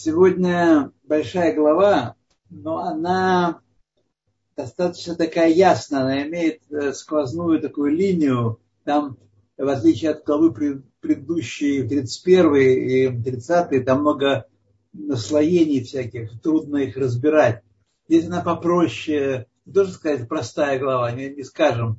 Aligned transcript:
Сегодня 0.00 0.92
большая 1.02 1.56
глава, 1.56 2.14
но 2.50 2.78
она 2.78 3.58
достаточно 4.56 5.16
такая 5.16 5.50
ясная, 5.50 6.02
она 6.02 6.22
имеет 6.22 6.60
э, 6.70 6.92
сквозную 6.92 7.60
такую 7.60 7.96
линию. 7.96 8.60
Там, 8.84 9.18
в 9.56 9.66
отличие 9.66 10.12
от 10.12 10.22
главы 10.22 10.54
предыдущей, 11.00 11.82
31 11.82 12.54
и 12.54 13.22
30, 13.24 13.84
там 13.84 14.02
много 14.02 14.46
наслоений 14.92 15.82
всяких, 15.82 16.40
трудно 16.42 16.76
их 16.76 16.96
разбирать. 16.96 17.64
Здесь 18.08 18.28
она 18.28 18.40
попроще, 18.40 19.48
тоже 19.74 19.90
сказать, 19.90 20.28
простая 20.28 20.78
глава, 20.78 21.10
не, 21.10 21.28
не 21.28 21.42
скажем, 21.42 21.98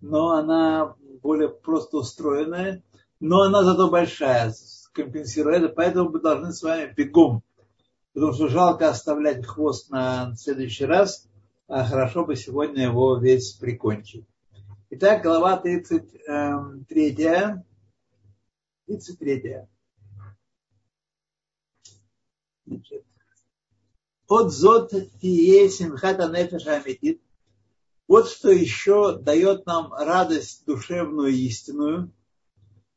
но 0.00 0.34
она 0.34 0.94
более 1.20 1.48
просто 1.48 1.96
устроенная, 1.96 2.84
но 3.18 3.40
она 3.40 3.64
зато 3.64 3.90
большая, 3.90 4.54
компенсирует 4.92 5.62
это, 5.62 5.68
поэтому 5.74 6.10
мы 6.10 6.20
должны 6.20 6.52
с 6.52 6.62
вами 6.62 6.92
бегом, 6.96 7.42
потому 8.12 8.32
что 8.32 8.48
жалко 8.48 8.88
оставлять 8.88 9.46
хвост 9.46 9.90
на 9.90 10.34
следующий 10.36 10.84
раз, 10.84 11.28
а 11.68 11.84
хорошо 11.84 12.24
бы 12.24 12.36
сегодня 12.36 12.84
его 12.84 13.16
весь 13.16 13.52
прикончить. 13.52 14.24
Итак, 14.90 15.22
глава 15.22 15.56
33. 15.56 17.16
33. 18.86 19.56
Значит, 22.66 23.04
от 24.26 24.52
зот 24.52 24.92
тие 25.20 25.68
симхата 25.68 26.28
нефеша 26.28 26.76
амитит. 26.76 27.20
Вот 28.08 28.28
что 28.28 28.50
еще 28.50 29.16
дает 29.16 29.66
нам 29.66 29.92
радость 29.92 30.64
душевную 30.66 31.30
истинную. 31.30 32.12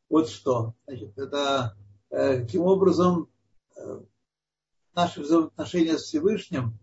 Вот 0.09 0.29
что. 0.29 0.73
Значит, 0.87 1.17
это 1.17 1.75
каким 2.13 2.63
образом 2.63 3.27
э, 3.75 4.01
наши 4.95 5.21
взаимоотношения 5.21 5.97
с 5.97 6.03
Всевышним 6.03 6.77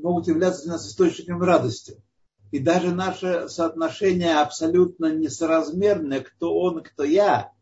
могут 0.00 0.28
являться 0.28 0.64
для 0.64 0.72
нас 0.72 0.86
источником 0.86 1.42
радости. 1.42 2.02
И 2.50 2.58
даже 2.58 2.94
наше 2.94 3.48
соотношение 3.48 4.38
абсолютно 4.38 5.14
несоразмерное, 5.14 6.20
кто 6.20 6.54
он, 6.58 6.82
кто 6.82 7.04
я, 7.04 7.52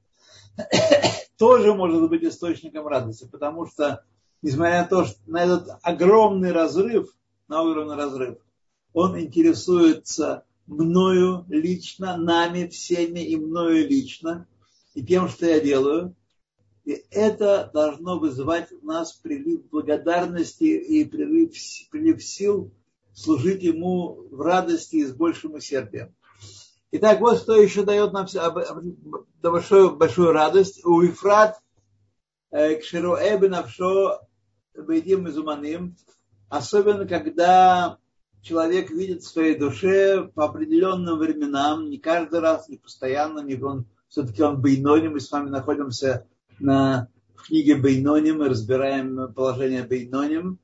тоже 1.38 1.74
может 1.74 2.08
быть 2.08 2.24
источником 2.24 2.86
радости, 2.86 3.28
потому 3.30 3.66
что 3.66 4.02
несмотря 4.42 4.82
на 4.82 4.88
то, 4.88 5.04
что 5.04 5.18
на 5.26 5.44
этот 5.44 5.78
огромный 5.82 6.52
разрыв, 6.52 7.14
на 7.48 7.60
огромный 7.60 7.96
разрыв, 7.96 8.38
он 8.92 9.20
интересуется 9.20 10.44
мною 10.66 11.44
лично, 11.48 12.16
нами 12.16 12.66
всеми 12.66 13.20
и 13.20 13.36
мною 13.36 13.86
лично, 13.88 14.46
и 14.94 15.04
тем, 15.04 15.28
что 15.28 15.46
я 15.46 15.60
делаю. 15.60 16.14
И 16.88 17.04
это 17.10 17.70
должно 17.74 18.18
вызывать 18.18 18.72
у 18.72 18.86
нас 18.86 19.12
прилив 19.12 19.68
благодарности 19.68 20.64
и 20.64 21.04
прилив, 21.04 21.52
прилив 21.90 22.24
сил 22.24 22.72
служить 23.12 23.62
ему 23.62 24.26
в 24.30 24.40
радости 24.40 24.96
и 24.96 25.04
с 25.04 25.12
большим 25.12 25.52
усердием. 25.52 26.14
Итак, 26.92 27.20
вот 27.20 27.40
что 27.40 27.60
еще 27.60 27.82
дает 27.82 28.14
нам 28.14 28.26
большую, 29.42 29.96
большую 29.96 30.32
радость. 30.32 30.82
У 30.82 31.04
Ифрат 31.04 31.60
э, 32.52 32.76
Кшироэбе 32.76 33.50
Навшо 33.50 34.22
Бейдим 34.74 35.28
Изуманим, 35.28 35.94
особенно 36.48 37.06
когда 37.06 37.98
человек 38.40 38.88
видит 38.88 39.24
в 39.24 39.28
своей 39.28 39.58
душе 39.58 40.22
по 40.34 40.46
определенным 40.46 41.18
временам, 41.18 41.90
не 41.90 41.98
каждый 41.98 42.40
раз, 42.40 42.66
не 42.70 42.78
постоянно, 42.78 43.40
не 43.40 43.62
он, 43.62 43.84
все-таки 44.08 44.42
он 44.42 44.62
Бейноним, 44.62 45.12
мы 45.12 45.20
с 45.20 45.30
вами 45.30 45.50
находимся 45.50 46.26
на, 46.60 47.08
в 47.34 47.46
книге 47.46 47.76
Бейноним, 47.76 48.38
мы 48.38 48.48
разбираем 48.48 49.32
положение 49.32 49.84
Бейноним, 49.84 50.58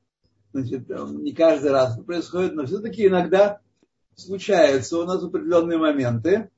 значит, 0.53 0.89
не 0.89 1.33
каждый 1.33 1.71
раз 1.71 1.95
это 1.95 2.03
происходит, 2.03 2.53
но 2.55 2.65
все-таки 2.65 3.07
иногда 3.07 3.59
случается 4.15 4.97
у 4.97 5.05
нас 5.05 5.23
определенные 5.23 5.77
моменты, 5.77 6.49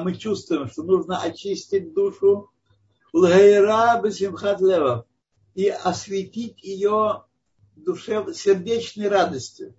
мы 0.00 0.14
чувствуем, 0.14 0.68
что 0.68 0.82
нужно 0.82 1.20
очистить 1.20 1.94
душу, 1.94 2.50
и 5.54 5.68
осветить 5.68 6.62
ее 6.62 7.24
душе, 7.76 8.32
сердечной 8.34 9.08
радостью. 9.08 9.74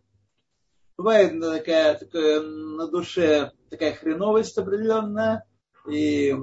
Бывает 0.98 1.40
такая, 1.42 1.98
такая 1.98 2.42
на 2.42 2.88
душе 2.88 3.52
такая 3.70 3.94
хреновость 3.94 4.58
определенная, 4.58 5.46
и 5.88 6.34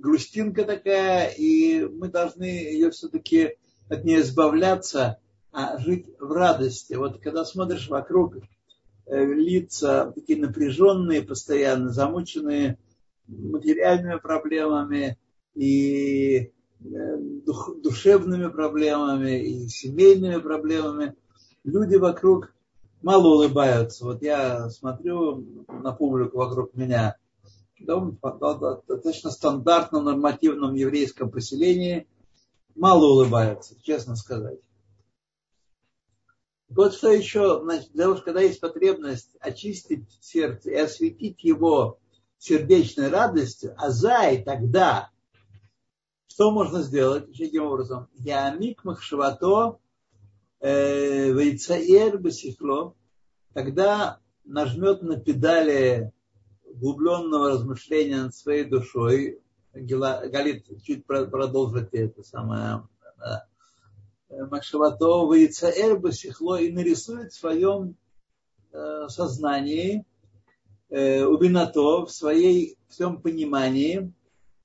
грустинка 0.00 0.64
такая, 0.64 1.28
и 1.30 1.84
мы 1.84 2.08
должны 2.08 2.44
ее 2.44 2.90
все-таки 2.90 3.56
от 3.88 4.04
нее 4.04 4.20
избавляться, 4.20 5.18
а 5.52 5.78
жить 5.78 6.06
в 6.18 6.30
радости. 6.32 6.94
Вот 6.94 7.20
когда 7.20 7.44
смотришь 7.44 7.88
вокруг, 7.88 8.36
э, 9.06 9.24
лица 9.24 10.12
такие 10.14 10.40
напряженные 10.40 11.22
постоянно, 11.22 11.90
замученные 11.90 12.78
материальными 13.26 14.18
проблемами, 14.18 15.18
и 15.54 16.52
э, 16.80 17.16
душевными 17.82 18.48
проблемами, 18.48 19.40
и 19.40 19.68
семейными 19.68 20.40
проблемами. 20.40 21.14
Люди 21.64 21.96
вокруг 21.96 22.54
мало 23.02 23.34
улыбаются. 23.34 24.04
Вот 24.04 24.22
я 24.22 24.70
смотрю 24.70 25.44
на 25.68 25.92
публику 25.92 26.38
вокруг 26.38 26.74
меня, 26.74 27.16
достаточно 27.80 29.30
стандартном 29.30 30.04
нормативном 30.04 30.74
еврейском 30.74 31.30
поселении, 31.30 32.06
мало 32.74 33.06
улыбаются, 33.06 33.74
честно 33.82 34.16
сказать. 34.16 34.60
Вот 36.68 36.94
что 36.94 37.10
еще, 37.10 37.60
значит, 37.62 37.90
когда 38.24 38.40
есть 38.40 38.60
потребность 38.60 39.36
очистить 39.40 40.06
сердце 40.20 40.70
и 40.70 40.76
осветить 40.76 41.42
его 41.42 41.98
сердечной 42.38 43.08
радостью, 43.08 43.74
а 43.76 43.90
зай 43.90 44.42
тогда 44.42 45.10
что 46.40 46.52
можно 46.52 46.80
сделать? 46.80 47.26
Таким 47.36 47.64
образом, 47.64 48.08
Ямик 48.14 48.84
Махшавато 48.84 49.78
э, 50.60 51.32
Вейцаэр 51.32 52.18
Басихло, 52.18 52.94
когда 53.52 54.20
нажмет 54.44 55.02
на 55.02 55.20
педали 55.20 56.12
углубленного 56.72 57.50
размышления 57.50 58.22
над 58.22 58.34
своей 58.34 58.64
душой, 58.64 59.40
Галит 59.72 60.66
чуть 60.82 61.06
продолжит 61.06 61.94
это 61.94 62.22
самое, 62.22 62.82
Махшавато 64.30 65.28
Вейцаэр 65.32 65.98
Басихло 65.98 66.60
и 66.60 66.72
нарисует 66.72 67.32
в 67.32 67.38
своем 67.38 67.96
э, 68.72 69.08
сознании, 69.08 70.04
э, 70.88 71.24
убинато, 71.24 72.06
в 72.06 72.10
своей 72.10 72.78
в 72.88 72.94
своем 72.94 73.20
понимании, 73.20 74.12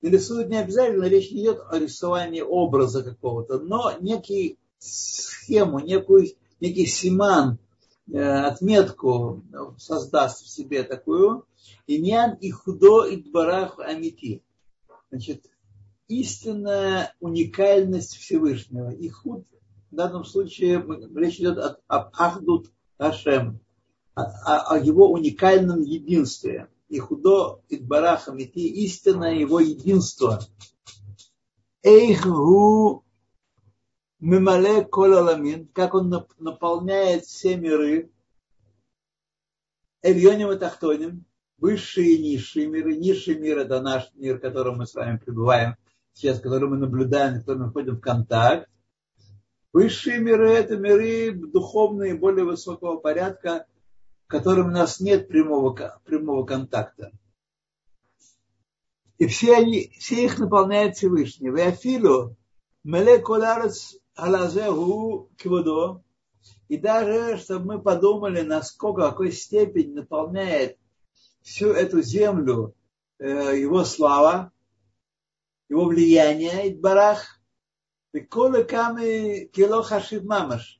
рисуют 0.01 0.49
не 0.49 0.57
обязательно, 0.57 1.05
речь 1.05 1.31
не 1.31 1.41
идет 1.41 1.61
о 1.69 1.79
рисовании 1.79 2.41
образа 2.41 3.03
какого-то, 3.03 3.59
но 3.59 3.93
некий 3.99 4.57
схему, 4.77 5.79
некую, 5.79 6.27
некий 6.59 6.85
симан, 6.85 7.53
э, 7.53 7.57
отметку 8.13 9.43
создаст 9.77 10.43
в 10.43 10.49
себе 10.49 10.83
такую. 10.83 11.45
Иньян 11.87 12.35
и 12.35 12.51
худо 12.51 13.05
и 13.05 13.17
дбарах 13.17 13.79
амити. 13.79 14.43
Значит, 15.09 15.45
истинная 16.07 17.15
уникальность 17.19 18.15
Всевышнего. 18.15 18.91
И 18.91 19.09
худ 19.09 19.45
в 19.91 19.95
данном 19.95 20.25
случае 20.25 20.85
речь 21.15 21.39
идет 21.39 21.79
об 21.87 22.09
Ахдут 22.13 22.71
Ашем, 22.97 23.59
о, 24.13 24.75
о 24.75 24.79
его 24.79 25.11
уникальном 25.11 25.81
единстве 25.81 26.69
и 26.89 26.99
худо 26.99 27.61
и 27.69 27.77
барахам, 27.77 28.37
и 28.37 28.43
истинное 28.43 29.35
его 29.35 29.59
единство. 29.59 30.41
Эйху 34.21 34.31
мимале 34.31 34.85
колаламин, 34.85 35.67
как 35.73 35.93
он 35.93 36.09
наполняет 36.39 37.25
все 37.25 37.57
миры, 37.57 38.11
Эльоним 40.01 40.51
и 40.51 40.57
Тахтоним, 40.57 41.25
высшие 41.57 42.15
и 42.15 42.23
низшие 42.23 42.67
миры. 42.67 42.95
Низший 42.95 43.37
мир 43.39 43.59
это 43.59 43.81
наш 43.81 44.11
мир, 44.13 44.37
в 44.37 44.41
котором 44.41 44.77
мы 44.77 44.85
с 44.85 44.93
вами 44.93 45.17
пребываем 45.17 45.75
сейчас, 46.13 46.39
в 46.39 46.43
котором 46.43 46.71
мы 46.71 46.77
наблюдаем, 46.77 47.35
в 47.35 47.39
котором 47.39 47.63
мы 47.63 47.69
входим 47.69 47.97
в 47.97 48.01
контакт. 48.01 48.69
Высшие 49.73 50.19
миры 50.19 50.51
это 50.51 50.77
миры 50.77 51.33
духовные, 51.33 52.15
более 52.15 52.45
высокого 52.45 52.97
порядка, 52.97 53.65
которым 54.27 54.67
у 54.67 54.71
нас 54.71 54.99
нет 54.99 55.27
прямого, 55.27 55.99
прямого 56.05 56.45
контакта. 56.45 57.11
И 59.17 59.27
все, 59.27 59.55
они, 59.55 59.91
все 59.97 60.23
их 60.23 60.39
наполняет 60.39 60.95
Всевышний. 60.95 61.49
Веафилу 61.49 62.37
меле 62.83 63.17
коларец 63.19 63.97
алазеху 64.15 65.29
квудо. 65.37 66.01
И 66.67 66.77
даже, 66.77 67.37
чтобы 67.37 67.65
мы 67.65 67.81
подумали, 67.81 68.41
насколько, 68.41 69.09
какой 69.09 69.31
степени 69.31 69.93
наполняет 69.93 70.77
всю 71.41 71.69
эту 71.69 72.01
землю 72.01 72.73
э, 73.19 73.59
его 73.59 73.83
слава. 73.83 74.51
его 75.69 75.85
влияние, 75.85 76.69
Идбарах, 76.69 77.39
Кола 78.29 78.63
камы 78.63 79.49
кило 79.53 79.83
хашив 79.83 80.23
мамаш. 80.23 80.79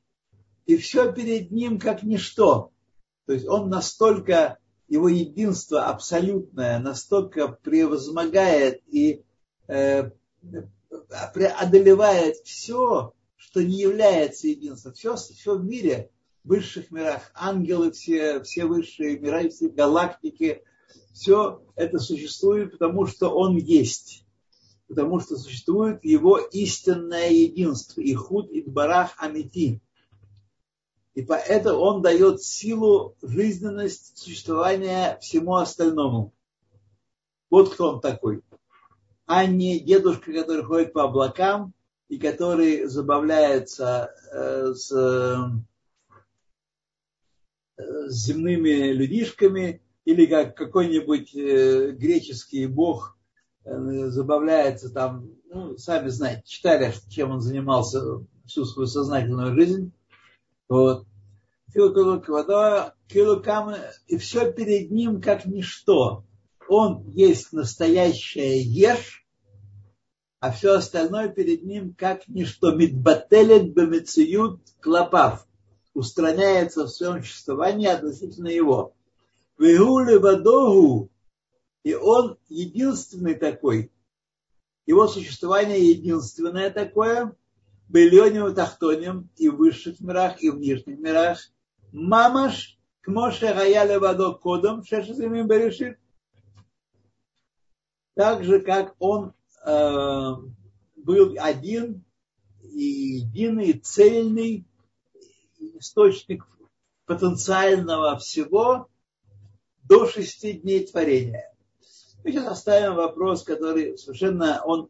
И 0.64 0.76
все 0.76 1.12
перед 1.12 1.50
ним 1.50 1.78
как 1.78 2.02
ничто. 2.02 2.72
То 3.26 3.32
есть 3.32 3.46
он 3.46 3.68
настолько, 3.68 4.58
его 4.88 5.08
единство 5.08 5.86
абсолютное, 5.86 6.78
настолько 6.78 7.48
превозмогает 7.48 8.82
и 8.86 9.22
э, 9.68 10.10
одолевает 11.60 12.36
все, 12.44 13.12
что 13.36 13.62
не 13.62 13.78
является 13.78 14.48
единством. 14.48 14.94
Все, 14.94 15.16
все 15.16 15.56
в 15.56 15.64
мире, 15.64 16.10
в 16.42 16.48
высших 16.48 16.90
мирах, 16.90 17.30
ангелы 17.34 17.92
все, 17.92 18.42
все 18.42 18.64
высшие 18.64 19.18
мира, 19.18 19.48
все 19.48 19.68
галактики, 19.68 20.62
все 21.12 21.62
это 21.76 21.98
существует, 21.98 22.72
потому 22.72 23.06
что 23.06 23.30
он 23.30 23.56
есть. 23.56 24.24
Потому 24.88 25.20
что 25.20 25.36
существует 25.36 26.04
его 26.04 26.38
истинное 26.38 27.30
единство. 27.30 28.00
И 28.00 28.14
худ 28.14 28.50
и 28.50 28.62
барах 28.62 29.14
амити. 29.18 29.80
И 31.14 31.22
поэтому 31.22 31.80
он 31.80 32.02
дает 32.02 32.42
силу, 32.42 33.16
жизненность 33.22 34.18
существования 34.18 35.18
всему 35.20 35.56
остальному. 35.56 36.34
Вот 37.50 37.72
кто 37.72 37.94
он 37.94 38.00
такой. 38.00 38.42
А 39.24 39.46
не 39.46 39.80
дедушка, 39.80 40.32
который 40.32 40.62
ходит 40.62 40.92
по 40.92 41.04
облакам 41.04 41.72
и 42.08 42.18
который 42.18 42.84
забавляется 42.84 44.14
э, 44.32 44.72
с, 44.74 44.92
э, 44.92 45.36
с 47.78 48.26
земными 48.26 48.92
людишками, 48.92 49.82
или 50.04 50.26
как 50.26 50.56
какой-нибудь 50.56 51.34
э, 51.34 51.90
греческий 51.92 52.66
бог 52.66 53.16
забавляется 53.64 54.90
там, 54.90 55.28
ну, 55.50 55.76
сами 55.76 56.06
знаете, 56.06 56.42
читали, 56.46 56.94
чем 57.08 57.32
он 57.32 57.40
занимался 57.40 58.00
всю 58.46 58.64
свою 58.64 58.86
сознательную 58.86 59.56
жизнь 59.56 59.92
вот. 60.68 61.06
И 61.74 61.78
все 64.18 64.52
перед 64.52 64.90
ним 64.90 65.20
как 65.20 65.46
ничто. 65.46 66.24
Он 66.68 67.10
есть 67.10 67.52
настоящая 67.52 68.60
ешь, 68.60 69.25
а 70.40 70.50
все 70.52 70.74
остальное 70.74 71.28
перед 71.28 71.64
ним 71.64 71.94
как 71.94 72.28
ничто. 72.28 72.72
Мидбателет 72.72 73.74
бемециют 73.74 74.60
клопав. 74.80 75.46
Устраняется 75.94 76.84
в 76.84 76.88
своем 76.88 77.22
существовании 77.22 77.86
относительно 77.86 78.48
его. 78.48 78.94
Вегуле 79.58 80.18
вадогу. 80.18 81.10
И 81.82 81.94
он 81.94 82.36
единственный 82.48 83.34
такой. 83.34 83.90
Его 84.84 85.08
существование 85.08 85.90
единственное 85.90 86.70
такое– 86.70 87.34
Бельоним 87.88 88.48
и 88.48 88.54
Тахтоним 88.54 89.30
и 89.36 89.48
в 89.48 89.56
высших 89.56 90.00
мирах, 90.00 90.42
и 90.42 90.50
в 90.50 90.58
нижних 90.58 90.98
мирах. 90.98 91.38
Мамаш 91.92 92.78
к 93.00 93.08
Моше 93.08 93.54
Гаяля 93.54 94.00
Вадо 94.00 94.32
Кодом 94.32 94.84
Шешезимим 94.84 95.46
Берешит. 95.46 95.98
Так 98.14 98.44
же, 98.44 98.60
как 98.60 98.94
он 98.98 99.34
был 99.66 101.36
один 101.38 102.04
и 102.62 102.84
единый, 103.18 103.72
цельный 103.72 104.64
источник 105.78 106.46
потенциального 107.04 108.16
всего 108.18 108.88
до 109.84 110.06
шести 110.06 110.54
дней 110.54 110.86
творения. 110.86 111.52
Мы 112.24 112.32
сейчас 112.32 112.46
оставим 112.46 112.94
вопрос, 112.94 113.42
который 113.42 113.98
совершенно 113.98 114.62
он 114.64 114.88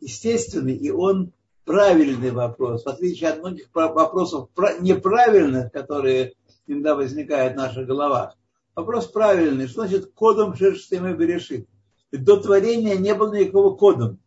естественный, 0.00 0.74
и 0.74 0.90
он 0.90 1.32
правильный 1.64 2.30
вопрос, 2.30 2.84
в 2.84 2.88
отличие 2.88 3.30
от 3.30 3.38
многих 3.38 3.68
вопросов 3.72 4.50
неправильных, 4.80 5.70
которые 5.70 6.34
иногда 6.66 6.94
возникают 6.94 7.54
в 7.54 7.56
наших 7.56 7.86
головах. 7.86 8.36
Вопрос 8.74 9.06
правильный. 9.06 9.68
Что 9.68 9.86
значит 9.86 10.12
кодом 10.12 10.56
шерстями 10.56 11.12
берешит? 11.14 11.68
До 12.12 12.36
творения 12.36 12.96
не 12.96 13.14
было 13.14 13.34
никакого 13.34 13.74
кодом. 13.74 14.20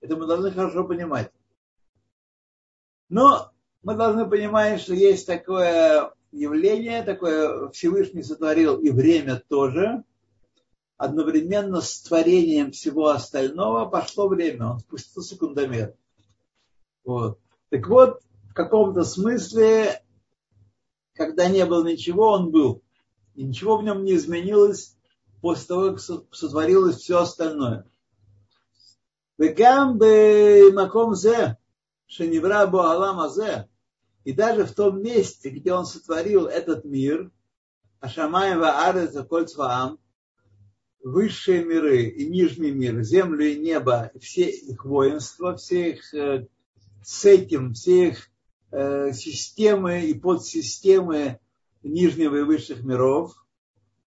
Это 0.00 0.16
мы 0.16 0.26
должны 0.26 0.52
хорошо 0.52 0.84
понимать. 0.84 1.32
Но 3.08 3.50
мы 3.82 3.96
должны 3.96 4.28
понимать, 4.28 4.80
что 4.80 4.94
есть 4.94 5.26
такое 5.26 6.12
явление, 6.30 7.02
такое 7.02 7.70
Всевышний 7.70 8.22
сотворил 8.22 8.78
и 8.78 8.90
время 8.90 9.42
тоже. 9.48 10.04
Одновременно 10.96 11.80
с 11.80 12.00
творением 12.02 12.70
всего 12.70 13.08
остального 13.08 13.88
пошло 13.88 14.28
время. 14.28 14.72
Он 14.72 14.78
спустил 14.80 15.22
секундомер. 15.22 15.94
Вот. 17.04 17.38
Так 17.70 17.88
вот, 17.88 18.20
в 18.50 18.54
каком-то 18.54 19.04
смысле, 19.04 20.02
когда 21.14 21.48
не 21.48 21.64
было 21.66 21.86
ничего, 21.86 22.30
он 22.32 22.50
был. 22.50 22.82
И 23.34 23.44
ничего 23.44 23.76
в 23.76 23.84
нем 23.84 24.04
не 24.04 24.14
изменилось 24.14 24.97
после 25.40 25.66
того, 25.66 25.90
как 25.92 26.00
сотворилось 26.00 26.96
все 26.96 27.20
остальное. 27.20 27.86
Вегам 29.36 29.98
маком 30.74 31.14
зе, 31.14 31.56
шеневра 32.06 32.66
буалам 32.66 33.20
азе. 33.20 33.68
И 34.24 34.32
даже 34.32 34.64
в 34.64 34.74
том 34.74 35.00
месте, 35.00 35.50
где 35.50 35.72
он 35.72 35.86
сотворил 35.86 36.46
этот 36.46 36.84
мир, 36.84 37.30
Ашамаева 38.00 38.86
Ареза 38.86 39.24
Кольцваам, 39.24 39.98
высшие 41.02 41.64
миры 41.64 42.04
и 42.04 42.28
нижний 42.28 42.72
мир, 42.72 43.00
землю 43.02 43.46
и 43.46 43.58
небо, 43.58 44.10
все 44.20 44.50
их 44.50 44.84
воинства, 44.84 45.56
все 45.56 45.92
их 45.92 46.14
э, 46.14 46.46
с 47.02 47.24
этим, 47.24 47.74
все 47.74 48.08
их 48.08 48.30
э, 48.70 49.12
системы 49.12 50.02
и 50.02 50.14
подсистемы 50.14 51.40
нижнего 51.82 52.36
и 52.36 52.42
высших 52.42 52.82
миров– 52.82 53.34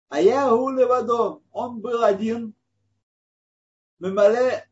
а 0.10 0.22
я 0.22 0.50
гуле 0.50 0.86
водом, 0.86 1.44
он 1.52 1.82
был 1.82 2.04
один, 2.04 2.54
мемале 4.00 4.66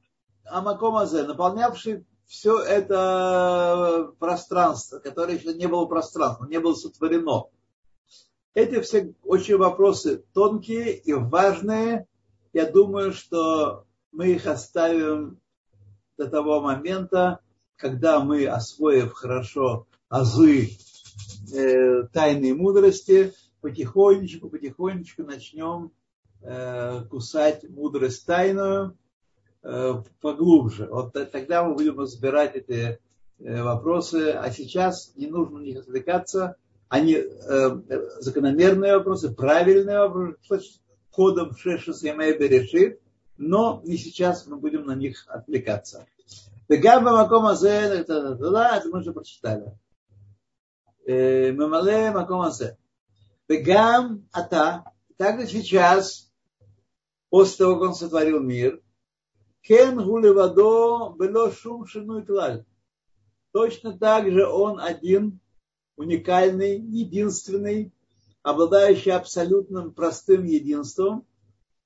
амакомазе, 0.45 1.23
наполнявший 1.23 2.05
все 2.25 2.59
это 2.59 4.13
пространство, 4.19 4.99
которое 4.99 5.37
еще 5.37 5.53
не 5.53 5.67
было 5.67 5.85
пространством, 5.85 6.49
не 6.49 6.59
было 6.59 6.73
сотворено. 6.73 7.45
Эти 8.53 8.79
все 8.79 9.13
очень 9.23 9.57
вопросы 9.57 10.23
тонкие 10.33 10.97
и 10.97 11.13
важные. 11.13 12.07
Я 12.53 12.71
думаю, 12.71 13.11
что 13.11 13.85
мы 14.11 14.29
их 14.29 14.47
оставим 14.47 15.39
до 16.17 16.29
того 16.29 16.61
момента, 16.61 17.41
когда 17.75 18.21
мы, 18.21 18.47
освоив 18.47 19.11
хорошо 19.11 19.87
азы 20.07 20.77
э, 21.53 22.03
тайной 22.13 22.53
мудрости, 22.53 23.33
потихонечку, 23.65 24.47
потихонечку 24.47 25.23
начнем 25.23 25.91
э, 26.43 27.03
кусать 27.09 27.67
мудрость 27.67 28.23
тайную 28.27 28.95
э, 29.63 29.93
поглубже. 30.21 30.85
Вот 30.85 31.13
тогда 31.31 31.63
мы 31.63 31.73
будем 31.73 31.99
разбирать 31.99 32.55
эти 32.55 32.99
э, 33.39 33.63
вопросы. 33.63 34.33
А 34.33 34.51
сейчас 34.51 35.13
не 35.15 35.25
нужно 35.25 35.57
на 35.57 35.63
них 35.63 35.79
отвлекаться. 35.79 36.57
Они 36.89 37.17
закономерные 38.19 38.97
вопросы, 38.97 39.33
правильные 39.33 40.07
вопросы, 40.07 40.79
ходом 41.09 41.55
Шеша 41.57 41.93
Семейбе 41.93 42.47
решит, 42.47 43.01
но 43.37 43.81
не 43.83 43.97
сейчас 43.97 44.45
мы 44.45 44.57
будем 44.57 44.85
на 44.85 44.93
них 44.93 45.25
отвлекаться. 45.27 46.05
Бегаба 46.69 47.13
Макома 47.13 47.53
это 47.53 48.37
мы 48.91 48.99
уже 48.99 49.11
прочитали. 49.11 49.73
Мемале 51.07 52.11
Макома 52.11 52.51
Зе. 52.51 52.77
Бегам 53.47 54.27
Ата, 54.31 54.83
Так 55.17 55.39
же 55.39 55.47
сейчас, 55.47 56.31
после 57.29 57.57
того, 57.57 57.75
как 57.75 57.89
он 57.89 57.95
сотворил 57.95 58.39
мир, 58.39 58.81
Кен 59.61 60.03
Гулевадо 60.03 61.15
Бело 61.17 61.51
Шум 61.51 61.85
Шину 61.85 62.19
и 62.19 62.25
Клаль. 62.25 62.65
Точно 63.51 63.97
так 63.97 64.29
же 64.31 64.47
он 64.47 64.79
один, 64.79 65.39
уникальный, 65.95 66.79
единственный, 66.79 67.93
обладающий 68.41 69.11
абсолютным 69.11 69.93
простым 69.93 70.43
единством, 70.43 71.25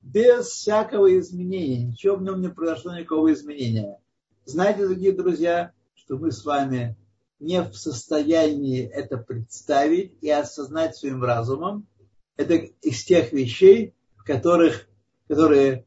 без 0.02 0.48
всякого 0.48 1.20
изменения. 1.20 1.84
Ничего 1.84 2.16
в 2.16 2.24
нем 2.24 2.42
не 2.42 2.50
произошло, 2.50 2.96
никакого 2.96 3.32
изменения. 3.34 4.00
Знаете, 4.46 4.84
дорогие 4.84 5.12
друзья, 5.12 5.74
что 5.94 6.18
мы 6.18 6.32
с 6.32 6.44
вами 6.44 6.98
не 7.40 7.64
в 7.64 7.74
состоянии 7.74 8.86
это 8.86 9.18
представить 9.18 10.18
и 10.22 10.30
осознать 10.30 10.96
своим 10.96 11.24
разумом. 11.24 11.88
Это 12.36 12.56
из 12.56 13.04
тех 13.04 13.32
вещей, 13.32 13.94
в 14.16 14.24
которых, 14.24 14.88
которые 15.28 15.86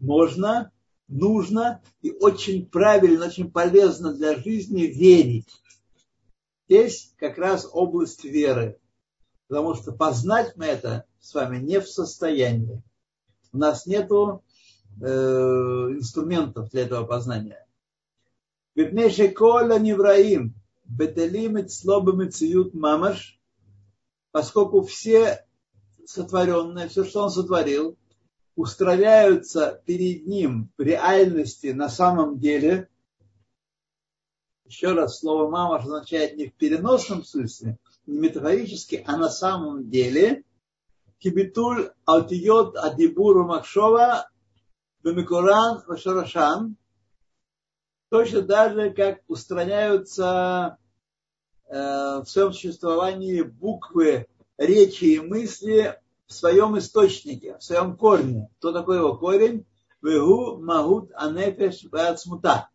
можно, 0.00 0.70
нужно 1.08 1.82
и 2.00 2.10
очень 2.10 2.66
правильно, 2.66 3.26
очень 3.26 3.50
полезно 3.50 4.14
для 4.14 4.36
жизни 4.36 4.82
верить. 4.82 5.48
Здесь 6.68 7.12
как 7.18 7.38
раз 7.38 7.68
область 7.70 8.24
веры. 8.24 8.78
Потому 9.48 9.74
что 9.74 9.92
познать 9.92 10.56
мы 10.56 10.66
это 10.66 11.04
с 11.20 11.34
вами 11.34 11.58
не 11.58 11.80
в 11.80 11.88
состоянии. 11.88 12.82
У 13.52 13.58
нас 13.58 13.84
нету 13.86 14.42
э, 15.00 15.06
инструментов 15.06 16.70
для 16.70 16.82
этого 16.82 17.04
познания. 17.04 17.66
Випнеши 18.74 19.28
кола 19.28 19.78
невраим, 19.78 20.54
бетелим 20.96 21.58
и 21.58 21.68
слобым 21.68 22.30
циют 22.30 22.74
мамаш, 22.74 23.40
поскольку 24.30 24.82
все 24.82 25.46
сотворенное, 26.06 26.88
все, 26.88 27.04
что 27.04 27.24
он 27.24 27.30
сотворил, 27.30 27.96
устраняются 28.54 29.82
перед 29.86 30.26
ним 30.26 30.70
в 30.76 30.82
реальности 30.82 31.68
на 31.68 31.88
самом 31.88 32.38
деле. 32.38 32.88
Еще 34.66 34.92
раз, 34.92 35.18
слово 35.18 35.48
мама 35.50 35.76
означает 35.76 36.36
не 36.36 36.48
в 36.48 36.54
переносном 36.54 37.24
смысле, 37.24 37.78
не 38.06 38.18
метафорически, 38.18 39.02
а 39.06 39.16
на 39.16 39.30
самом 39.30 39.88
деле. 39.88 40.44
Кибитуль 41.18 41.92
алтиот 42.04 42.76
адибуру 42.76 43.46
махшова 43.46 44.28
бемикуран 45.02 45.82
вашарашан. 45.86 46.76
Точно 48.10 48.42
так 48.42 48.74
же, 48.74 48.90
как 48.90 49.20
устраняются 49.28 50.78
в 51.68 52.24
своем 52.26 52.52
существовании 52.52 53.42
буквы 53.42 54.26
речи 54.58 55.04
и 55.04 55.20
мысли 55.20 55.98
в 56.26 56.32
своем 56.32 56.78
источнике, 56.78 57.58
в 57.58 57.62
своем 57.62 57.96
корне. 57.96 58.48
Кто 58.58 58.72
такой 58.72 58.98
его 58.98 59.16
корень? 59.16 59.66
Вегу 60.02 60.58
магут 60.58 61.10
анефеш 61.14 61.84
вацмута. 61.90 62.68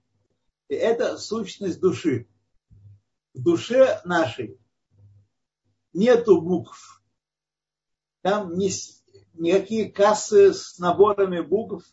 И 0.69 0.75
это 0.75 1.17
сущность 1.17 1.79
души. 1.79 2.27
В 3.33 3.43
душе 3.43 4.01
нашей 4.05 4.59
нету 5.93 6.41
букв. 6.41 7.01
Там 8.21 8.57
не, 8.57 8.71
никакие 9.33 9.91
кассы 9.91 10.53
с 10.53 10.79
наборами 10.79 11.41
букв 11.41 11.85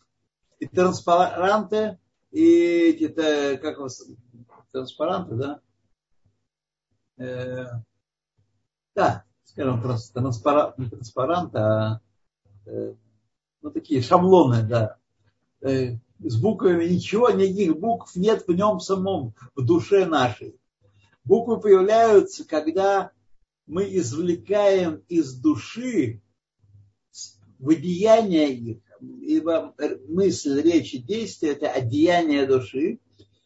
и 0.59 0.67
транспаранты, 0.67 1.99
и 2.31 2.91
это, 3.05 3.57
как 3.57 3.79
вас, 3.79 4.03
транспаранты, 4.71 5.35
да? 5.35 5.61
Э, 7.17 7.65
да, 8.93 9.23
скажем, 9.45 9.81
транспарант, 9.81 10.77
не 10.77 10.89
транспарант, 10.89 11.55
а 11.55 12.01
э, 12.65 12.93
ну, 13.61 13.71
такие 13.71 14.01
шаблоны, 14.01 14.63
да. 14.63 14.97
Э, 15.61 15.97
с 16.19 16.39
буквами 16.39 16.85
ничего, 16.85 17.29
никаких 17.29 17.77
букв 17.79 18.15
нет 18.15 18.45
в 18.47 18.51
нем 18.51 18.79
самом, 18.79 19.33
в 19.55 19.65
душе 19.65 20.05
нашей. 20.05 20.55
Буквы 21.23 21.59
появляются, 21.59 22.45
когда 22.47 23.11
мы 23.65 23.83
извлекаем 23.97 25.03
из 25.07 25.33
души 25.33 26.21
выдеяние 27.59 28.53
их, 28.53 28.77
ибо 29.21 29.73
мысль, 30.07 30.61
речь 30.61 30.93
и 30.93 30.99
действие– 30.99 31.53
это 31.53 31.69
одеяние 31.69 32.45
души, 32.45 32.99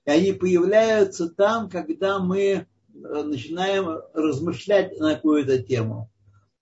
и 0.05 0.09
они 0.09 0.33
появляются 0.33 1.29
там, 1.29 1.69
когда 1.69 2.19
мы 2.19 2.67
начинаем 3.01 4.01
размышлять 4.13 4.99
на 4.99 5.15
какую-то 5.15 5.61
тему. 5.61 6.11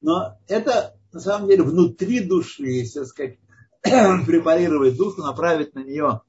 Но 0.02 0.38
это 0.48 0.96
на 1.12 1.20
самом 1.20 1.48
деле 1.48 1.64
внутри 1.64 2.22
души, 2.22 2.66
если 2.66 3.04
сказать, 3.04 3.40
препарировать 3.82 4.98
душу, 4.98 5.22
направить 5.22 5.74
на 5.76 5.84
нее 5.84 6.22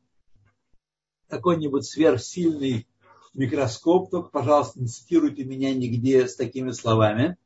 какой-нибудь 1.28 1.84
сверхсильный 1.84 2.88
микроскоп, 3.34 4.10
только, 4.10 4.30
пожалуйста, 4.30 4.80
не 4.80 4.86
цитируйте 4.86 5.44
меня 5.44 5.74
нигде 5.74 6.26
с 6.26 6.36
такими 6.36 6.70
словами, 6.70 7.36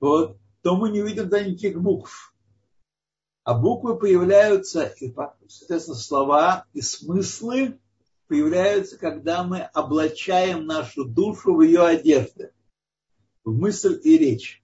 вот, 0.00 0.38
то 0.62 0.76
мы 0.76 0.90
не 0.90 1.00
видим 1.00 1.28
да 1.28 1.42
никаких 1.42 1.80
букв. 1.80 2.34
А 3.42 3.54
буквы 3.54 3.98
появляются, 3.98 4.84
и, 5.00 5.14
соответственно, 5.48 5.96
слова 5.96 6.66
и 6.72 6.80
смыслы 6.80 7.78
появляются, 8.28 8.98
когда 8.98 9.44
мы 9.44 9.68
облачаем 9.72 10.66
нашу 10.66 11.04
душу 11.04 11.54
в 11.54 11.62
ее 11.62 11.82
одежды, 11.82 12.52
в 13.44 13.52
мысль 13.52 14.00
и 14.02 14.18
речь. 14.18 14.62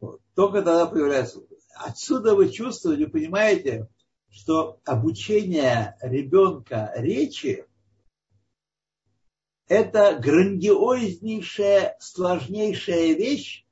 Вот. 0.00 0.20
Только 0.34 0.62
тогда 0.62 0.86
появляется. 0.86 1.40
Отсюда 1.74 2.34
вы 2.34 2.50
чувствуете, 2.50 3.06
понимаете, 3.06 3.88
что 4.30 4.80
обучение 4.84 5.96
ребенка 6.00 6.92
речи 6.96 7.66
это 9.68 10.18
грандиознейшая, 10.22 11.96
сложнейшая 12.00 13.14
вещь. 13.14 13.64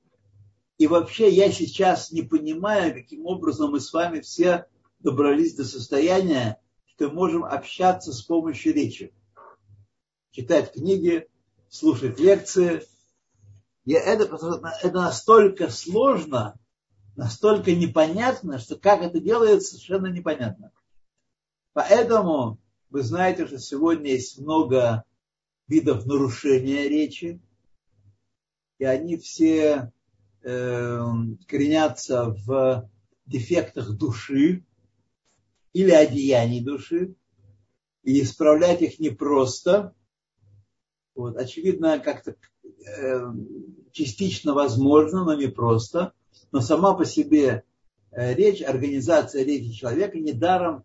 И 0.76 0.86
вообще 0.88 1.30
я 1.30 1.52
сейчас 1.52 2.10
не 2.10 2.22
понимаю, 2.22 2.92
каким 2.94 3.26
образом 3.26 3.72
мы 3.72 3.80
с 3.80 3.92
вами 3.92 4.20
все 4.20 4.66
добрались 4.98 5.54
до 5.54 5.64
состояния, 5.64 6.60
что 6.96 7.10
можем 7.10 7.44
общаться 7.44 8.12
с 8.12 8.22
помощью 8.22 8.74
речи. 8.74 9.12
Читать 10.30 10.72
книги, 10.72 11.28
слушать 11.68 12.18
лекции. 12.18 12.82
И 13.84 13.92
это, 13.92 14.24
это 14.82 14.94
настолько 14.94 15.68
сложно, 15.70 16.58
настолько 17.16 17.74
непонятно, 17.74 18.58
что 18.58 18.76
как 18.76 19.02
это 19.02 19.20
делается, 19.20 19.74
совершенно 19.74 20.06
непонятно. 20.06 20.72
Поэтому 21.72 22.58
вы 22.90 23.02
знаете, 23.02 23.46
что 23.46 23.58
сегодня 23.58 24.12
есть 24.12 24.38
много 24.38 25.04
видов 25.66 26.06
нарушения 26.06 26.88
речи, 26.88 27.40
и 28.78 28.84
они 28.84 29.16
все 29.16 29.92
э, 30.42 31.00
коренятся 31.46 32.30
в 32.46 32.88
дефектах 33.26 33.90
души, 33.92 34.64
или 35.74 35.90
одеяний 35.90 36.60
души, 36.60 37.14
и 38.02 38.22
исправлять 38.22 38.80
их 38.80 38.98
непросто. 38.98 39.94
Вот, 41.14 41.36
очевидно, 41.36 41.98
как-то 41.98 42.36
э, 42.64 43.32
частично 43.92 44.54
возможно, 44.54 45.24
но 45.24 45.34
не 45.34 45.48
просто. 45.48 46.12
Но 46.52 46.60
сама 46.60 46.94
по 46.94 47.04
себе 47.04 47.64
э, 48.12 48.34
речь, 48.34 48.62
организация 48.62 49.44
речи 49.44 49.72
человека, 49.72 50.18
недаром 50.18 50.84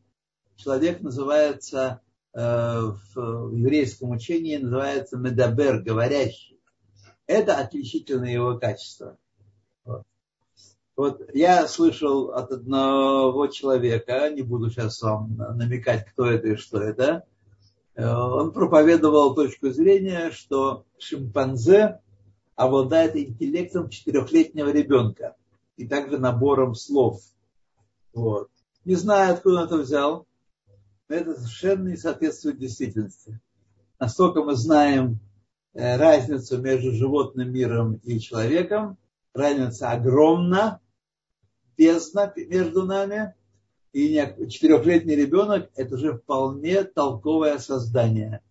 человек 0.56 1.02
называется 1.02 2.02
э, 2.34 2.40
в 2.40 3.54
еврейском 3.56 4.10
учении 4.12 4.58
называется 4.58 5.18
медабер, 5.18 5.82
говорящий. 5.82 6.60
Это 7.28 7.58
отличительное 7.58 8.32
его 8.32 8.58
качество. 8.58 9.18
Вот 11.00 11.30
я 11.34 11.66
слышал 11.70 12.32
от 12.32 12.52
одного 12.52 13.48
человека, 13.48 14.30
не 14.32 14.42
буду 14.42 14.70
сейчас 14.70 15.02
вам 15.02 15.38
намекать, 15.38 16.06
кто 16.08 16.26
это 16.26 16.50
и 16.50 16.56
что 16.58 16.82
это, 16.82 17.24
э, 17.96 18.06
он 18.06 18.52
проповедовал 18.52 19.34
точку 19.34 19.70
зрения, 19.70 20.30
что 20.32 20.84
шимпанзе 20.98 22.02
обладает 22.58 23.16
интеллектом 23.16 23.88
четырехлетнего 23.88 24.72
ребенка 24.74 25.38
и 25.78 25.88
также 25.88 26.18
набором 26.18 26.76
слов. 26.76 27.22
Вот. 28.14 28.50
Не 28.84 28.96
знаю, 28.96 29.36
откуда 29.36 29.60
он 29.60 29.66
это 29.68 29.78
взял, 29.78 30.28
но 31.08 31.16
это 31.16 31.34
совершенно 31.36 31.88
не 31.88 31.96
соответствует 31.96 32.60
действительности. 32.60 33.40
Настолько 34.02 34.44
мы 34.44 34.58
знаем 34.58 35.22
э, 35.74 35.96
разницу 35.96 36.58
между 36.62 36.92
животным 36.92 37.54
миром 37.54 38.02
и 38.04 38.20
человеком, 38.20 38.98
разница 39.34 39.92
огромна, 39.92 40.82
бездна 41.80 42.34
между 42.36 42.86
нами, 42.86 43.34
и 43.94 44.16
четырехлетний 44.50 45.16
ребенок– 45.16 45.72
это 45.76 45.98
же 45.98 46.18
вполне 46.18 46.84
толковое 46.84 47.58
создание. 47.58 48.42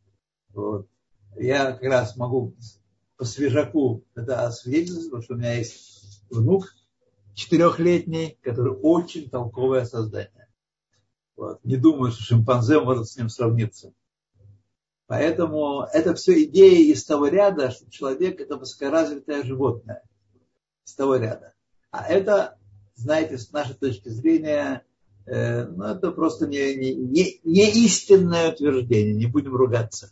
Вот. 0.55 0.89
Я 1.37 1.73
как 1.73 1.83
раз 1.83 2.17
могу 2.17 2.57
по 3.17 3.25
свежаку 3.25 4.03
это 4.15 4.47
освидетельствовать, 4.47 5.11
потому 5.11 5.23
что 5.23 5.35
у 5.35 5.37
меня 5.37 5.55
есть 5.55 6.25
внук 6.31 6.75
четырехлетний, 7.35 8.39
который 8.43 8.73
очень 8.73 9.29
толковое 9.29 9.85
создание. 9.85 10.49
Вот. 11.37 11.63
Не 11.65 11.77
думаю, 11.77 12.11
что 12.11 12.23
шимпанзе 12.23 12.81
может 12.81 13.09
с 13.09 13.17
ним 13.17 13.29
сравниться. 13.29 13.93
Поэтому 15.07 15.87
это 15.93 16.15
все 16.15 16.43
идеи 16.45 16.91
из 16.91 17.05
того 17.05 17.29
ряда, 17.29 17.71
что 17.71 17.91
человек 17.91 18.41
это 18.41 18.57
высокоразвитое 18.57 19.45
животное. 19.45 20.03
Из 20.85 20.95
того 20.95 21.17
ряда. 21.17 21.55
А 21.91 22.07
это 22.07 22.58
знаете, 22.99 23.39
с 23.39 23.53
нашей 23.53 23.75
точки 23.75 24.09
зрения, 24.09 24.85
э, 25.27 25.65
ну, 25.67 25.85
это 25.85 26.11
просто 26.11 26.47
не, 26.47 26.75
не, 26.75 26.95
не, 26.95 27.41
не 27.45 27.71
истинное 27.85 28.53
утверждение, 28.53 29.15
не 29.15 29.27
будем 29.27 29.55
ругаться. 29.55 30.11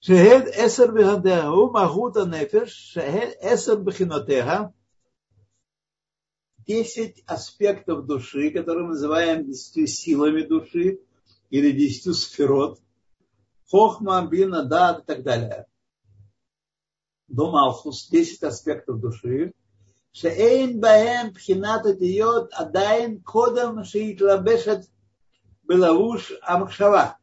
Шехед 0.00 0.48
эсер 0.48 0.92
бихадеху 0.92 1.70
махута 1.70 2.26
нефеш, 2.26 2.70
шехед 2.70 3.38
эсер 3.40 3.78
бихинотеха, 3.78 4.74
десять 6.66 7.22
аспектов 7.26 8.06
души, 8.06 8.50
которые 8.50 8.84
мы 8.84 8.90
называем 8.90 9.46
десятью 9.46 9.86
силами 9.86 10.42
души 10.42 11.00
или 11.50 11.70
десятью 11.70 12.14
сферот, 12.14 12.80
хохма, 13.70 14.26
бина, 14.26 14.64
дат 14.64 15.04
и 15.04 15.06
так 15.06 15.22
далее. 15.22 15.66
До 17.28 17.50
Малхус, 17.50 18.08
десять 18.08 18.42
аспектов 18.42 19.00
души, 19.00 19.52
שאין 20.13 20.81
בהם 20.81 21.29
בחינת 21.33 21.85
אותיות 21.85 22.53
עדיין 22.53 23.19
קודם 23.23 23.83
שהתלבשת 23.83 24.79
Белавуш 25.67 26.31
Амкшава. 26.43 27.17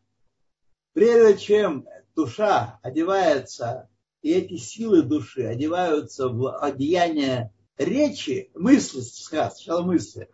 Прежде 0.92 1.38
чем 1.38 1.86
душа 2.14 2.78
одевается, 2.82 3.88
и 4.22 4.32
эти 4.32 4.56
силы 4.56 5.02
души 5.02 5.42
одеваются 5.42 6.28
в 6.28 6.56
одеяние 6.58 7.52
речи, 7.78 8.50
мысли, 8.54 9.00
сначала 9.00 9.82
мысли, 9.82 10.28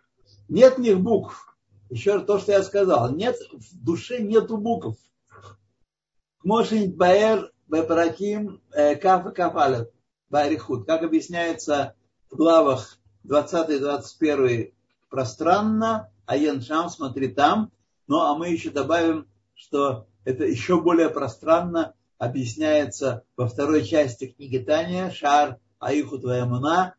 нет 0.49 0.77
в 0.77 0.81
них 0.81 0.99
букв. 0.99 1.57
Еще 1.89 2.15
раз 2.15 2.25
то, 2.25 2.39
что 2.39 2.51
я 2.53 2.63
сказал. 2.63 3.13
Нет, 3.13 3.37
в 3.51 3.83
душе 3.83 4.21
нету 4.21 4.57
букв. 4.57 4.97
Мошин 6.43 6.93
Баэр 6.93 7.51
Бепараким 7.67 8.61
э, 8.71 8.95
Каф 8.95 9.27
и 9.27 9.31
Кафалет 9.33 9.91
Барихут. 10.29 10.85
Как 10.85 11.03
объясняется 11.03 11.94
в 12.30 12.36
главах 12.36 12.98
20-21 13.24 14.72
пространно, 15.08 16.10
а 16.26 16.36
Яншам, 16.36 16.90
смотри 16.90 17.28
там. 17.28 17.70
Ну, 18.06 18.20
а 18.20 18.36
мы 18.36 18.48
еще 18.48 18.70
добавим, 18.70 19.26
что 19.54 20.06
это 20.24 20.44
еще 20.44 20.80
более 20.80 21.10
пространно 21.10 21.94
объясняется 22.18 23.24
во 23.36 23.48
второй 23.48 23.84
части 23.84 24.26
книги 24.26 24.58
Таня, 24.58 25.10
Шар 25.10 25.58
Аиху 25.78 26.18
Твоямуна, 26.18 26.94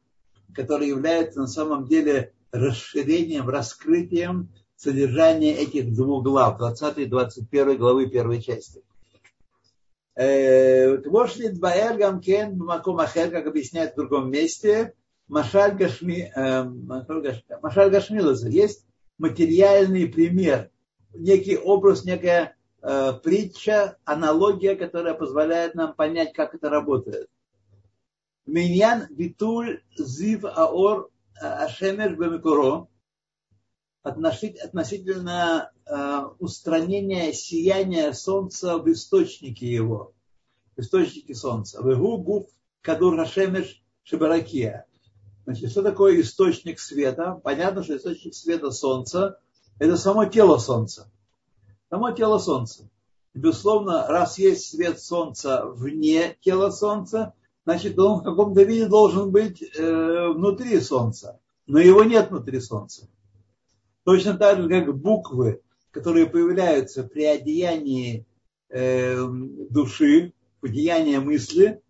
который 0.54 0.88
является 0.88 1.40
на 1.40 1.48
самом 1.48 1.88
деле 1.88 2.34
расширением, 2.52 3.50
раскрытием 3.50 4.50
содержания 4.76 5.56
этих 5.56 5.94
двух 5.94 6.24
глав, 6.24 6.58
20 6.58 6.98
и 7.00 7.06
21 7.06 7.78
главы 7.78 8.08
первой 8.10 8.42
части. 8.42 8.84
Квошлит 10.16 11.60
Баэр 11.60 11.98
Гамкен 11.98 12.58
Маком 12.58 13.00
Ахер, 13.00 13.30
как 13.30 13.46
объясняет 13.46 13.94
в 13.94 13.98
другом 13.98 14.32
месте, 14.32 14.94
Машаль 15.28 15.76
Гашми, 15.76 16.32
э, 16.34 16.64
Машаль 16.64 17.90
Гашмилаза, 17.90 18.50
есть 18.50 18.86
материальный 19.18 20.08
пример, 20.08 20.72
некий 21.14 21.58
образ, 21.58 22.06
некая 22.06 22.56
э, 22.82 23.14
притча, 23.24 23.98
аналогия, 24.06 24.76
которая 24.76 25.14
позволяет 25.14 25.76
нам 25.76 25.94
понять, 25.94 26.34
как 26.34 26.56
это 26.56 26.70
работает. 26.70 27.30
Миньян 28.46 29.08
Битуль 29.10 29.82
Зив 29.98 30.46
Аор 30.46 31.10
Ашемеш 31.42 32.14
Бемикуро 32.14 32.88
относительно 34.02 35.72
э, 35.86 36.20
устранения 36.40 37.34
сияния 37.34 38.14
солнца 38.14 38.78
в 38.78 38.90
источнике 38.90 39.68
его, 39.68 40.14
в 40.78 40.80
источнике 40.80 41.36
солнца. 41.36 41.84
Вегу 41.84 42.18
гуф 42.18 42.46
кадур 42.82 43.20
Ашемеш 43.20 43.84
Шибаракия. 44.04 44.86
Значит, 45.48 45.72
что 45.72 45.82
такое 45.82 46.20
источник 46.20 46.78
света? 46.78 47.40
Понятно, 47.42 47.82
что 47.82 47.96
источник 47.96 48.36
света 48.36 48.70
Солнца– 48.70 49.40
это 49.80 49.96
само 49.96 50.26
тело 50.26 50.58
Солнца. 50.58 51.10
Само 51.90 52.12
тело 52.12 52.38
Солнца. 52.38 52.90
Безусловно, 53.34 54.08
раз 54.08 54.38
есть 54.40 54.68
свет 54.68 55.00
Солнца 55.00 55.64
вне 55.66 56.36
тела 56.42 56.70
Солнца, 56.70 57.34
значит, 57.64 57.98
он 57.98 58.20
в 58.20 58.24
каком-то 58.24 58.64
виде 58.64 58.88
должен 58.88 59.32
быть 59.32 59.62
э, 59.62 60.28
внутри 60.34 60.82
Солнца. 60.82 61.40
Но 61.66 61.80
его 61.80 62.04
нет 62.04 62.30
внутри 62.30 62.60
Солнца. 62.60 63.08
Точно 64.04 64.38
так 64.38 64.62
же, 64.62 64.68
как 64.68 65.00
буквы, 65.00 65.62
которые 65.92 66.26
появляются 66.26 67.06
при 67.06 67.24
одеянии 67.24 68.26
э, 68.68 69.16
души, 69.70 70.34
одеянии 70.62 71.20
мысли, 71.20 71.82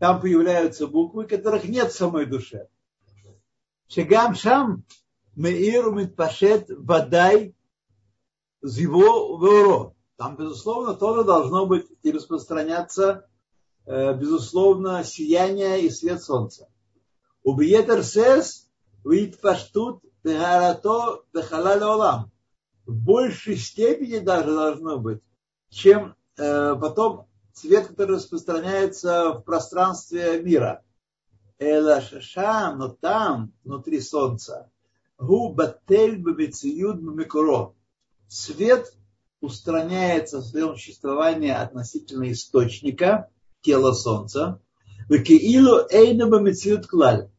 там 0.00 0.20
появляются 0.20 0.86
буквы, 0.86 1.24
которых 1.24 1.66
нет 1.66 1.92
в 1.92 1.96
самой 1.96 2.26
душе. 2.26 2.68
Шегам 3.88 4.34
Шам 4.34 4.84
Меиру 5.36 5.92
Митпашет 5.92 6.68
Вадай 6.68 7.54
Зиво 8.62 9.38
Веоро. 9.40 9.94
Там, 10.16 10.36
безусловно, 10.36 10.94
тоже 10.94 11.24
должно 11.24 11.66
быть 11.66 11.86
и 12.02 12.10
распространяться, 12.10 13.28
э, 13.84 14.14
безусловно, 14.14 15.04
сияние 15.04 15.82
и 15.82 15.90
свет 15.90 16.22
солнца. 16.22 16.68
У 17.44 17.52
Убиетер 17.52 18.02
сес 18.02 18.68
витпаштут 19.04 20.02
тхарато 20.22 21.22
тхалаль 21.32 21.84
олам. 21.84 22.32
В 22.86 22.94
большей 22.94 23.56
степени 23.56 24.18
даже 24.18 24.52
должно 24.52 24.98
быть, 24.98 25.22
чем 25.68 26.16
э, 26.38 26.74
потом 26.74 27.28
свет, 27.52 27.88
который 27.88 28.16
распространяется 28.16 29.32
в 29.32 29.42
пространстве 29.42 30.42
мира– 30.42 30.82
Эла 31.58 32.02
шашам, 32.02 32.78
но 32.78 32.88
там, 32.88 33.52
внутри 33.64 34.00
солнца, 34.00 34.70
гу 35.18 35.52
батель 35.54 36.18
микро. 36.18 37.74
Свет 38.28 38.92
устраняется 39.40 40.38
в 40.38 40.44
своем 40.44 40.74
существовании 40.74 41.50
относительно 41.50 42.30
источника, 42.30 43.30
тела 43.62 43.92
солнца. 43.92 44.60
Векиилу 45.08 45.86
эйна 45.90 46.26
бамициюд 46.28 46.86
клаль. 46.86 47.30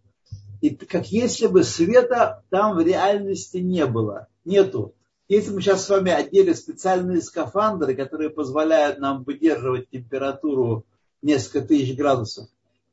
И 0.62 0.72
как 0.72 1.12
если 1.12 1.48
бы 1.48 1.64
света 1.64 2.44
там 2.50 2.76
в 2.76 2.82
реальности 2.82 3.58
не 3.58 3.86
было. 3.86 4.28
Нету. 4.46 4.96
Если 5.28 5.52
мы 5.52 5.62
сейчас 5.62 5.86
с 5.86 5.90
вами 5.90 6.12
одели 6.12 6.54
специальные 6.54 7.22
скафандры, 7.22 7.96
которые 7.96 8.30
позволяют 8.30 8.98
нам 8.98 9.24
выдерживать 9.24 9.90
температуру 9.90 10.86
несколько 11.22 11.62
тысяч 11.62 11.96
градусов, 11.96 12.48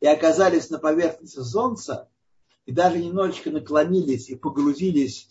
и 0.05 0.07
оказались 0.07 0.69
на 0.69 0.79
поверхности 0.79 1.41
Солнца, 1.41 2.11
и 2.67 2.73
даже 2.73 2.99
немножечко 2.99 3.51
наклонились 3.51 4.29
и 4.29 4.35
погрузились 4.35 5.31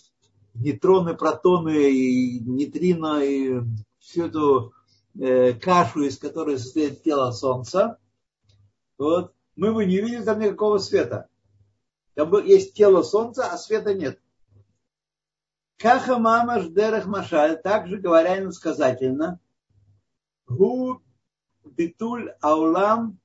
в 0.55 0.63
нейтроны, 0.63 1.13
протоны 1.13 1.91
и 1.91 2.39
нейтрино, 2.39 3.23
и 3.23 3.61
всю 3.99 4.25
эту 4.25 4.73
э, 5.13 5.53
кашу, 5.53 6.05
из 6.05 6.17
которой 6.17 6.57
состоит 6.57 7.03
тело 7.03 7.29
Солнца, 7.29 7.99
вот, 8.97 9.35
мы 9.55 9.75
бы 9.75 9.85
не 9.85 9.97
видели 9.97 10.23
там 10.23 10.39
никакого 10.39 10.79
света. 10.79 11.29
Там 12.15 12.33
есть 12.43 12.73
тело 12.73 13.03
Солнца, 13.03 13.51
а 13.51 13.59
света 13.59 13.93
нет. 13.93 14.19
Каха 15.77 16.17
мама 16.17 16.61
ждерах 16.61 17.05
машаль, 17.05 17.61
также 17.61 17.97
говоря 17.97 18.39
иносказательно, 18.39 19.39
гу 20.47 20.99
битуль 21.63 22.31
аулам 22.41 23.19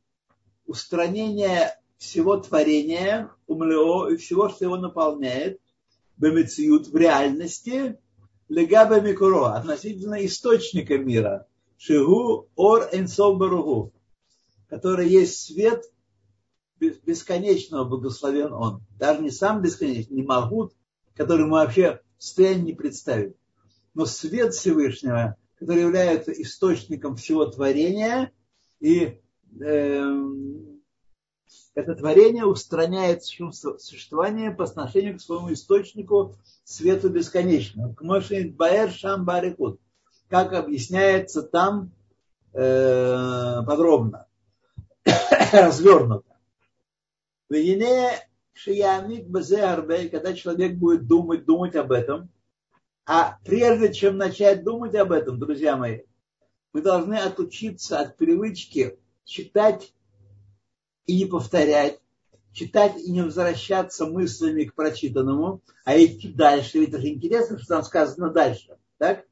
устранение 0.69 1.75
всего 1.97 2.37
творения, 2.37 3.33
умлео, 3.49 4.11
и 4.11 4.17
всего, 4.17 4.49
что 4.49 4.67
его 4.67 4.77
наполняет, 4.77 5.61
бемециют 6.17 6.87
в 6.87 6.97
реальности, 6.97 7.99
легаба 8.49 9.01
микуро, 9.01 9.55
относительно 9.55 10.25
источника 10.25 10.97
мира, 10.99 11.49
шигу 11.77 12.49
ор 12.55 12.89
энсов 12.93 13.39
баругу, 13.39 13.93
который 14.69 15.09
есть 15.09 15.41
свет 15.41 15.85
бесконечного, 16.79 17.85
благословен 17.85 18.53
он. 18.53 18.83
Даже 18.99 19.23
не 19.23 19.31
сам 19.31 19.63
бесконечный, 19.63 20.17
не 20.17 20.23
Магут, 20.23 20.75
который 21.17 21.47
мы 21.47 21.53
вообще 21.53 22.01
в 22.19 22.23
состоянии 22.23 22.67
не 22.67 22.73
представить. 22.75 23.35
Но 23.95 24.07
свет 24.07 24.55
Всевышнего, 24.55 25.37
который 25.59 25.83
является 25.83 26.31
источником 26.31 27.17
всего 27.17 27.47
творения 27.47 28.31
и 28.79 29.21
это 31.75 31.95
творение 31.95 32.45
устраняет 32.45 33.23
существование 33.25 34.51
по 34.51 34.65
отношению 34.65 35.17
к 35.17 35.21
своему 35.21 35.53
источнику 35.53 36.35
свету 36.65 37.09
бесконечного. 37.09 37.95
Баэр 38.57 38.91
Шам 38.91 39.25
Барикут. 39.25 39.81
Как 40.29 40.53
объясняется 40.53 41.43
там 41.43 41.93
э, 42.53 43.63
подробно, 43.67 44.27
развернуто. 45.53 46.37
Когда 50.11 50.35
человек 50.35 50.75
будет 50.75 51.07
думать, 51.07 51.47
думать 51.47 51.77
об 51.77 51.93
этом, 51.93 52.29
а 53.07 53.39
прежде 53.45 53.95
чем 53.95 54.19
начать 54.19 54.65
думать 54.65 54.95
об 54.95 55.13
этом, 55.13 55.39
друзья 55.39 55.77
мои, 55.79 56.01
мы 56.75 56.83
должны 56.83 57.15
отучиться 57.15 58.01
от 58.01 58.19
привычки 58.19 58.99
читать 59.29 59.93
и 61.05 61.19
не 61.19 61.27
повторять, 61.27 62.01
читать 62.53 62.97
и 62.97 63.13
не 63.13 63.23
возвращаться 63.23 64.07
мыслями 64.07 64.65
к 64.65 64.75
прочитанному, 64.75 65.61
а 65.85 65.97
идти 65.97 66.33
дальше. 66.33 66.79
Ведь 66.79 66.89
это 66.89 67.01
же 67.01 67.09
интересно, 67.09 67.59
что 67.59 67.69
там 67.69 67.83
сказано 67.85 68.31
дальше. 68.31 68.79
Так? 68.97 69.27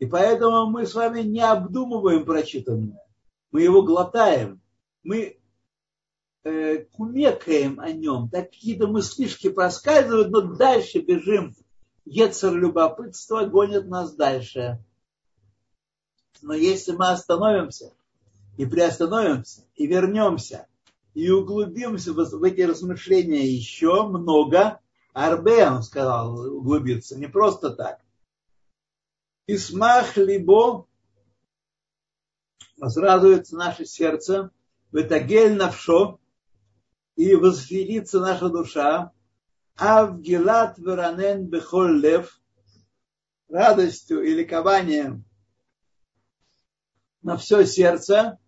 И 0.00 0.06
поэтому 0.06 0.66
мы 0.66 0.86
с 0.86 0.94
вами 0.94 1.22
не 1.22 1.40
обдумываем 1.40 2.24
прочитанное. 2.24 3.00
Мы 3.52 3.62
его 3.62 3.82
глотаем. 3.82 4.60
Мы 5.04 5.38
э, 6.42 6.78
кумекаем 6.92 7.78
о 7.78 7.92
нем. 7.92 8.28
Так 8.28 8.50
какие-то 8.50 8.88
мыслишки 8.88 9.48
проскальзывают, 9.48 10.30
но 10.30 10.40
дальше 10.40 10.98
бежим. 10.98 11.54
Ецер 12.04 12.54
любопытства 12.54 13.46
гонит 13.46 13.86
нас 13.86 14.14
дальше. 14.14 14.84
Но 16.42 16.54
если 16.54 16.92
мы 16.92 17.10
остановимся– 17.10 17.92
и 18.56 18.66
приостановимся, 18.66 19.64
и 19.74 19.86
вернемся, 19.86 20.66
и 21.14 21.30
углубимся 21.30 22.12
в 22.12 22.42
эти 22.42 22.62
размышления 22.62 23.46
еще 23.46 24.06
много, 24.06 24.80
Арбе, 25.12 25.68
он 25.68 25.82
сказал, 25.82 26.38
углубиться, 26.56 27.18
не 27.18 27.26
просто 27.26 27.70
так, 27.70 28.00
Исмах 29.46 30.16
либо 30.16 30.86
возрадуется 32.76 33.56
наше 33.56 33.84
сердце, 33.84 34.50
ветагель 34.92 35.54
навшо, 35.54 36.20
и 37.14 37.34
возвелится 37.34 38.20
наша 38.20 38.50
душа, 38.50 39.12
а 39.76 40.06
в 40.06 40.20
гилат 40.20 40.78
веранен 40.78 41.46
бехоль 41.46 42.00
лев, 42.00 42.40
радостью 43.48 44.22
и 44.22 44.34
ликованием 44.34 45.24
на 47.22 47.36
все 47.36 47.64
сердце, 47.64 48.38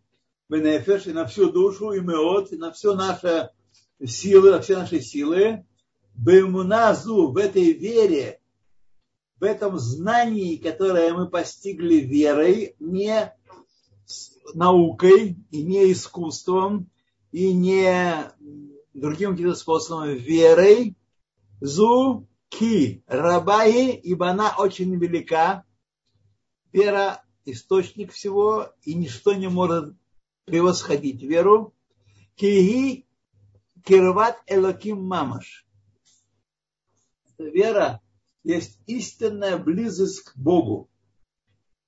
бенефеш, 0.49 1.07
и 1.07 1.13
на 1.13 1.27
всю 1.27 1.51
душу, 1.51 1.93
и 1.93 2.01
меот, 2.01 2.53
и 2.53 2.57
на 2.57 2.73
все 2.73 2.95
наши 2.95 3.51
силы, 4.05 4.53
на 4.53 4.61
все 4.61 4.77
наши 4.77 5.01
силы, 5.01 5.65
бемуназу, 6.15 7.31
в 7.31 7.37
этой 7.37 7.73
вере, 7.73 8.41
в 9.39 9.45
этом 9.45 9.79
знании, 9.79 10.57
которое 10.57 11.13
мы 11.15 11.29
постигли 11.29 11.97
верой, 11.97 12.75
не 12.81 13.33
наукой, 14.55 15.37
и 15.51 15.63
не 15.63 15.93
искусством, 15.93 16.91
и 17.31 17.53
не 17.53 18.33
другим 18.95 19.33
каким-то 19.33 19.55
способом, 19.55 20.15
верой, 20.15 20.97
зу 21.61 22.27
ки 22.49 23.03
рабаи, 23.07 23.91
ибо 23.93 24.31
она 24.31 24.55
очень 24.59 24.95
велика, 24.97 25.65
вера 26.73 27.23
источник 27.45 28.13
всего, 28.13 28.73
и 28.83 28.95
ничто 28.95 29.35
не 29.35 29.49
может 29.49 29.95
превосходить 30.49 31.23
веру. 31.23 31.75
Киги 32.35 33.07
кирват 33.85 34.39
элоким 34.47 35.03
мамаш. 35.03 35.67
Вера 37.39 38.01
есть 38.43 38.79
истинная 38.87 39.57
близость 39.59 40.23
к 40.25 40.37
Богу. 40.37 40.89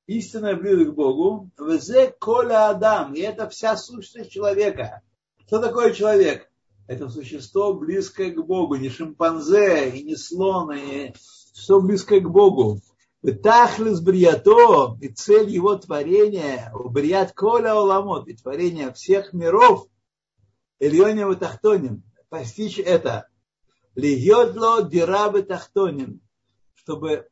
Истинная 0.07 0.57
близость 0.57 0.91
к 0.91 0.95
Богу. 0.95 1.51
Везе 1.59 2.15
коля 2.19 2.71
адам. 2.71 3.15
И 3.15 3.21
это 3.21 3.49
вся 3.49 3.77
сущность 3.77 4.31
человека. 4.31 5.03
Что 5.47 5.61
такое 5.61 5.93
человек? 5.93 6.51
Это 6.87 7.09
существо 7.09 7.75
близкое 7.75 8.31
к 8.31 8.45
Богу. 8.45 8.77
Не 8.77 8.89
шимпанзе, 8.89 9.91
и 9.91 10.03
не 10.03 10.17
слон, 10.17 10.73
и 10.73 11.13
все 11.15 11.81
близкое 11.81 12.21
к 12.21 12.31
Богу. 12.31 12.81
Тахлис 13.23 14.01
бриято, 14.01 14.97
и 15.01 15.09
цель 15.09 15.51
его 15.51 15.77
творения, 15.77 16.73
брият 16.75 17.33
коля 17.33 17.73
оламот, 17.73 18.29
и 18.29 18.35
творение 18.35 18.93
всех 18.93 19.33
миров, 19.35 19.87
Ильоня 20.79 21.33
Тахтонин, 21.35 22.03
постичь 22.31 22.79
это. 22.79 23.29
Льедло 23.95 24.83
дирабы 24.83 25.43
Тахтонин, 25.43 26.21
чтобы 26.75 27.29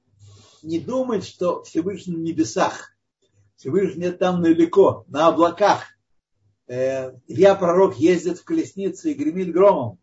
не 0.62 0.78
думать, 0.78 1.24
что 1.24 1.62
Всевышний 1.62 2.16
в 2.16 2.20
небесах, 2.20 2.90
Всевышний 3.56 4.10
там 4.10 4.42
далеко, 4.42 5.04
на 5.08 5.28
облаках. 5.28 5.86
Э, 6.66 7.12
Илья 7.26 7.54
пророк 7.54 7.96
ездит 7.96 8.38
в 8.38 8.44
колеснице 8.44 9.12
и 9.12 9.14
гремит 9.14 9.52
громом. 9.52 9.98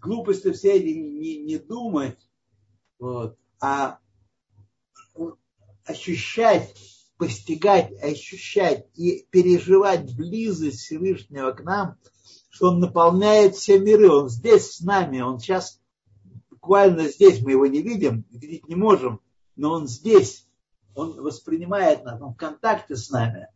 Глупости 0.00 0.52
все 0.52 0.80
не, 0.80 0.94
не, 0.94 1.38
не 1.42 1.58
думать, 1.58 2.18
вот, 3.00 3.36
а 3.60 3.98
ощущать, 5.88 6.74
постигать, 7.16 7.92
ощущать 8.02 8.86
и 8.94 9.26
переживать 9.30 10.14
близость 10.14 10.80
Всевышнего 10.80 11.52
к 11.52 11.62
нам, 11.62 11.96
что 12.50 12.68
Он 12.68 12.80
наполняет 12.80 13.56
все 13.56 13.78
миры, 13.78 14.10
Он 14.10 14.28
здесь 14.28 14.72
с 14.72 14.80
нами, 14.80 15.20
Он 15.20 15.40
сейчас 15.40 15.80
буквально 16.50 17.08
здесь, 17.08 17.40
мы 17.40 17.52
его 17.52 17.66
не 17.66 17.82
видим, 17.82 18.24
видеть 18.30 18.68
не 18.68 18.74
можем, 18.74 19.20
но 19.56 19.72
Он 19.72 19.88
здесь, 19.88 20.46
Он 20.94 21.20
воспринимает 21.20 22.04
нас, 22.04 22.20
Он 22.20 22.34
в 22.34 22.36
контакте 22.36 22.96
с 22.96 23.10
нами. 23.10 23.48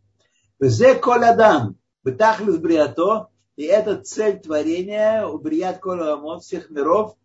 Зе 0.58 0.94
колядам, 0.94 1.76
бетахлис 2.04 2.56
бриато, 2.58 3.28
и 3.56 3.64
это 3.64 3.96
цель 3.96 4.40
творения, 4.40 5.26
у 5.26 5.38
брият 5.38 5.78
кола 5.78 6.40
всех 6.40 6.70
миров, 6.70 7.16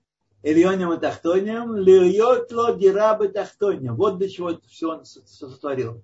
Ильоним 0.43 0.93
и 0.93 0.99
Тахтоним, 0.99 1.75
льет 1.75 2.51
ло 2.51 2.73
дирабы 2.73 3.29
Тахтоним. 3.29 3.95
Вот 3.95 4.17
для 4.17 4.29
чего 4.29 4.59
все 4.69 4.91
он 4.91 5.05
сотворил. 5.05 6.03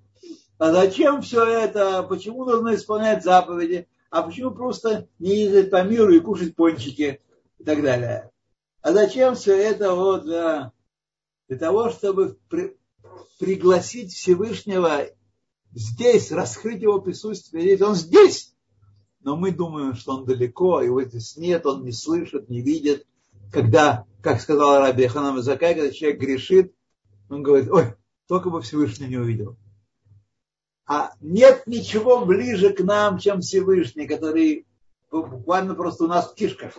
А 0.57 0.71
зачем 0.71 1.21
все 1.21 1.43
это? 1.43 2.03
Почему 2.03 2.45
нужно 2.45 2.75
исполнять 2.75 3.23
заповеди? 3.23 3.87
А 4.09 4.21
почему 4.21 4.51
просто 4.51 5.07
не 5.19 5.43
ездить 5.43 5.71
по 5.71 5.83
миру 5.83 6.13
и 6.13 6.19
кушать 6.19 6.55
пончики 6.55 7.21
и 7.57 7.63
так 7.63 7.81
далее? 7.81 8.31
А 8.81 8.91
зачем 8.91 9.35
все 9.35 9.55
это 9.55 9.93
вот 9.93 10.23
для, 10.23 10.71
для 11.47 11.57
того, 11.57 11.89
чтобы 11.89 12.37
при, 12.49 12.77
пригласить 13.39 14.13
Всевышнего 14.13 15.07
здесь, 15.73 16.31
раскрыть 16.31 16.81
его 16.81 17.01
присутствие. 17.01 17.65
Ведь 17.65 17.81
он 17.81 17.95
здесь. 17.95 18.53
Но 19.21 19.37
мы 19.37 19.51
думаем, 19.51 19.95
что 19.95 20.17
он 20.17 20.25
далеко, 20.25 20.81
его 20.81 21.01
здесь 21.03 21.37
нет, 21.37 21.65
он 21.65 21.83
не 21.83 21.91
слышит, 21.91 22.49
не 22.49 22.61
видит. 22.61 23.07
Когда 23.51 24.05
как 24.23 24.39
сказал 24.39 24.79
Раби 24.79 25.05
Ханам 25.07 25.41
Закай, 25.41 25.75
когда 25.75 25.91
человек 25.91 26.21
грешит, 26.21 26.73
он 27.29 27.43
говорит, 27.43 27.69
ой, 27.69 27.93
только 28.27 28.49
бы 28.49 28.61
Всевышний 28.61 29.07
не 29.07 29.17
увидел. 29.17 29.57
А 30.85 31.11
нет 31.19 31.67
ничего 31.67 32.25
ближе 32.25 32.73
к 32.73 32.79
нам, 32.79 33.17
чем 33.17 33.41
Всевышний, 33.41 34.07
который 34.07 34.65
буквально 35.11 35.75
просто 35.75 36.05
у 36.05 36.07
нас 36.07 36.31
в 36.31 36.35
кишках 36.35 36.73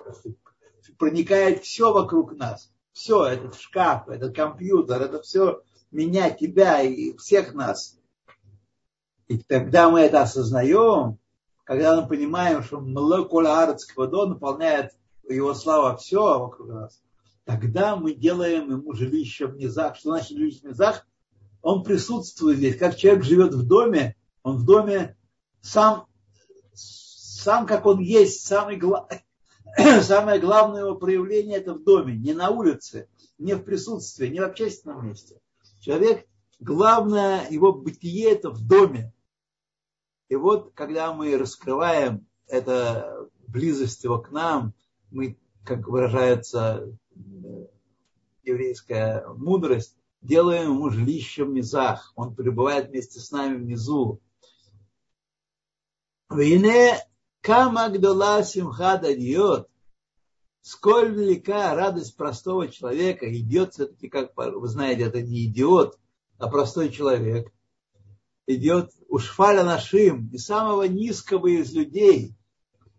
проникает 0.98 1.62
все 1.62 1.92
вокруг 1.92 2.35
нас. 2.35 2.72
Все, 2.92 3.24
этот 3.24 3.57
шкаф, 3.57 4.09
этот 4.09 4.35
компьютер, 4.35 5.02
это 5.02 5.20
все 5.20 5.62
меня, 5.90 6.30
тебя 6.30 6.80
и 6.80 7.16
всех 7.16 7.52
нас. 7.52 7.98
И 9.28 9.38
тогда 9.38 9.90
мы 9.90 10.00
это 10.00 10.22
осознаем, 10.22 11.18
когда 11.64 12.00
мы 12.00 12.09
понимаем, 12.09 12.62
что 12.62 12.80
молекула 12.80 13.62
арабского 13.62 14.07
до 14.07 14.26
наполняет 14.26 14.92
его 15.28 15.54
слава 15.54 15.96
все 15.96 16.38
вокруг 16.38 16.68
нас, 16.68 17.02
тогда 17.44 17.96
мы 17.96 18.14
делаем 18.14 18.70
ему 18.70 18.92
жилище 18.94 19.46
в 19.46 19.57
низах. 19.57 19.96
Что 19.96 20.11
значит 20.11 20.37
жилище 20.37 20.61
в 20.61 20.64
низах? 20.64 21.07
Он 21.62 21.83
присутствует 21.83 22.59
здесь. 22.59 22.76
Как 22.76 22.96
человек 22.96 23.24
живет 23.24 23.54
в 23.54 23.66
доме, 23.66 24.16
он 24.42 24.59
в 24.59 24.64
доме 24.64 25.16
сам, 25.61 26.07
сам 26.74 27.66
как 27.66 27.87
он 27.87 28.00
есть, 28.00 28.46
самый, 28.46 28.80
самое 30.02 30.40
главное 30.40 30.83
его 30.83 30.96
проявление 30.96 31.59
это 31.59 31.74
в 31.74 31.83
доме, 31.83 32.16
не 32.16 32.35
на 32.35 32.50
улице, 32.50 33.09
не 33.38 33.54
в 33.54 33.62
присутствии, 33.62 34.28
не 34.28 34.40
в 34.40 34.44
общественном 34.44 35.07
месте. 35.07 35.40
Человек, 35.80 36.26
главное 36.61 37.48
его 37.48 37.72
бытие 37.72 38.30
это 38.30 38.50
в 38.50 38.66
доме. 38.66 39.12
И 40.28 40.37
вот, 40.37 40.72
когда 40.74 41.12
мы 41.12 41.37
раскрываем 41.37 42.26
это 42.46 43.28
близость 43.46 44.04
его 44.04 44.18
к 44.18 44.30
нам, 44.30 44.74
мы, 45.11 45.38
как 45.64 45.87
выражается 45.88 46.94
еврейская 48.46 49.26
мудрость, 49.37 49.96
делаем 50.20 50.72
ему 50.72 50.90
жилище 50.90 51.44
в 51.44 51.52
низах. 51.52 52.12
Он 52.16 52.35
пребывает 52.35 52.88
вместе 52.88 53.20
с 53.20 53.30
нами 53.30 53.57
внизу. 53.57 54.20
Вине 56.30 56.98
кама 57.40 57.88
гдола 57.90 58.42
симхада 58.42 59.14
идет. 59.14 59.68
Сколь 60.62 61.12
велика 61.12 61.74
радость 61.74 62.16
простого 62.16 62.68
человека. 62.68 63.30
Идет 63.30 63.74
все-таки, 63.74 64.09
как 64.09 64.33
вы 64.37 64.66
знаете, 64.66 65.02
это 65.02 65.20
не 65.20 65.44
идиот, 65.44 65.98
а 66.38 66.48
простой 66.48 66.88
человек. 66.88 67.52
Идет 68.46 68.92
у 69.09 69.18
шфаля 69.18 69.62
нашим, 69.62 70.30
и 70.33 70.38
самого 70.38 70.85
низкого 70.85 71.46
из 71.48 71.72
людей. 71.74 72.35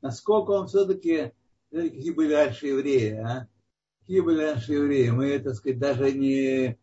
Насколько 0.01 0.51
он 0.51 0.67
все-таки, 0.67 1.31
какие 1.71 2.11
были 2.11 2.33
раньше 2.33 2.67
евреи, 2.67 3.13
а? 3.13 3.47
Какие 4.05 4.19
были 4.19 4.45
наши 4.45 4.73
евреи. 4.73 5.09
Мы, 5.09 5.39
так 5.39 5.55
сказать, 5.55 5.79
даже 5.79 6.11
не, 6.11 6.77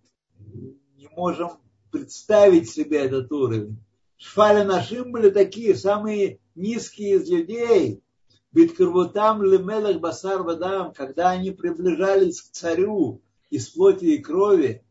не 0.96 1.08
можем 1.14 1.50
представить 1.92 2.68
себе 2.68 2.98
этот 2.98 3.30
уровень. 3.30 3.78
Шфали 4.16 4.64
нашим 4.64 5.12
были 5.12 5.30
такие, 5.30 5.76
самые 5.76 6.40
низкие 6.56 7.16
из 7.16 7.30
людей. 7.30 8.02
Биткарвутам 8.50 9.40
лемелах 9.44 10.00
басар 10.00 10.42
вадам, 10.42 10.92
когда 10.92 11.30
они 11.30 11.52
приближались 11.52 12.42
к 12.42 12.50
царю 12.50 13.22
из 13.50 13.68
плоти 13.68 14.06
и 14.06 14.18
крови. 14.18 14.84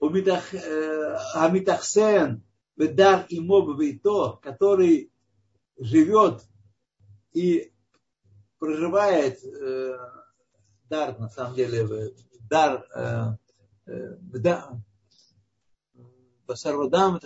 Э, 0.00 1.16
Амитахсен, 1.34 2.42
Бедар 2.74 3.26
и 3.28 3.38
Моб 3.38 3.78
то, 4.02 4.40
который 4.42 5.12
живет 5.76 6.42
и 7.34 7.70
проживает 8.58 9.44
э, 9.44 9.98
дар, 10.92 11.18
на 11.18 11.30
самом 11.30 11.54
деле, 11.54 12.12
дар, 12.50 12.86
э, 12.94 13.36
э, 13.86 14.16
Басарвадам, 16.46 17.18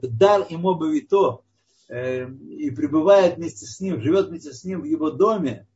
дар 0.00 0.46
ему 0.48 0.74
бавито, 0.76 1.42
э, 1.88 2.26
и 2.30 2.70
пребывает 2.70 3.36
вместе 3.36 3.66
с 3.66 3.80
ним, 3.80 4.00
живет 4.00 4.28
вместе 4.28 4.54
с 4.54 4.64
ним 4.64 4.80
в 4.80 4.84
его 4.84 5.10
доме, 5.10 5.68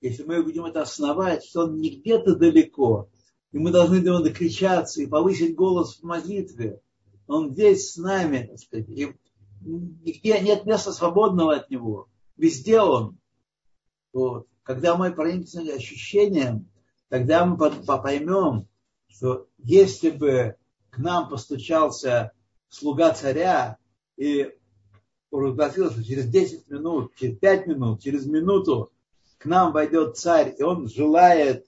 если 0.00 0.22
мы 0.22 0.42
будем 0.42 0.64
это 0.64 0.80
основать, 0.80 1.44
что 1.44 1.64
он 1.64 1.76
не 1.76 1.90
где-то 1.90 2.34
далеко, 2.34 3.10
и 3.52 3.58
мы 3.58 3.70
должны 3.70 4.00
до 4.00 4.12
него 4.12 4.20
докричаться 4.20 5.02
и 5.02 5.06
повысить 5.06 5.54
голос 5.54 5.98
в 5.98 6.02
молитве. 6.02 6.80
Он 7.26 7.50
здесь 7.50 7.92
с 7.92 7.96
нами, 7.98 8.46
так 8.46 8.58
сказать, 8.58 8.88
и 8.88 9.14
нигде 9.60 10.40
нет 10.40 10.64
места 10.64 10.92
свободного 10.92 11.56
от 11.56 11.68
него. 11.68 12.08
Везде 12.38 12.80
он. 12.80 13.18
Вот. 14.14 14.46
Когда 14.70 14.96
мы 14.96 15.10
проникнемся 15.12 15.74
ощущением, 15.74 16.70
тогда 17.08 17.44
мы 17.44 17.56
поймем, 17.58 18.68
что 19.08 19.48
если 19.58 20.10
бы 20.10 20.54
к 20.90 20.98
нам 20.98 21.28
постучался 21.28 22.30
слуга 22.68 23.12
царя 23.12 23.78
и 24.16 24.54
провозгласился 25.28 26.04
через 26.04 26.28
10 26.28 26.70
минут, 26.70 27.16
через 27.16 27.36
5 27.38 27.66
минут, 27.66 28.00
через 28.00 28.26
минуту 28.26 28.92
к 29.38 29.44
нам 29.46 29.72
войдет 29.72 30.16
царь, 30.16 30.54
и 30.56 30.62
он 30.62 30.88
желает 30.88 31.66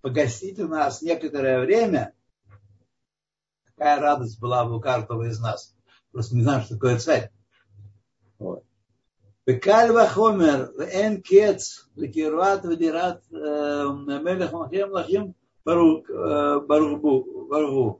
погостить 0.00 0.60
у 0.60 0.68
нас 0.68 1.02
некоторое 1.02 1.58
время, 1.58 2.14
какая 3.64 3.98
радость 3.98 4.38
была 4.38 4.64
бы 4.64 4.76
у 4.76 4.80
каждого 4.80 5.26
из 5.26 5.40
нас. 5.40 5.74
Просто 6.12 6.36
не 6.36 6.42
знаю, 6.42 6.62
что 6.62 6.74
такое 6.74 7.00
царь. 7.00 7.32
Вот. 8.38 8.62
וקל 9.49 9.97
וחומר, 9.97 10.65
ואין 10.77 11.21
קץ 11.21 11.87
לקרבת 11.97 12.65
ודירת 12.65 13.17
מלך 14.23 14.53
מלכים 14.53 14.87
מלכים 14.91 15.31
ברוך 15.65 17.01
הוא. 17.71 17.99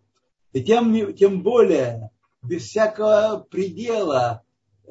И 0.52 0.64
тем, 0.64 1.14
тем 1.14 1.44
более, 1.44 2.10
без 2.42 2.64
всякого 2.64 3.46
предела, 3.52 4.42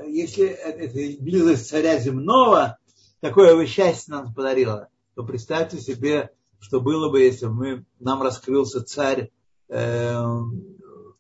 если 0.07 0.46
это 0.46 1.20
близость 1.20 1.68
царя 1.68 1.98
земного, 1.98 2.78
такое 3.20 3.57
бы 3.57 3.66
счастье 3.66 4.14
нам 4.14 4.33
подарило, 4.33 4.88
то 5.14 5.24
представьте 5.24 5.81
себе, 5.81 6.31
что 6.61 6.81
было 6.81 7.11
бы, 7.11 7.22
если 7.22 7.46
бы 7.46 7.54
мы, 7.54 7.85
нам 7.98 8.22
раскрылся 8.22 8.85
царь, 8.85 9.33
э, 9.68 10.24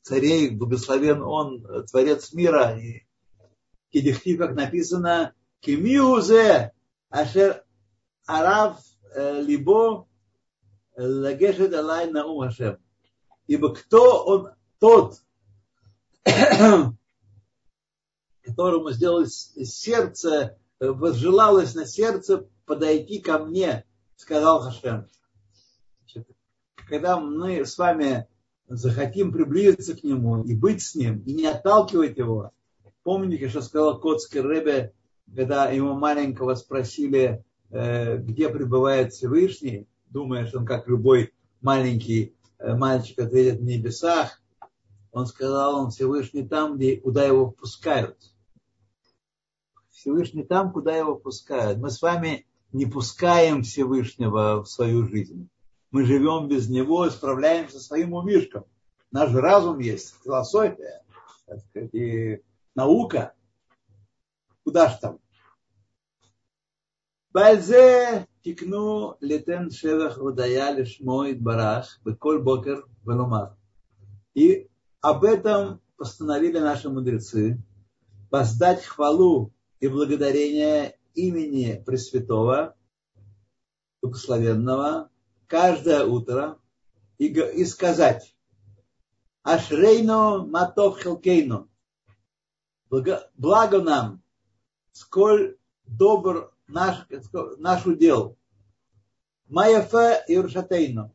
царей, 0.02 0.50
благословен 0.50 1.22
он, 1.22 1.66
творец 1.90 2.32
мира, 2.32 2.78
и 2.78 3.02
Кедихти, 3.93 4.35
как 4.35 4.55
написано, 4.55 5.35
Кимиузе, 5.59 6.73
Ашер 7.09 7.63
Арав 8.25 8.79
э, 9.13 9.39
Либо 9.41 10.07
Лагешет 10.97 11.73
Алай 11.75 12.09
Наум 12.09 12.41
Ашем. 12.41 12.79
Ибо 13.45 13.73
кто 13.75 14.25
он 14.25 14.49
тот, 14.79 15.21
которому 18.41 18.91
сделалось 18.91 19.53
сердце, 19.63 20.57
э, 20.79 20.87
возжелалось 20.87 21.75
на 21.75 21.85
сердце 21.85 22.49
подойти 22.65 23.19
ко 23.19 23.37
мне, 23.37 23.85
сказал 24.15 24.61
Хашем. 24.61 25.07
Когда 26.87 27.19
мы 27.19 27.63
с 27.63 27.77
вами 27.77 28.27
захотим 28.67 29.31
приблизиться 29.31 29.95
к 29.95 30.03
нему 30.03 30.43
и 30.43 30.55
быть 30.55 30.81
с 30.81 30.95
ним, 30.95 31.19
и 31.19 31.33
не 31.33 31.45
отталкивать 31.45 32.17
его, 32.17 32.53
помните, 33.03 33.49
что 33.49 33.61
сказал 33.61 33.99
Котский 33.99 34.41
Ребе, 34.41 34.93
когда 35.33 35.69
его 35.69 35.93
маленького 35.93 36.55
спросили, 36.55 37.43
э, 37.69 38.17
где 38.17 38.49
пребывает 38.49 39.13
Всевышний, 39.13 39.87
думая, 40.09 40.45
что 40.47 40.59
он 40.59 40.65
как 40.65 40.87
любой 40.87 41.33
маленький 41.61 42.35
э, 42.59 42.75
мальчик 42.75 43.19
ответит 43.19 43.59
в 43.59 43.63
небесах, 43.63 44.41
он 45.11 45.27
сказал, 45.27 45.75
он 45.75 45.91
Всевышний 45.91 46.47
там, 46.47 46.75
где, 46.75 46.97
куда 46.97 47.23
его 47.23 47.51
впускают. 47.51 48.17
Всевышний 49.91 50.43
там, 50.43 50.71
куда 50.71 50.95
его 50.95 51.15
впускают. 51.15 51.77
Мы 51.77 51.91
с 51.91 52.01
вами 52.01 52.47
не 52.71 52.87
пускаем 52.87 53.61
Всевышнего 53.61 54.63
в 54.63 54.67
свою 54.67 55.07
жизнь. 55.07 55.49
Мы 55.91 56.05
живем 56.05 56.47
без 56.47 56.67
него 56.67 57.05
и 57.05 57.11
справляемся 57.11 57.79
своим 57.79 58.13
умишком. 58.13 58.65
Наш 59.11 59.31
разум 59.31 59.77
есть, 59.77 60.15
философия, 60.23 61.03
так 61.45 61.59
сказать, 61.59 61.93
и 61.93 62.41
наука. 62.75 63.33
Куда 64.63 64.89
ж 64.89 64.97
там? 65.01 65.19
Бальзе 67.31 68.27
тикну 68.43 69.17
летен 69.19 69.71
шевах 69.71 70.17
водая 70.17 70.71
лишмо 70.75 71.33
барах 71.33 71.99
беколь 72.05 72.41
бокер 72.41 72.85
веломар. 73.05 73.57
И 74.35 74.69
об 75.01 75.23
этом 75.23 75.81
постановили 75.97 76.59
наши 76.59 76.89
мудрецы, 76.89 77.61
воздать 78.29 78.83
хвалу 78.83 79.53
и 79.79 79.87
благодарение 79.87 80.97
имени 81.13 81.81
Пресвятого, 81.85 82.75
Благословенного, 84.01 85.09
каждое 85.47 86.05
утро 86.05 86.59
и, 87.17 87.27
и 87.27 87.65
сказать 87.65 88.35
Ашрейно 89.43 90.45
матов 90.45 90.99
хелкейно. 91.01 91.67
Благо, 92.93 93.27
благо 93.33 93.81
нам, 93.81 94.21
сколь 94.91 95.57
добр 95.87 96.53
наш, 96.67 97.07
наш 97.57 97.87
удел. 97.87 98.37
Майяфе 99.47 100.23
и 100.27 100.37
Рушатейно 100.37 101.11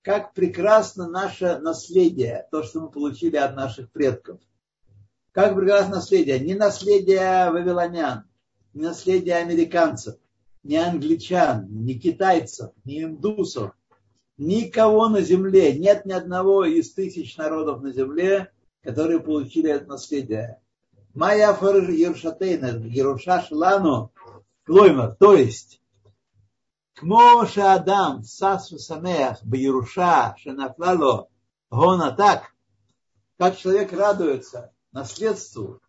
как 0.00 0.32
прекрасно 0.32 1.06
наше 1.06 1.58
наследие, 1.58 2.48
то, 2.50 2.62
что 2.62 2.80
мы 2.80 2.90
получили 2.90 3.36
от 3.36 3.54
наших 3.54 3.92
предков. 3.92 4.40
Как 5.32 5.54
прекрасно 5.54 5.96
наследие. 5.96 6.40
Не 6.40 6.54
наследие 6.54 7.50
вавилонян, 7.50 8.24
не 8.72 8.80
наследие 8.80 9.36
американцев, 9.36 10.14
не 10.62 10.78
англичан, 10.78 11.66
не 11.84 11.98
китайцев, 11.98 12.70
не 12.86 13.02
индусов, 13.02 13.72
никого 14.38 15.10
на 15.10 15.20
земле, 15.20 15.78
нет 15.78 16.06
ни 16.06 16.12
одного 16.12 16.64
из 16.64 16.94
тысяч 16.94 17.36
народов 17.36 17.82
на 17.82 17.92
земле, 17.92 18.50
которые 18.82 19.20
получили 19.20 19.70
это 19.70 19.84
наследие. 19.84 20.62
Майя 21.18 21.52
Фарыш 21.52 21.88
Ерушатейна, 21.88 22.70
Еруша 22.86 23.42
Шлану, 23.42 24.12
Клоймер, 24.64 25.16
то 25.18 25.34
есть, 25.34 25.82
Кмоша 26.94 27.74
Адам, 27.74 28.22
Сасу 28.22 28.78
Самех, 28.78 29.42
Бьеруша, 29.42 30.36
Шенафлало, 30.38 31.28
Гона 31.72 32.12
так, 32.12 32.54
как 33.36 33.56
человек 33.56 33.92
радуется 33.92 34.72
наследству, 34.92 35.80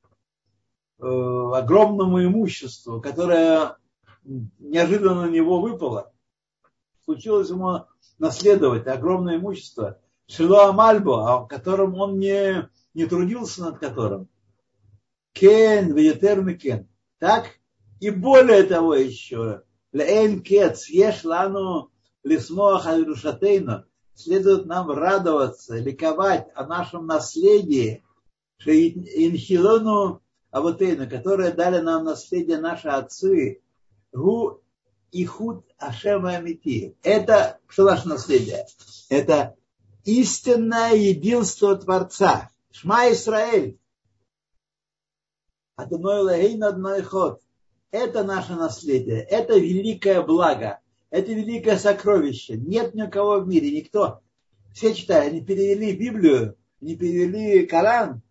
э, 0.98 1.06
огромному 1.06 2.24
имуществу, 2.24 3.00
которое 3.00 3.78
неожиданно 4.24 5.28
на 5.28 5.30
него 5.30 5.62
выпало. 5.62 6.12
Случилось 7.06 7.52
ему 7.52 7.86
наследовать 8.18 8.88
огромное 8.88 9.38
имущество. 9.38 10.00
Шилоа 10.26 10.72
Мальбо, 10.72 11.36
о 11.36 11.46
котором 11.46 11.94
он 12.00 12.18
не, 12.18 12.68
не 12.96 13.06
трудился 13.06 13.62
над 13.62 13.78
которым– 13.78 14.28
Кен, 15.34 15.94
Веетер 15.94 16.58
Кен. 16.58 16.88
Так? 17.20 17.60
И 18.00 18.10
более 18.10 18.64
того 18.64 18.96
еще, 18.96 19.64
Лейн 19.92 20.42
кец, 20.42 20.88
ешь 20.88 21.24
лану 21.24 21.92
лисмоах 22.24 22.86
аль 22.86 23.06
Следует 24.16 24.66
нам 24.66 24.92
радоваться, 24.92 25.78
ликовать 25.78 26.48
о 26.54 26.66
нашем 26.66 27.06
наследии, 27.06 28.04
инхилону 28.66 30.22
авотейну, 30.52 31.10
которое 31.10 31.52
дали 31.52 31.80
нам 31.80 32.04
наследие 32.04 32.58
наши 32.58 32.90
отцы, 32.90 33.62
гу 34.12 34.62
ихуд 35.12 35.66
ашем 35.78 36.26
амити. 36.26 36.98
Это 37.04 37.60
что 37.68 37.86
наше 37.86 38.08
наследие? 38.10 38.66
Это 39.10 39.56
истинное 40.04 40.96
единство 40.96 41.76
Творца. 41.76 42.50
Шма 42.72 43.12
Исраэль. 43.12 43.80
Адоной 45.80 46.24
лагейн 46.24 46.62
одной 46.66 47.02
ход. 47.04 47.42
Это 47.92 48.24
наше 48.24 48.54
наследие, 48.56 49.22
это 49.22 49.58
великое 49.58 50.22
благо, 50.22 50.80
это 51.10 51.32
великое 51.32 51.78
сокровище. 51.78 52.58
Нет 52.58 52.94
ни 52.96 53.02
у 53.02 53.10
кого 53.10 53.40
в 53.40 53.48
мире, 53.48 53.72
никто. 53.72 54.20
Все 54.74 54.94
читают, 54.94 55.32
они 55.32 55.42
перевели 55.42 55.96
Библию, 55.96 56.58
не 56.82 56.98
перевели 56.98 57.66
Коран, 57.66 58.22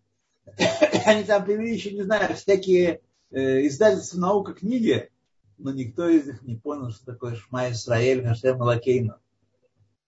они 1.05 1.23
там 1.23 1.43
перевели 1.43 1.73
еще, 1.73 1.91
не 1.91 2.03
знаю, 2.03 2.35
всякие 2.35 3.01
э, 3.31 3.67
издательства 3.67 4.19
наука 4.19 4.53
книги, 4.53 5.09
но 5.57 5.71
никто 5.71 6.07
из 6.07 6.27
них 6.27 6.43
не 6.43 6.55
понял, 6.55 6.91
что 6.91 7.03
такое 7.03 7.35
Шма 7.35 7.71
Исраэль, 7.71 8.23
Хашем 8.23 8.61
Лакейну, 8.61 9.15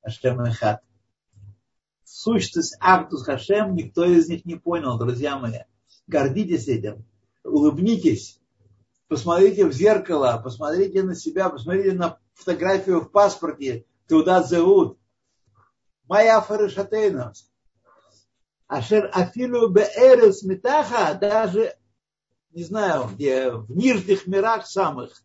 Хашем 0.04 0.42
Эхат. 0.42 0.82
Сущность 2.04 2.78
Актус 2.80 3.24
Хашем 3.24 3.74
никто 3.74 4.06
из 4.06 4.30
них 4.30 4.46
не 4.46 4.56
понял, 4.56 5.00
друзья 5.00 5.40
мои. 5.40 5.62
Гордитесь 6.08 6.68
этим, 6.68 7.04
улыбнитесь, 7.44 8.40
посмотрите 9.08 9.66
в 9.66 9.74
зеркало, 9.74 10.40
посмотрите 10.44 11.04
на 11.04 11.16
себя, 11.16 11.50
посмотрите 11.50 11.94
на 11.94 12.20
фотографию 12.34 13.02
в 13.02 13.12
паспорте, 13.12 13.86
туда 14.08 14.44
зовут. 14.44 14.98
Моя 16.08 16.42
фарышатейна. 16.42 17.34
Ашер 18.68 19.10
афилу 19.14 19.68
беэрес 19.68 20.44
метаха, 20.44 21.18
даже, 21.20 21.76
не 22.52 22.64
знаю, 22.64 23.10
где, 23.14 23.52
в 23.52 23.70
нижних 23.70 24.28
мирах 24.28 24.66
самых, 24.66 25.24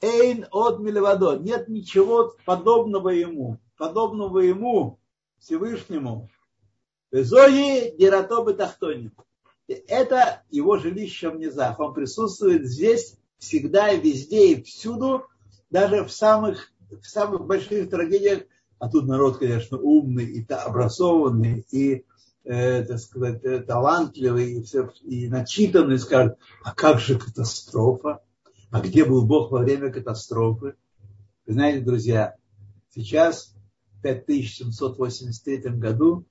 эйн 0.00 0.46
от 0.50 0.78
милевадо, 0.78 1.38
нет 1.38 1.68
ничего 1.68 2.34
подобного 2.44 3.08
ему. 3.10 3.58
подобного 3.78 4.40
ему, 4.40 4.98
Всевышнему. 5.38 6.28
Зои 7.10 7.96
Диратобы 7.96 8.52
Тахтоним. 8.52 9.14
Это 9.68 10.42
его 10.50 10.78
жилище 10.78 11.30
в 11.30 11.38
низах. 11.38 11.78
Он 11.78 11.92
присутствует 11.92 12.66
здесь 12.66 13.18
всегда 13.38 13.92
везде 13.92 14.52
и 14.52 14.62
всюду, 14.62 15.26
даже 15.70 16.04
в 16.04 16.10
самых, 16.10 16.72
в 16.90 17.04
самых 17.04 17.46
больших 17.46 17.90
трагедиях. 17.90 18.44
А 18.78 18.88
тут 18.88 19.06
народ, 19.06 19.38
конечно, 19.38 19.78
умный 19.78 20.24
и 20.24 20.46
образованный, 20.50 21.66
и 21.70 22.04
э, 22.44 22.84
так 22.84 22.98
сказать, 22.98 23.44
э, 23.44 23.60
талантливый, 23.60 24.54
и, 24.54 24.62
все, 24.62 24.90
и 25.02 25.28
начитанный, 25.28 25.98
скажет, 25.98 26.38
а 26.64 26.74
как 26.74 26.98
же 26.98 27.18
катастрофа? 27.18 28.22
А 28.70 28.80
где 28.80 29.04
был 29.04 29.26
Бог 29.26 29.50
во 29.50 29.60
время 29.60 29.92
катастрофы? 29.92 30.74
Вы 31.46 31.52
знаете, 31.52 31.84
друзья, 31.84 32.36
сейчас, 32.94 33.54
в 33.94 34.02
5783 34.02 35.70
году, 35.72 36.24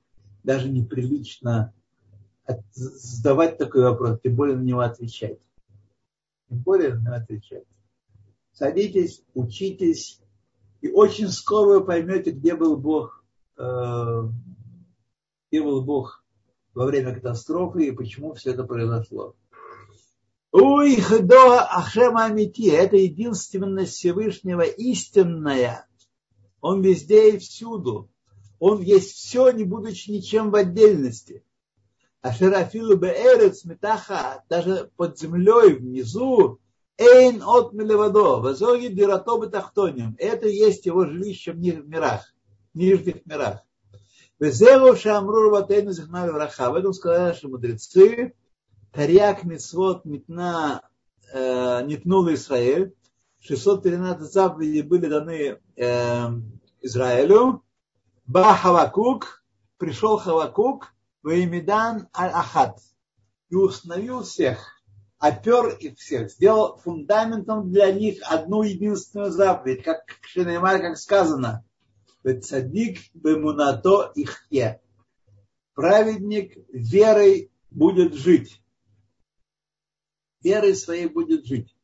даже 0.43 0.69
неприлично 0.69 1.73
задавать 2.72 3.58
такой 3.58 3.84
вопрос, 3.84 4.20
тем 4.24 4.36
более 4.36 4.56
на 4.56 4.64
него 4.64 4.80
отвечать. 4.80 5.40
Тем 6.50 6.60
более 6.60 6.96
на 6.96 7.00
него 7.00 7.16
отвечать. 7.16 7.66
Садитесь, 8.54 9.24
учитесь, 9.34 10.22
и 10.82 10.90
очень 10.90 11.30
скоро 11.30 11.80
вы 11.80 11.86
поймете, 11.86 12.32
где 12.32 12.56
был 12.56 12.78
Бог, 12.78 13.24
э, 13.58 14.24
где 15.50 15.62
был 15.62 15.84
Бог 15.84 16.24
во 16.74 16.86
время 16.86 17.14
катастрофы 17.14 17.88
и 17.88 17.92
почему 17.92 18.34
все 18.34 18.52
это 18.52 18.64
произошло. 18.64 19.36
Уй, 20.52 20.98
до 21.22 21.62
Ахшема 21.62 22.26
Амити, 22.26 22.70
это 22.70 22.96
единственность 22.96 23.94
Всевышнего 23.94 24.62
истинная. 24.62 25.88
Он 26.62 26.82
везде 26.82 27.36
и 27.36 27.38
всюду. 27.38 28.10
Он 28.60 28.82
есть 28.82 29.12
все, 29.12 29.52
не 29.52 29.64
будучи 29.64 30.10
ничем 30.10 30.50
в 30.50 30.56
отдельности. 30.56 31.44
А 32.21 32.34
Шерафилу 32.34 32.97
Беэрец 32.97 33.63
Метаха, 33.65 34.43
даже 34.49 34.89
под 34.97 35.17
землей 35.19 35.75
внизу, 35.75 36.60
Эйн 36.97 37.43
от 37.43 37.73
Милевадо, 37.73 38.39
Вазоги 38.39 38.88
Бирато 38.88 39.38
Бетахтоним. 39.38 40.15
Это 40.17 40.47
есть 40.47 40.88
его 40.88 41.06
жилище 41.06 41.51
в 41.51 41.58
мирах, 41.58 42.34
в 42.73 42.77
нижних 42.77 43.25
мирах. 43.25 43.60
Везеву 44.39 44.95
Шамру 44.95 45.51
Ватейну 45.51 45.91
Зихна 45.91 46.25
Враха. 46.25 46.71
В 46.71 46.75
этом 46.75 46.93
сказали 46.93 47.30
наши 47.30 47.47
мудрецы, 47.47 48.34
Тарьяк 48.91 49.43
Мицвод 49.43 50.06
Митна 50.06 50.82
э, 51.32 51.84
Нитнул 51.86 52.34
Израиль. 52.34 52.93
613 53.39 54.32
заповедей 54.32 54.82
были 54.82 55.08
даны 55.08 55.60
э, 55.75 56.27
Израилю. 56.82 57.63
Ба 58.25 58.56
Хавакук, 58.56 59.43
пришел 59.77 60.17
Хавакук, 60.17 60.93
Ваимидан 61.28 62.08
Аль-Ахад. 62.18 62.80
И 63.50 63.56
установил 63.56 64.24
всех, 64.24 64.82
опер 65.20 65.70
их 65.78 65.98
всех, 65.98 66.32
сделал 66.32 66.78
фундаментом 66.78 67.72
для 67.72 67.92
них 67.92 68.20
одну 68.24 68.63
единственную 68.63 69.32
заповедь, 69.32 69.84
как 69.84 70.04
Шинеймар, 70.22 70.80
как 70.80 70.98
сказано. 70.98 71.66
Цадик 72.24 73.00
бемунато 73.13 74.12
ихе. 74.16 74.82
Праведник 75.74 76.58
верой 76.74 77.52
будет 77.72 78.13
жить 78.13 78.62
верой 80.48 80.76
своей 80.76 81.08
будет 81.08 81.46
жить. 81.46 81.76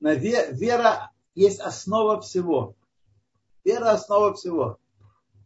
Вера 0.00 1.12
есть 1.34 1.60
основа 1.60 2.20
всего. 2.20 2.76
Вера 3.64 3.92
основа 3.92 4.34
всего. 4.34 4.78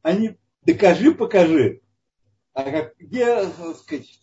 Они 0.03 0.38
докажи, 0.62 1.14
покажи. 1.14 1.83
А 2.59 2.64
как, 2.64 2.97
где 2.99 3.49
сказать, 3.77 4.21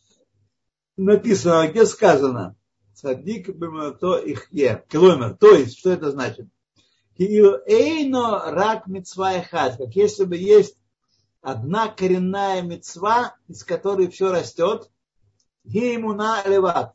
написано, 0.98 1.70
где 1.70 1.86
сказано? 1.86 2.58
Садик 2.94 3.48
то 4.02 4.18
их 4.18 4.52
е. 4.52 4.84
Километр. 4.90 5.38
То 5.38 5.56
есть, 5.56 5.80
что 5.80 5.92
это 5.92 6.12
значит? 6.12 6.50
Эйно 7.18 8.52
рак 8.52 8.88
мецва 8.88 9.42
хат. 9.42 9.78
Как 9.78 9.96
если 9.96 10.26
бы 10.26 10.36
есть 10.36 10.78
одна 11.40 11.88
коренная 11.88 12.62
мецва, 12.62 13.38
из 13.48 13.64
которой 13.64 14.10
все 14.10 14.30
растет. 14.34 14.92
Геймуна 15.64 16.44
леват 16.46 16.94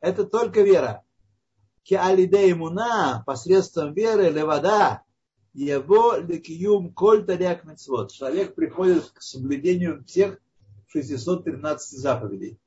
это 0.00 0.24
только 0.24 0.62
вера. 0.62 1.04
Киалидей 1.84 2.52
муна, 2.54 3.22
посредством 3.24 3.94
веры, 3.94 4.30
левада, 4.30 5.04
его 5.54 6.16
лекиюм 6.16 6.92
коль 6.92 7.24
таряк 7.24 7.64
мецвод. 7.64 8.10
Человек 8.10 8.56
приходит 8.56 9.10
к 9.10 9.22
соблюдению 9.22 10.04
всех 10.04 10.40
613 10.88 11.98
заповедей. 11.98 12.58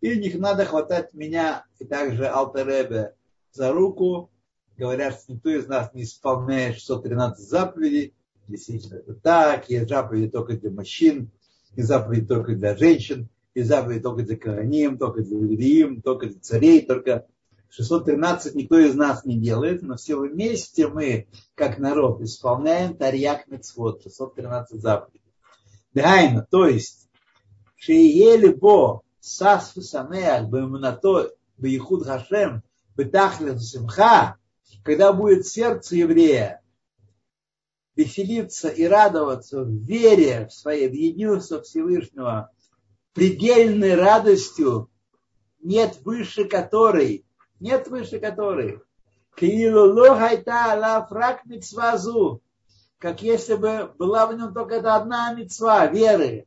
И 0.00 0.18
них 0.18 0.38
надо 0.38 0.64
хватать 0.64 1.14
меня 1.14 1.64
и 1.78 1.84
также 1.84 2.26
Алтеребе 2.26 3.14
за 3.52 3.72
руку, 3.72 4.30
говорят, 4.76 5.14
что 5.14 5.32
никто 5.32 5.50
из 5.50 5.66
нас 5.66 5.92
не 5.94 6.02
исполняет 6.02 6.76
613 6.76 7.48
заповедей. 7.48 8.14
Действительно, 8.46 8.96
это 8.96 9.14
так. 9.14 9.68
Есть 9.70 9.88
заповеди 9.88 10.28
только 10.30 10.56
для 10.56 10.70
мужчин, 10.70 11.30
и 11.76 11.82
заповеди 11.82 12.26
только 12.26 12.54
для 12.54 12.76
женщин 12.76 13.28
и 13.54 13.62
заповеди 13.62 14.00
только 14.00 14.22
для 14.22 14.36
Кораним, 14.36 14.98
только 14.98 15.22
для 15.22 15.38
Левиим, 15.38 16.02
только 16.02 16.26
для 16.26 16.40
царей, 16.40 16.84
только 16.84 17.26
613 17.70 18.54
никто 18.54 18.78
из 18.78 18.94
нас 18.94 19.24
не 19.24 19.38
делает, 19.38 19.82
но 19.82 19.96
все 19.96 20.16
вместе 20.16 20.88
мы, 20.88 21.26
как 21.54 21.78
народ, 21.78 22.20
исполняем 22.20 22.96
Тарьяк 22.96 23.48
Мецвод, 23.48 24.02
613 24.02 24.80
заповедей. 24.80 25.22
Дайна, 25.94 26.46
то 26.50 26.66
есть, 26.66 27.05
Шиели 27.86 28.48
Бо, 28.48 29.02
Сасфу 29.20 29.80
Самеах, 29.80 30.48
Бемунато, 30.48 31.30
Бейхуд 31.56 32.04
Хашем, 32.04 32.64
Бетахлет 32.96 33.62
Симха, 33.62 34.38
когда 34.82 35.12
будет 35.12 35.46
сердце 35.46 35.94
еврея 35.94 36.62
веселиться 37.94 38.68
и 38.68 38.84
радоваться 38.86 39.62
в 39.62 39.70
вере 39.70 40.48
в 40.48 40.52
своей, 40.52 40.88
в 40.88 40.94
единство 40.94 41.62
Всевышнего, 41.62 42.50
предельной 43.14 43.94
радостью, 43.94 44.90
нет 45.60 46.00
выше 46.04 46.44
которой, 46.44 47.24
нет 47.60 47.86
выше 47.86 48.18
которой, 48.18 48.80
как 52.98 53.22
если 53.22 53.54
бы 53.54 53.94
была 53.96 54.26
в 54.26 54.36
нем 54.36 54.52
только 54.52 54.74
эта 54.74 54.96
одна 54.96 55.32
мецва 55.34 55.86
веры, 55.86 56.46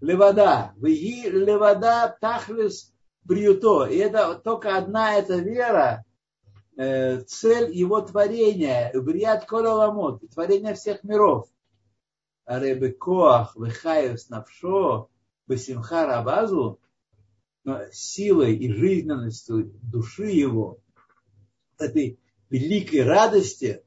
левада, 0.00 0.72
веги 0.76 1.28
левада 1.28 2.16
тахлис 2.20 2.92
бриюто. 3.24 3.84
И 3.86 3.96
это 3.96 4.34
только 4.34 4.76
одна 4.76 5.14
эта 5.14 5.36
вера, 5.36 6.04
э, 6.76 7.20
цель 7.22 7.72
его 7.72 8.00
творения, 8.00 8.92
брият 8.94 9.46
кола 9.46 10.20
творение 10.32 10.74
всех 10.74 11.04
миров. 11.04 11.48
Аребекоах, 12.44 13.56
вехаев 13.56 14.18
навшо, 14.28 15.08
Басимха 15.46 16.06
Рабазу, 16.06 16.78
силой 17.92 18.56
и 18.56 18.72
жизненностью 18.72 19.72
души 19.82 20.26
его, 20.26 20.78
этой 21.78 22.18
великой 22.50 23.02
радости, 23.02 23.82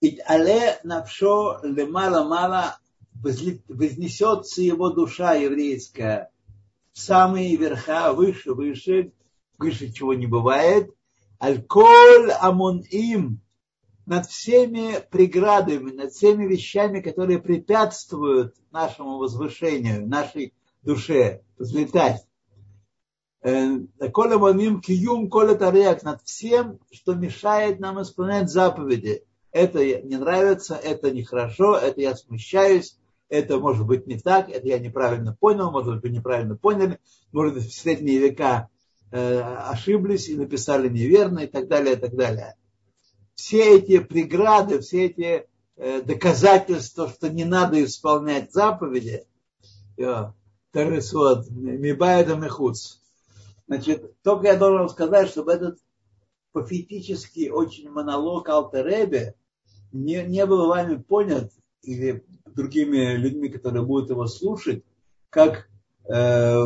и 0.00 0.18
але 0.26 0.78
навшо 0.84 1.60
лемала-мала 1.62 2.78
вознесется 3.22 4.62
его 4.62 4.90
душа 4.90 5.34
еврейская 5.34 6.30
в 6.92 6.98
самые 6.98 7.56
верха, 7.56 8.12
выше, 8.12 8.54
выше, 8.54 9.12
выше 9.58 9.92
чего 9.92 10.14
не 10.14 10.26
бывает. 10.26 10.94
Аль-коль 11.42 12.30
амон 12.32 12.80
им 12.90 13.40
над 14.06 14.26
всеми 14.26 14.98
преградами, 15.10 15.90
над 15.90 16.12
всеми 16.12 16.46
вещами, 16.46 17.00
которые 17.00 17.38
препятствуют 17.38 18.54
нашему 18.70 19.18
возвышению, 19.18 20.08
нашей 20.08 20.54
душе 20.82 21.42
взлетать. 21.58 22.24
Э, 23.42 23.78
коля 24.12 24.38
маним 24.38 24.80
киюм 24.80 25.28
коля 25.28 25.54
тарек 25.54 26.02
над 26.02 26.22
всем, 26.22 26.78
что 26.90 27.14
мешает 27.14 27.78
нам 27.80 28.00
исполнять 28.00 28.48
заповеди. 28.48 29.24
Это 29.52 30.02
не 30.02 30.16
нравится, 30.16 30.74
это 30.76 31.10
нехорошо, 31.10 31.76
это 31.76 32.00
я 32.00 32.14
смущаюсь, 32.14 32.96
это 33.28 33.58
может 33.58 33.86
быть 33.86 34.06
не 34.06 34.18
так, 34.18 34.48
это 34.48 34.66
я 34.66 34.78
неправильно 34.78 35.36
понял, 35.38 35.70
может 35.70 36.00
быть 36.00 36.12
неправильно 36.12 36.56
поняли, 36.56 36.98
может 37.32 37.54
быть 37.54 37.66
в 37.66 37.74
средние 37.74 38.18
века 38.18 38.68
э, 39.10 39.40
ошиблись 39.40 40.28
и 40.28 40.36
написали 40.36 40.88
неверно 40.88 41.40
и 41.40 41.46
так 41.46 41.68
далее, 41.68 41.94
и 41.94 41.98
так 41.98 42.14
далее 42.14 42.56
все 43.36 43.76
эти 43.76 44.00
преграды, 44.00 44.80
все 44.80 45.06
эти 45.06 45.46
э, 45.76 46.02
доказательства, 46.02 47.08
что 47.08 47.30
не 47.30 47.44
надо 47.44 47.84
исполнять 47.84 48.52
заповеди, 48.52 49.24
Тарисот, 50.72 51.48
Мибайда 51.50 52.34
Мехуц. 52.34 53.00
Значит, 53.66 54.20
только 54.22 54.48
я 54.48 54.56
должен 54.56 54.88
сказать, 54.88 55.28
чтобы 55.28 55.52
этот 55.52 55.78
пофетический 56.52 57.50
очень 57.50 57.90
монолог 57.90 58.48
Алтеребе 58.48 59.36
не, 59.92 60.22
не 60.24 60.44
был 60.44 60.66
вами 60.66 60.96
понят 60.96 61.50
или 61.82 62.26
другими 62.56 63.14
людьми, 63.14 63.48
которые 63.48 63.84
будут 63.84 64.10
его 64.10 64.26
слушать, 64.26 64.82
как 65.30 65.68
э, 66.08 66.58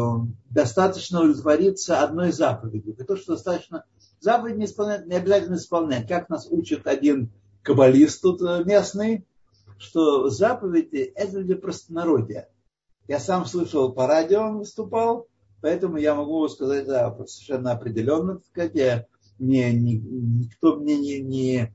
достаточно 0.48 1.20
удовлетвориться 1.20 2.02
одной 2.02 2.32
заповедью. 2.32 2.94
И 2.96 3.02
то, 3.02 3.16
что 3.16 3.34
достаточно 3.34 3.84
заповедь 4.20 4.56
не, 4.56 4.64
исполнять, 4.66 5.06
не 5.06 5.16
обязательно 5.16 5.56
исполнять. 5.56 6.08
Как 6.08 6.28
нас 6.28 6.46
учит 6.48 6.86
один 6.86 7.30
каббалист 7.62 8.22
тут 8.22 8.40
э, 8.42 8.62
местный, 8.64 9.26
что 9.78 10.30
заповеди 10.30 11.12
это 11.14 11.42
для 11.42 11.56
простонародья. 11.56 12.48
Я 13.08 13.18
сам 13.18 13.44
слышал 13.44 13.92
по 13.92 14.06
радио, 14.06 14.42
он 14.42 14.58
выступал, 14.58 15.26
поэтому 15.60 15.96
я 15.96 16.14
могу 16.14 16.46
сказать 16.48 16.86
да, 16.86 17.12
совершенно 17.26 17.72
определенно, 17.72 18.36
так 18.36 18.46
сказать, 18.46 18.74
я, 18.74 19.06
не, 19.38 19.72
никто 19.72 20.76
мне 20.76 20.96
не, 20.98 21.20
не, 21.20 21.74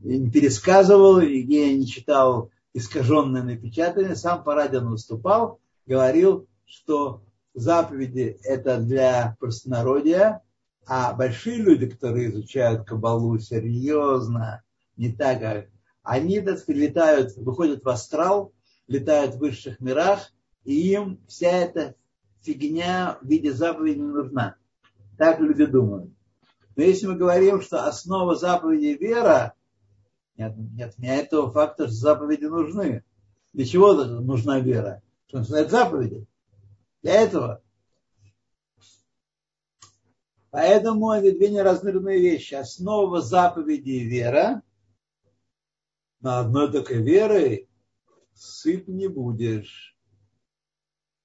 не 0.00 0.30
пересказывал, 0.30 1.20
я 1.20 1.74
не 1.74 1.86
читал 1.86 2.50
искаженное 2.76 3.42
напечатание, 3.42 4.14
сам 4.14 4.44
по 4.44 4.54
выступал, 4.54 5.60
говорил, 5.86 6.46
что 6.66 7.22
заповеди 7.54 8.38
это 8.42 8.78
для 8.78 9.34
простонародья, 9.40 10.42
а 10.86 11.14
большие 11.14 11.56
люди, 11.56 11.88
которые 11.88 12.28
изучают 12.28 12.86
Кабалу 12.86 13.38
серьезно, 13.38 14.62
не 14.98 15.10
так, 15.10 15.40
как 15.40 15.66
они, 16.02 16.40
так 16.40 16.58
сказать, 16.58 16.82
летают, 16.82 17.36
выходят 17.38 17.82
в 17.82 17.88
астрал, 17.88 18.52
летают 18.88 19.36
в 19.36 19.38
высших 19.38 19.80
мирах, 19.80 20.30
и 20.64 20.92
им 20.92 21.18
вся 21.28 21.48
эта 21.48 21.94
фигня 22.42 23.16
в 23.22 23.26
виде 23.26 23.54
заповеди 23.54 24.00
не 24.00 24.12
нужна. 24.12 24.56
Так 25.16 25.40
люди 25.40 25.64
думают. 25.64 26.12
Но 26.76 26.82
если 26.82 27.06
мы 27.06 27.16
говорим, 27.16 27.62
что 27.62 27.86
основа 27.86 28.36
заповеди 28.36 28.98
вера, 29.02 29.54
не 30.36 30.82
отменяет 30.82 31.30
того 31.30 31.50
факта, 31.50 31.86
что 31.86 31.94
заповеди 31.94 32.44
нужны. 32.44 33.04
Для 33.52 33.64
чего 33.64 33.94
нужна 33.94 34.60
вера? 34.60 35.02
Чтобы 35.28 35.44
знать 35.44 35.70
заповеди. 35.70 36.26
Для 37.02 37.22
этого. 37.22 37.62
Поэтому 40.50 41.12
это 41.12 41.32
две 41.32 41.50
неразмерные 41.50 42.18
вещи. 42.18 42.54
Основа 42.54 43.20
заповеди 43.20 44.04
вера. 44.04 44.62
На 46.20 46.40
одной 46.40 46.72
такой 46.72 47.02
веры 47.02 47.68
сыт 48.34 48.88
не 48.88 49.08
будешь. 49.08 49.96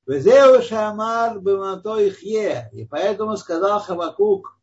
И 0.08 0.12
поэтому 2.86 3.38
сказал 3.38 3.80
Хавакук, 3.80 4.61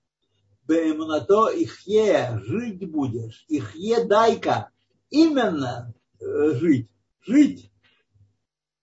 бемато 0.68 1.48
ихе, 1.48 2.38
жить 2.44 2.90
будешь. 2.90 3.44
Ихе 3.48 4.04
дайка. 4.04 4.70
Именно 5.10 5.94
э, 6.20 6.50
жить. 6.54 6.90
Жить. 7.22 7.72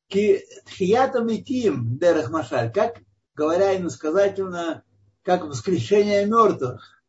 Тхиятам 0.09 1.29
и 1.29 1.41
тим, 1.41 1.97
дерех 1.97 2.29
машаль. 2.29 2.71
Как, 2.71 3.01
говоря 3.35 3.77
иносказательно, 3.77 4.83
как 5.23 5.45
воскрешение 5.45 6.25
мертвых. 6.25 7.03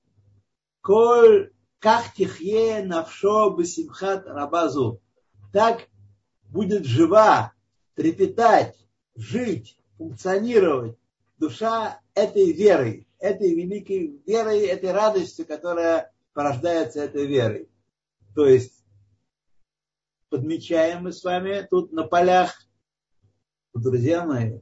Коль 0.83 1.53
как 1.79 2.15
тихе 2.15 2.83
навшо 2.85 3.51
бесимхат 3.51 4.27
рабазу. 4.27 5.01
Так 5.53 5.89
будет 6.45 6.85
жива, 6.85 7.53
трепетать 7.95 8.77
жить, 9.15 9.79
функционировать 9.97 10.99
душа 11.39 12.01
этой 12.15 12.53
верой, 12.53 13.06
этой 13.19 13.55
великой 13.55 14.21
верой, 14.27 14.67
этой 14.67 14.93
радостью, 14.93 15.47
которая 15.47 16.13
порождается 16.33 17.01
этой 17.01 17.27
верой. 17.27 17.69
То 18.35 18.47
есть 18.47 18.85
подмечаем 20.29 21.05
мы 21.05 21.13
с 21.13 21.25
вами 21.25 21.67
тут 21.71 21.93
на 21.93 22.05
полях, 22.05 22.63
друзья 23.75 24.25
мои, 24.25 24.61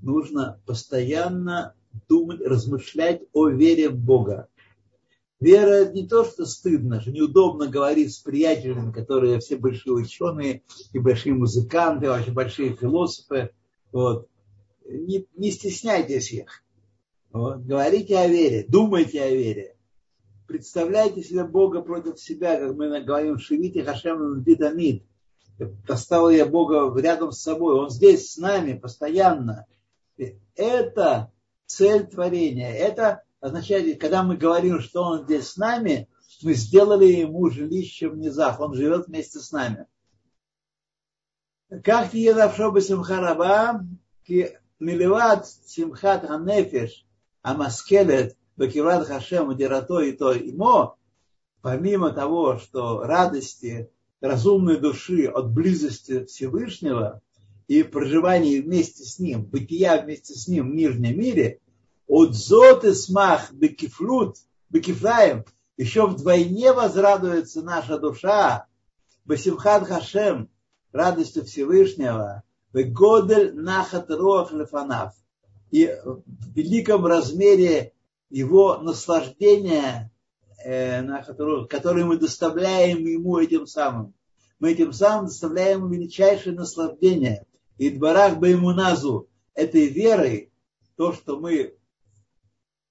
нужно 0.00 0.60
постоянно 0.66 1.74
думать, 2.08 2.40
размышлять 2.40 3.22
о 3.32 3.48
вере 3.48 3.90
в 3.90 3.98
Бога. 3.98 4.48
Вера 5.40 5.70
это 5.70 5.92
не 5.92 6.06
то, 6.06 6.24
что 6.24 6.44
стыдно, 6.44 7.00
что 7.00 7.10
неудобно 7.10 7.66
говорить 7.66 8.14
с 8.14 8.18
приятелями, 8.18 8.92
которые 8.92 9.40
все 9.40 9.56
большие 9.56 9.94
ученые 9.94 10.62
и 10.92 10.98
большие 10.98 11.34
музыканты, 11.34 12.08
вообще 12.08 12.30
большие 12.30 12.76
философы. 12.76 13.50
Вот. 13.90 14.28
Не, 14.84 15.26
не 15.36 15.50
стесняйтесь 15.50 16.32
их. 16.32 16.62
Говорите 17.32 18.18
о 18.18 18.26
вере, 18.26 18.64
думайте 18.68 19.22
о 19.22 19.30
вере. 19.30 19.76
Представляйте 20.48 21.22
себе 21.22 21.44
Бога 21.44 21.80
против 21.80 22.18
себя, 22.18 22.58
как 22.58 22.74
мы 22.74 23.00
говорим 23.02 23.38
Шевите 23.38 23.84
Шивите 23.84 23.84
Хашем 23.84 24.40
Битамид. 24.40 25.04
Поставил 25.86 26.30
я 26.30 26.44
Бога 26.46 26.92
рядом 27.00 27.30
с 27.30 27.40
собой, 27.40 27.74
Он 27.74 27.88
здесь 27.88 28.32
с 28.32 28.36
нами 28.36 28.72
постоянно. 28.72 29.66
Это 30.56 31.30
цель 31.66 32.06
творения. 32.06 32.72
Это 32.72 33.22
означает, 33.40 34.00
когда 34.00 34.24
мы 34.24 34.36
говорим, 34.36 34.80
что 34.80 35.04
Он 35.04 35.24
здесь 35.24 35.50
с 35.50 35.56
нами, 35.56 36.08
мы 36.42 36.54
сделали 36.54 37.04
Ему 37.04 37.48
жилище 37.48 38.08
в 38.08 38.16
низах, 38.16 38.58
Он 38.58 38.74
живет 38.74 39.06
вместе 39.06 39.38
с 39.38 39.52
нами. 39.52 39.86
Как 41.84 42.10
ты 42.10 42.18
едавшо 42.18 42.72
бы 42.72 42.80
симхараба, 42.80 43.86
наливать 44.80 45.46
симхат 45.66 46.28
анефиш, 46.28 47.06
амаскелет 47.42 48.36
бакилат 48.56 49.06
хашем 49.06 49.56
дирато 49.56 50.00
и 50.00 50.12
то 50.12 50.32
И 50.32 50.52
мо, 50.52 50.96
помимо 51.62 52.10
того, 52.10 52.58
что 52.58 53.02
радости 53.02 53.90
разумной 54.20 54.78
души 54.78 55.26
от 55.26 55.50
близости 55.50 56.24
Всевышнего 56.24 57.22
и 57.68 57.82
проживания 57.82 58.60
вместе 58.60 59.04
с 59.04 59.18
Ним, 59.18 59.44
бытия 59.44 60.02
вместе 60.02 60.34
с 60.34 60.48
Ним 60.48 60.70
в 60.70 60.74
Нижнем 60.74 61.18
мире, 61.18 61.60
от 62.06 62.34
зоты 62.34 62.94
смах 62.94 63.52
бекифлут, 63.52 64.36
бекифраем, 64.68 65.44
еще 65.76 66.06
вдвойне 66.06 66.72
возрадуется 66.72 67.62
наша 67.62 67.98
душа, 67.98 68.66
басимхат 69.24 69.86
хашем, 69.86 70.50
радостью 70.92 71.44
Всевышнего, 71.44 72.42
вегодель 72.72 73.54
нахат 73.54 74.10
рох 74.10 74.52
лефанав, 74.52 75.14
и 75.70 75.86
в 76.04 76.22
великом 76.54 77.06
размере 77.06 77.92
его 78.28 78.78
наслаждения, 78.78 80.12
э, 80.64 81.02
которое 81.68 82.04
мы 82.04 82.16
доставляем 82.16 83.04
ему 83.04 83.38
этим 83.38 83.66
самым. 83.66 84.14
Мы 84.58 84.72
этим 84.72 84.92
самым 84.92 85.26
доставляем 85.26 85.80
ему 85.80 85.88
величайшее 85.88 86.54
наслаждение. 86.54 87.46
И 87.78 87.90
дворах 87.90 88.38
бы 88.38 88.48
ему 88.48 88.72
назу 88.72 89.28
этой 89.54 89.86
верой, 89.86 90.52
то, 90.96 91.12
что 91.12 91.40
мы 91.40 91.74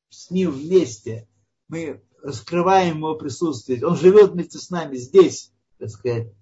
с 0.09 0.31
ним 0.31 0.51
вместе, 0.51 1.27
мы 1.67 2.01
раскрываем 2.23 2.97
его 2.97 3.15
присутствие. 3.15 3.85
Он 3.85 3.95
живет 3.95 4.31
вместе 4.31 4.57
с 4.57 4.69
нами 4.71 4.97
здесь, 4.97 5.51
так 5.77 5.89
сказать, 5.89 6.33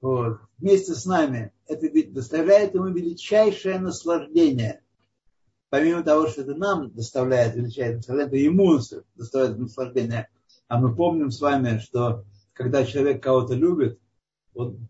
вот, 0.00 0.38
вместе 0.58 0.94
с 0.94 1.04
нами, 1.04 1.52
это 1.66 1.88
доставляет 2.10 2.74
ему 2.74 2.86
величайшее 2.86 3.78
наслаждение. 3.78 4.82
Помимо 5.70 6.02
того, 6.02 6.26
что 6.26 6.42
это 6.42 6.54
нам 6.54 6.90
доставляет 6.90 7.54
величайшее 7.54 7.96
наслаждение, 7.96 8.26
это 8.26 8.36
ему 8.36 8.78
доставляет 9.14 9.58
наслаждение. 9.58 10.28
А 10.68 10.78
мы 10.78 10.94
помним 10.94 11.30
с 11.30 11.40
вами, 11.40 11.78
что 11.78 12.24
когда 12.52 12.84
человек 12.84 13.22
кого-то 13.22 13.54
любит, 13.54 13.98
он 14.52 14.88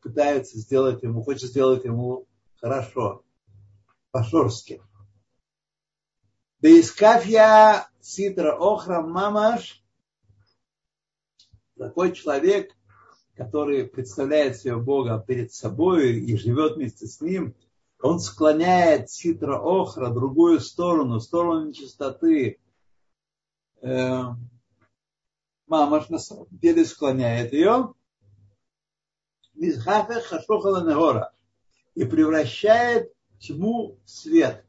пытается 0.00 0.58
сделать 0.58 1.02
ему, 1.02 1.22
хочет 1.22 1.50
сделать 1.50 1.84
ему 1.84 2.26
хорошо, 2.56 3.24
по-шорски. 4.10 4.82
Бейскафья 6.60 7.88
ситра 8.00 8.56
охра 8.58 9.02
мамаш. 9.02 9.84
Такой 11.76 12.12
человек– 12.12 12.72
который 13.34 13.86
представляет 13.86 14.58
себе 14.58 14.76
Бога 14.76 15.22
перед 15.26 15.52
собой 15.52 16.18
и 16.18 16.36
живет 16.36 16.76
вместе 16.76 17.06
с 17.06 17.20
ним, 17.20 17.54
он 18.02 18.20
склоняет 18.20 19.10
ситра 19.10 19.58
охра 19.58 20.10
другую 20.10 20.60
сторону, 20.60 21.20
сторону 21.20 21.68
нечистоты. 21.68 22.60
Э, 23.80 24.24
мамаш 25.66 26.08
на 26.08 26.18
самом 26.18 26.48
деле 26.50 26.84
склоняет 26.84 27.52
ее 27.52 27.94
и 31.94 32.04
превращает 32.04 33.12
тьму 33.38 33.98
в 34.04 34.10
свет. 34.10 34.64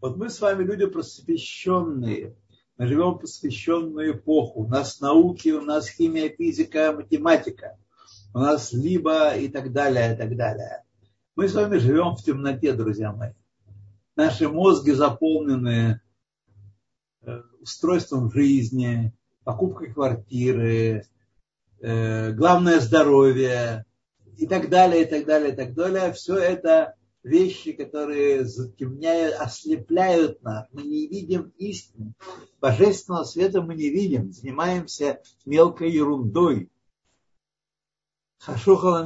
Вот 0.00 0.16
мы 0.16 0.30
с 0.30 0.40
вами 0.40 0.64
люди 0.64 0.86
просвещенные. 0.86 2.36
Мы 2.76 2.86
живем 2.86 3.12
в 3.12 3.18
посвященную 3.18 4.16
эпоху. 4.16 4.64
У 4.64 4.68
нас 4.68 5.00
науки, 5.00 5.50
у 5.50 5.60
нас 5.60 5.88
химия, 5.88 6.28
физика, 6.28 6.92
математика 6.92 7.78
у 8.34 8.38
нас 8.38 8.72
либо 8.72 9.36
и 9.36 9.48
так 9.48 9.72
далее, 9.72 10.14
и 10.14 10.16
так 10.16 10.36
далее. 10.36 10.84
Мы 11.34 11.48
с 11.48 11.54
вами 11.54 11.78
живем 11.78 12.14
в 12.14 12.22
темноте, 12.22 12.74
друзья 12.74 13.10
мои. 13.10 13.32
Наши 14.16 14.50
мозги 14.50 14.90
заполнены 14.90 16.02
э, 17.22 17.42
устройством 17.58 18.30
жизни, 18.30 19.14
покупкой 19.42 19.94
квартиры, 19.94 21.06
э, 21.80 22.32
главное 22.32 22.80
здоровье, 22.80 23.86
и 24.36 24.46
так 24.46 24.68
далее, 24.68 25.04
и 25.04 25.06
так 25.06 25.24
далее, 25.24 25.54
и 25.54 25.56
так 25.56 25.72
далее. 25.72 26.12
Все 26.12 26.36
это 26.36 26.96
вещи, 27.22 27.72
которые 27.72 28.44
затемняют, 28.44 29.36
ослепляют 29.40 30.42
нас. 30.42 30.68
Мы 30.70 30.82
не 30.82 31.06
видим 31.06 31.54
истины. 31.56 32.12
Божественного 32.60 33.24
света 33.24 33.62
мы 33.62 33.74
не 33.74 33.88
видим. 33.88 34.32
Занимаемся 34.32 35.22
мелкой 35.46 35.92
ерундой. 35.92 36.70
Хашуха 38.36 39.02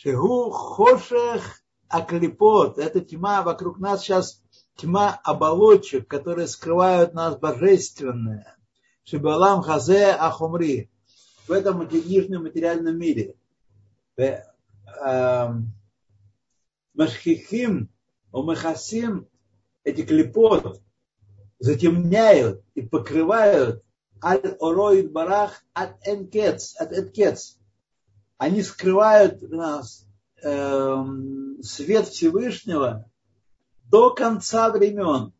Шегу 0.00 0.50
хошех 0.50 1.60
аклипот. 1.88 2.78
Это 2.78 3.00
тьма 3.00 3.42
вокруг 3.42 3.80
нас 3.80 4.02
сейчас 4.02 4.40
тьма 4.76 5.20
оболочек, 5.24 6.06
которые 6.06 6.46
скрывают 6.46 7.14
нас 7.14 7.36
божественное. 7.36 8.56
Шибалам 9.02 9.60
хазе 9.60 10.12
ахумри. 10.12 10.88
В 11.48 11.50
этом 11.50 11.88
нижнем 11.88 12.44
материальном 12.44 12.96
мире. 12.96 13.34
Эм, 14.16 15.72
Машхихим, 16.94 17.88
умехасим, 18.30 19.26
эти 19.82 20.02
клепот 20.02 20.80
затемняют 21.58 22.62
и 22.76 22.82
покрывают 22.82 23.82
аль 24.22 24.56
ороид 24.60 25.10
барах 25.10 25.64
от 25.72 25.96
энкец, 26.06 26.76
от 26.76 26.92
энкец. 26.92 27.57
Они 28.38 28.62
скрывают 28.62 29.42
нас 29.50 30.06
э, 30.42 31.04
свет 31.60 32.06
Всевышнего 32.06 33.10
до 33.84 34.14
конца 34.14 34.70
времен. 34.70 35.32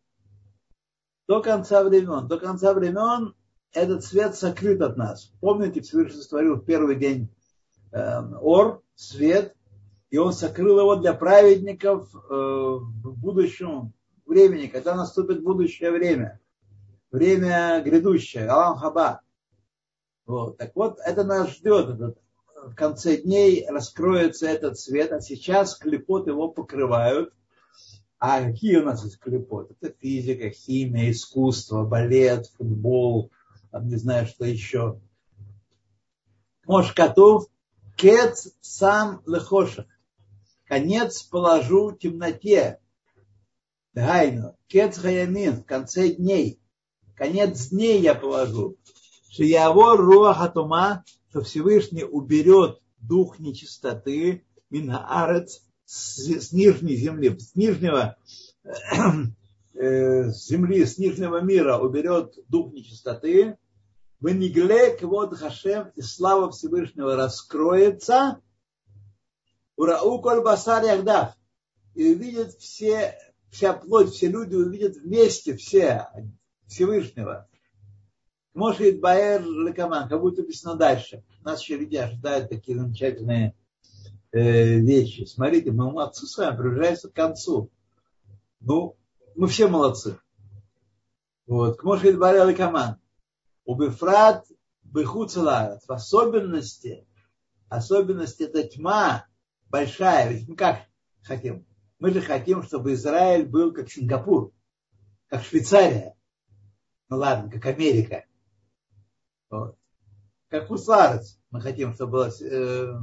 До 1.28 1.40
конца 1.40 1.84
времен. 1.84 2.26
До 2.26 2.38
конца 2.38 2.74
времен 2.74 3.34
этот 3.72 4.04
свет 4.04 4.34
сокрыт 4.34 4.82
от 4.82 4.96
нас. 4.96 5.32
Помните, 5.40 5.80
Всевышний 5.80 6.20
сотворил 6.20 6.56
в 6.56 6.64
первый 6.64 6.96
день 6.96 7.32
э, 7.92 8.20
ор, 8.40 8.82
свет, 8.96 9.54
и 10.10 10.18
он 10.18 10.32
сокрыл 10.32 10.80
его 10.80 10.96
для 10.96 11.14
праведников 11.14 12.12
э, 12.14 12.18
в 12.18 13.14
будущем 13.16 13.92
времени, 14.26 14.66
когда 14.66 14.96
наступит 14.96 15.42
будущее 15.42 15.92
время. 15.92 16.40
Время 17.12 17.80
грядущее, 17.80 18.48
Алам 18.48 18.76
Хаба. 18.76 19.20
Вот. 20.26 20.58
Так 20.58 20.74
вот, 20.74 20.98
это 21.04 21.24
нас 21.24 21.50
ждет. 21.50 21.90
Этот, 21.90 22.18
в 22.70 22.74
конце 22.74 23.16
дней 23.18 23.66
раскроется 23.68 24.46
этот 24.46 24.78
свет, 24.78 25.12
а 25.12 25.20
сейчас 25.20 25.76
клепот 25.76 26.26
его 26.26 26.48
покрывают. 26.48 27.32
А 28.18 28.42
какие 28.42 28.76
у 28.76 28.84
нас 28.84 29.04
есть 29.04 29.18
клепот? 29.18 29.70
Это 29.70 29.94
физика, 30.00 30.50
химия, 30.50 31.10
искусство, 31.10 31.84
балет, 31.84 32.46
футбол, 32.56 33.30
там 33.70 33.88
не 33.88 33.96
знаю, 33.96 34.26
что 34.26 34.44
еще. 34.44 35.00
Может, 36.66 36.94
котов, 36.94 37.46
кец 37.96 38.52
сам 38.60 39.22
лехошах 39.26 39.86
конец 40.68 41.22
положу 41.22 41.92
темноте. 41.92 42.78
Гайну, 43.94 44.56
кец 44.68 44.98
хаямин, 44.98 45.62
в 45.62 45.64
конце 45.64 46.10
дней. 46.10 46.60
Конец 47.16 47.68
дней 47.68 48.00
я 48.00 48.14
положу. 48.14 48.76
Что 49.30 49.42
его 49.42 49.96
руахатума, 49.96 51.04
что 51.38 51.44
Всевышний 51.44 52.04
уберет 52.04 52.80
дух 52.98 53.38
нечистоты, 53.38 54.44
минаарец, 54.70 55.62
с, 55.84 56.52
нижней 56.52 56.96
земли, 56.96 57.38
с 57.38 57.54
нижнего 57.54 58.16
э, 59.74 60.30
земли, 60.30 60.84
с 60.84 60.98
нижнего 60.98 61.40
мира 61.40 61.78
уберет 61.78 62.34
дух 62.48 62.72
нечистоты, 62.72 63.56
в 64.20 64.28
Нигле 64.28 64.98
вот 65.02 65.36
Хашем 65.36 65.92
и 65.94 66.02
слава 66.02 66.50
Всевышнего 66.50 67.14
раскроется, 67.14 68.40
Урау 69.76 70.20
коль 70.20 70.42
басар 70.42 70.84
ягдав. 70.84 71.34
И 71.94 72.14
увидят 72.14 72.54
все, 72.54 73.16
вся 73.50 73.74
плоть, 73.74 74.10
все 74.10 74.26
люди 74.26 74.56
увидят 74.56 74.96
вместе 74.96 75.54
все 75.54 76.08
Всевышнего. 76.66 77.48
Может 78.58 78.98
Баэр 78.98 79.44
Лекаман, 79.44 80.08
как 80.08 80.20
будто 80.20 80.42
написано 80.42 80.74
дальше. 80.74 81.22
Нас 81.44 81.68
люди 81.68 81.94
ожидают 81.94 82.48
такие 82.48 82.76
замечательные 82.76 83.54
э, 84.32 84.80
вещи. 84.80 85.26
Смотрите, 85.26 85.70
мы 85.70 85.92
молодцы 85.92 86.26
с 86.26 86.36
вами, 86.36 86.56
приближается 86.56 87.08
к 87.08 87.12
концу. 87.12 87.70
Ну, 88.58 88.96
мы 89.36 89.46
все 89.46 89.68
молодцы. 89.68 90.18
Вот. 91.46 91.84
Может 91.84 92.18
Баэр 92.18 92.48
Лекаман. 92.48 92.96
Убифрат 93.64 94.44
Бехуцеларат. 94.82 95.84
В 95.86 95.92
особенности, 95.92 97.06
особенность 97.68 98.40
это 98.40 98.64
тьма, 98.64 99.26
большая. 99.68 100.32
Ведь 100.32 100.48
мы 100.48 100.56
как 100.56 100.80
хотим? 101.22 101.64
Мы 102.00 102.10
же 102.10 102.20
хотим, 102.22 102.64
чтобы 102.64 102.94
Израиль 102.94 103.46
был 103.46 103.72
как 103.72 103.88
Сингапур, 103.88 104.50
как 105.28 105.44
Швейцария. 105.44 106.16
Ну 107.08 107.18
ладно, 107.18 107.48
как 107.52 107.64
Америка. 107.66 108.24
Как 109.50 110.70
Усларец 110.70 111.38
мы 111.50 111.60
хотим, 111.60 111.94
чтобы 111.94 112.12
был 112.12 112.22
э, 112.24 112.98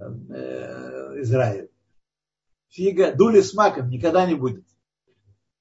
э, 0.00 1.22
Израиль. 1.22 1.70
Фига, 2.68 3.14
дули 3.14 3.40
с 3.40 3.54
маком 3.54 3.88
никогда 3.88 4.26
не 4.26 4.34
будет. 4.34 4.64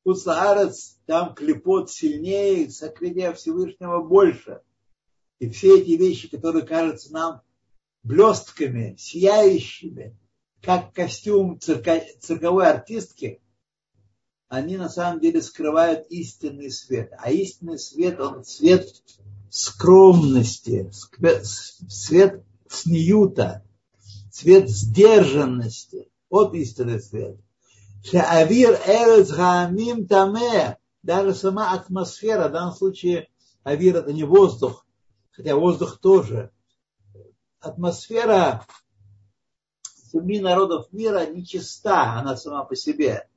Усларец, 0.04 0.98
там 1.06 1.34
клепот 1.34 1.90
сильнее, 1.92 2.70
сокрытие 2.70 3.34
Всевышнего 3.34 4.02
больше. 4.02 4.62
И 5.40 5.50
все 5.50 5.80
эти 5.80 5.92
вещи, 5.92 6.30
которые 6.30 6.66
кажутся 6.66 7.12
нам 7.14 7.42
блестками, 8.04 8.96
сияющими, 8.98 10.18
как 10.62 10.94
костюм 10.94 11.60
цирка, 11.60 12.02
цирковой 12.20 12.70
артистки, 12.70 13.42
они 14.48 14.78
на 14.78 14.90
самом 14.90 15.20
деле 15.20 15.42
скрывают 15.42 16.08
истинный 16.08 16.72
свет. 16.72 17.12
А 17.18 17.32
истинный 17.32 17.78
свет, 17.78 18.20
он 18.20 18.44
цвет 18.44 19.04
скромности, 19.50 20.90
свет 21.90 22.44
сниюта, 22.70 23.64
цвет 24.32 24.70
сдержанности. 24.70 26.10
Вот 26.30 26.54
истинный 26.54 27.02
свет. 27.02 27.38
Шаавир 28.04 28.80
эрец 28.86 29.32
хаамим 29.32 30.08
таме. 30.08 30.78
Даже 31.04 31.34
сама 31.34 31.72
атмосфера, 31.72 32.50
в 32.50 32.52
данном 32.52 32.76
случае 32.76 33.30
авир 33.64 33.96
это 33.96 34.12
не 34.12 34.24
воздух, 34.24 34.86
хотя 35.32 35.56
воздух 35.56 36.00
тоже. 36.00 36.52
Атмосфера 37.60 38.66
семи 40.12 40.40
народов 40.40 40.92
мира 40.92 41.26
нечиста, 41.26 42.14
она 42.14 42.36
сама 42.36 42.64
по 42.64 42.76
себе. 42.76 43.28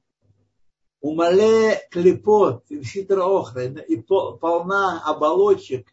Умале 1.00 1.80
клепот, 1.90 2.64
охра, 3.11 3.66
и 3.66 3.96
полна 3.96 5.02
оболочек 5.04 5.86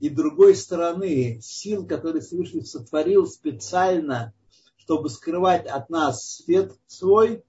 и 0.00 0.08
другой 0.08 0.56
стороны 0.56 1.40
сил, 1.42 1.86
которые 1.86 2.22
Всевышний 2.22 2.62
сотворил 2.62 3.26
специально, 3.26 4.32
чтобы 4.76 5.10
скрывать 5.10 5.66
от 5.66 5.90
нас 5.90 6.36
свет 6.36 6.72
свой, 6.86 7.44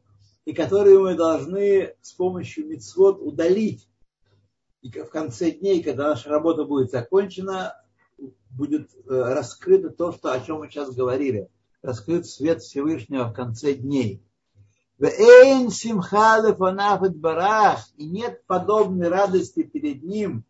и 0.45 0.53
которые 0.53 0.99
мы 0.99 1.15
должны 1.15 1.95
с 2.01 2.13
помощью 2.13 2.67
мицвод 2.67 3.19
удалить. 3.19 3.87
И 4.81 4.89
в 4.89 5.09
конце 5.09 5.51
дней, 5.51 5.81
когда 5.81 6.09
наша 6.09 6.29
работа 6.29 6.65
будет 6.65 6.91
закончена, 6.91 7.75
будет 8.49 8.89
э, 8.93 8.99
раскрыто 9.07 9.89
то, 9.89 10.11
что, 10.11 10.31
о 10.31 10.39
чем 10.39 10.59
мы 10.59 10.69
сейчас 10.69 10.93
говорили– 10.93 11.49
раскрыт 11.81 12.27
свет 12.27 12.61
Всевышнего 12.61 13.25
в 13.25 13.33
конце 13.33 13.73
дней. 13.73 14.23
И 14.99 15.67
нет 18.05 18.45
подобной 18.45 19.07
радости 19.07 19.63
перед 19.63 20.03
ним, 20.03 20.45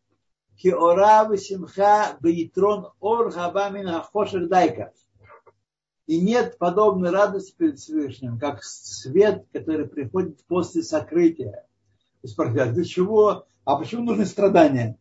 и 6.07 6.19
нет 6.19 6.57
подобной 6.57 7.11
радости 7.11 7.55
перед 7.55 7.79
Всевышним, 7.79 8.37
как 8.37 8.63
свет, 8.63 9.45
который 9.53 9.87
приходит 9.87 10.43
после 10.45 10.83
сокрытия. 10.83 11.65
И 12.21 12.27
спрашивают, 12.27 12.73
для 12.73 12.83
чего? 12.83 13.47
А 13.63 13.77
почему 13.77 14.03
нужны 14.03 14.25
страдания? 14.25 14.97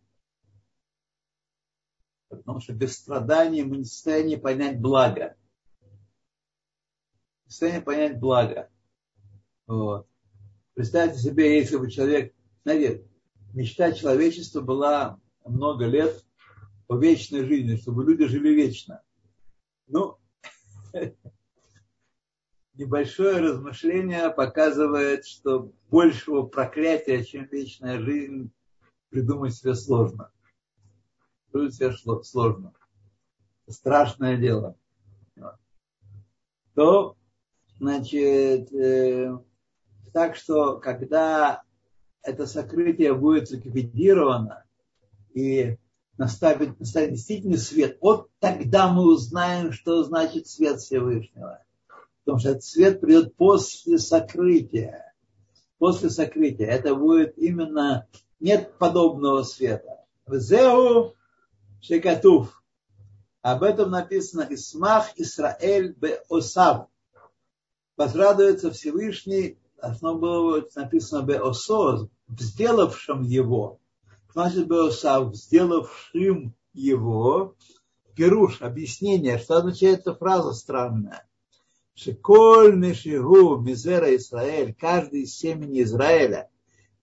Потому 2.29 2.61
что 2.61 2.73
без 2.73 2.97
страданий 2.97 3.63
мы 3.63 3.79
не 3.79 3.85
в 3.85 3.89
состоянии 3.89 4.37
понять 4.37 4.81
благо 4.81 5.37
в 7.51 7.53
состоянии 7.53 7.81
понять 7.81 8.21
благо. 8.21 8.71
Вот. 9.67 10.07
Представьте 10.75 11.19
себе, 11.19 11.59
если 11.59 11.79
бы 11.79 11.91
человек, 11.91 12.33
знаете, 12.63 13.05
мечта 13.53 13.91
человечества 13.91 14.61
была 14.61 15.19
много 15.45 15.87
лет 15.87 16.25
по 16.87 16.97
вечной 16.97 17.45
жизни, 17.45 17.77
чтобы 17.77 18.05
люди 18.05 18.27
жили 18.27 18.51
вечно. 18.51 19.03
Ну, 19.87 20.19
небольшое 22.75 23.39
размышление 23.39 24.31
показывает, 24.31 25.27
что 25.27 25.73
большего 25.89 26.43
проклятия, 26.43 27.25
чем 27.25 27.47
вечная 27.47 28.01
жизнь, 28.01 28.51
придумать 29.11 29.55
себе 29.55 29.75
сложно. 29.75 30.33
Придумать 31.51 31.75
себе 31.75 31.93
сложно. 32.23 32.73
Страшное 33.69 34.37
дело. 34.37 34.77
то, 36.75 37.17
значит, 37.79 38.73
э, 38.73 39.39
так 40.13 40.35
что, 40.35 40.79
когда 40.79 41.63
это 42.23 42.47
сокрытие 42.47 43.15
будет 43.15 43.51
ликвидировано 43.51 44.65
и 45.35 45.77
наставить, 46.17 46.79
наставить 46.79 47.13
действительно 47.13 47.57
свет, 47.57 47.99
вот 48.01 48.29
тогда 48.39 48.93
мы 48.93 49.13
узнаем, 49.13 49.73
что 49.73 50.05
значит 50.05 50.47
свет 50.47 50.81
Всевышнего. 50.81 51.65
Потому 52.25 52.39
что 52.39 52.51
этот 52.51 52.65
свет 52.65 53.01
придет 53.01 53.35
после 53.37 53.99
сокрытия. 53.99 55.15
После 55.79 56.11
сокрытия. 56.11 56.67
Это 56.67 56.95
будет 56.95 57.39
именно, 57.39 58.07
нет 58.39 58.77
подобного 58.79 59.43
света. 59.43 60.05
Зеу 60.29 61.15
Шекатув. 61.81 62.63
Об 63.43 63.63
этом 63.63 63.91
написано 63.91 64.47
Исмах 64.51 65.13
Исраэль 65.17 65.95
бе 65.95 66.21
Осав. 66.29 66.89
Возрадуется 67.97 68.71
Всевышний, 68.71 69.59
должно 69.81 70.15
было 70.15 70.63
написано 70.77 71.23
бе 71.23 71.39
Осоз, 71.39 72.09
сделавшим 72.29 73.23
его. 73.23 73.80
Значит, 74.33 74.69
бе 74.69 74.87
Осав, 74.89 75.35
сделавшим 75.35 76.55
его. 76.73 77.57
Пируш, 78.15 78.63
объяснение, 78.63 79.39
что 79.39 79.57
означает 79.57 80.01
эта 80.01 80.15
фраза 80.15 80.53
странная. 80.53 81.27
Шиколь 81.95 82.77
Мишигу 82.77 83.59
Мизера 83.59 84.15
Израиль, 84.17 84.75
каждый 84.75 85.23
из 85.23 85.37
семени 85.37 85.83
Израиля, 85.83 86.49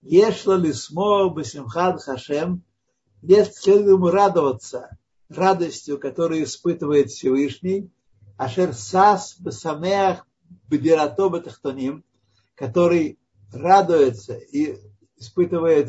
Ешла 0.02 0.56
Лисмо 0.56 1.28
Басимхад 1.28 2.02
Хашем, 2.02 2.62
есть 3.22 3.56
следует 3.56 4.12
радоваться 4.12 4.96
радостью, 5.28 5.98
которую 5.98 6.44
испытывает 6.44 7.10
Всевышний, 7.10 7.90
Ашер 8.36 8.72
Сас 8.72 9.36
Басамеах 9.38 10.26
Бедирато 10.68 11.28
Батахтоним, 11.28 12.04
который 12.54 13.18
радуется 13.52 14.34
и 14.34 14.78
испытывает 15.18 15.88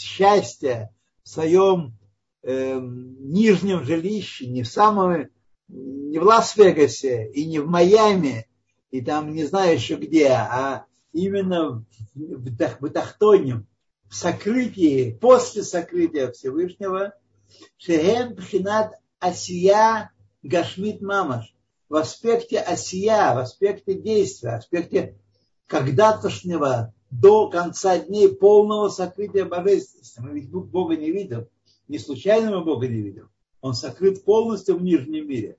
счастье 0.00 0.94
в 1.22 1.28
своем 1.28 1.96
э, 2.42 2.78
нижнем 2.80 3.84
жилище, 3.84 4.46
не 4.46 4.62
в 4.62 4.68
самом, 4.68 5.28
не 5.68 6.18
в 6.18 6.22
Лас-Вегасе 6.22 7.30
и 7.32 7.46
не 7.46 7.58
в 7.58 7.66
Майами, 7.66 8.48
и 8.90 9.00
там 9.00 9.34
не 9.34 9.44
знаю 9.44 9.74
еще 9.74 9.96
где, 9.96 10.28
а 10.28 10.86
именно 11.12 11.84
в 12.14 12.80
Батахтоне, 12.80 13.64
в 14.08 14.14
сокрытии, 14.14 15.12
после 15.20 15.62
сокрытия 15.62 16.30
Всевышнего, 16.30 17.14
Шехем 17.76 18.36
Пхинат 18.36 18.94
Асия 19.18 20.12
Гашмит 20.42 21.00
Мамаш, 21.00 21.52
в 21.88 21.96
аспекте 21.96 22.60
Асия, 22.60 23.34
в 23.34 23.38
аспекте 23.38 23.94
действия, 23.94 24.52
в 24.52 24.54
аспекте 24.58 25.18
когда-тошнего 25.66 26.94
до 27.10 27.48
конца 27.48 27.98
дней 27.98 28.28
полного 28.28 28.88
сокрытия 28.88 29.44
божественности. 29.44 30.20
Мы 30.20 30.32
ведь 30.32 30.50
Бога 30.50 30.96
не 30.96 31.10
видим. 31.10 31.46
Не 31.88 31.98
случайно 31.98 32.50
мы 32.50 32.64
Бога 32.64 32.88
не 32.88 33.00
видим. 33.00 33.30
Он 33.60 33.74
сокрыт 33.74 34.24
полностью 34.24 34.76
в 34.76 34.82
нижнем 34.82 35.28
мире. 35.28 35.56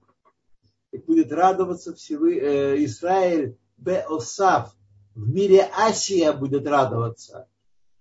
И 0.91 0.97
будет 0.97 1.31
радоваться 1.31 1.93
Всевы, 1.93 2.37
э, 2.37 2.83
Израиль 2.85 3.57
Беосав. 3.77 4.75
В 5.15 5.27
мире 5.29 5.69
Асия 5.73 6.33
будет 6.33 6.67
радоваться 6.67 7.47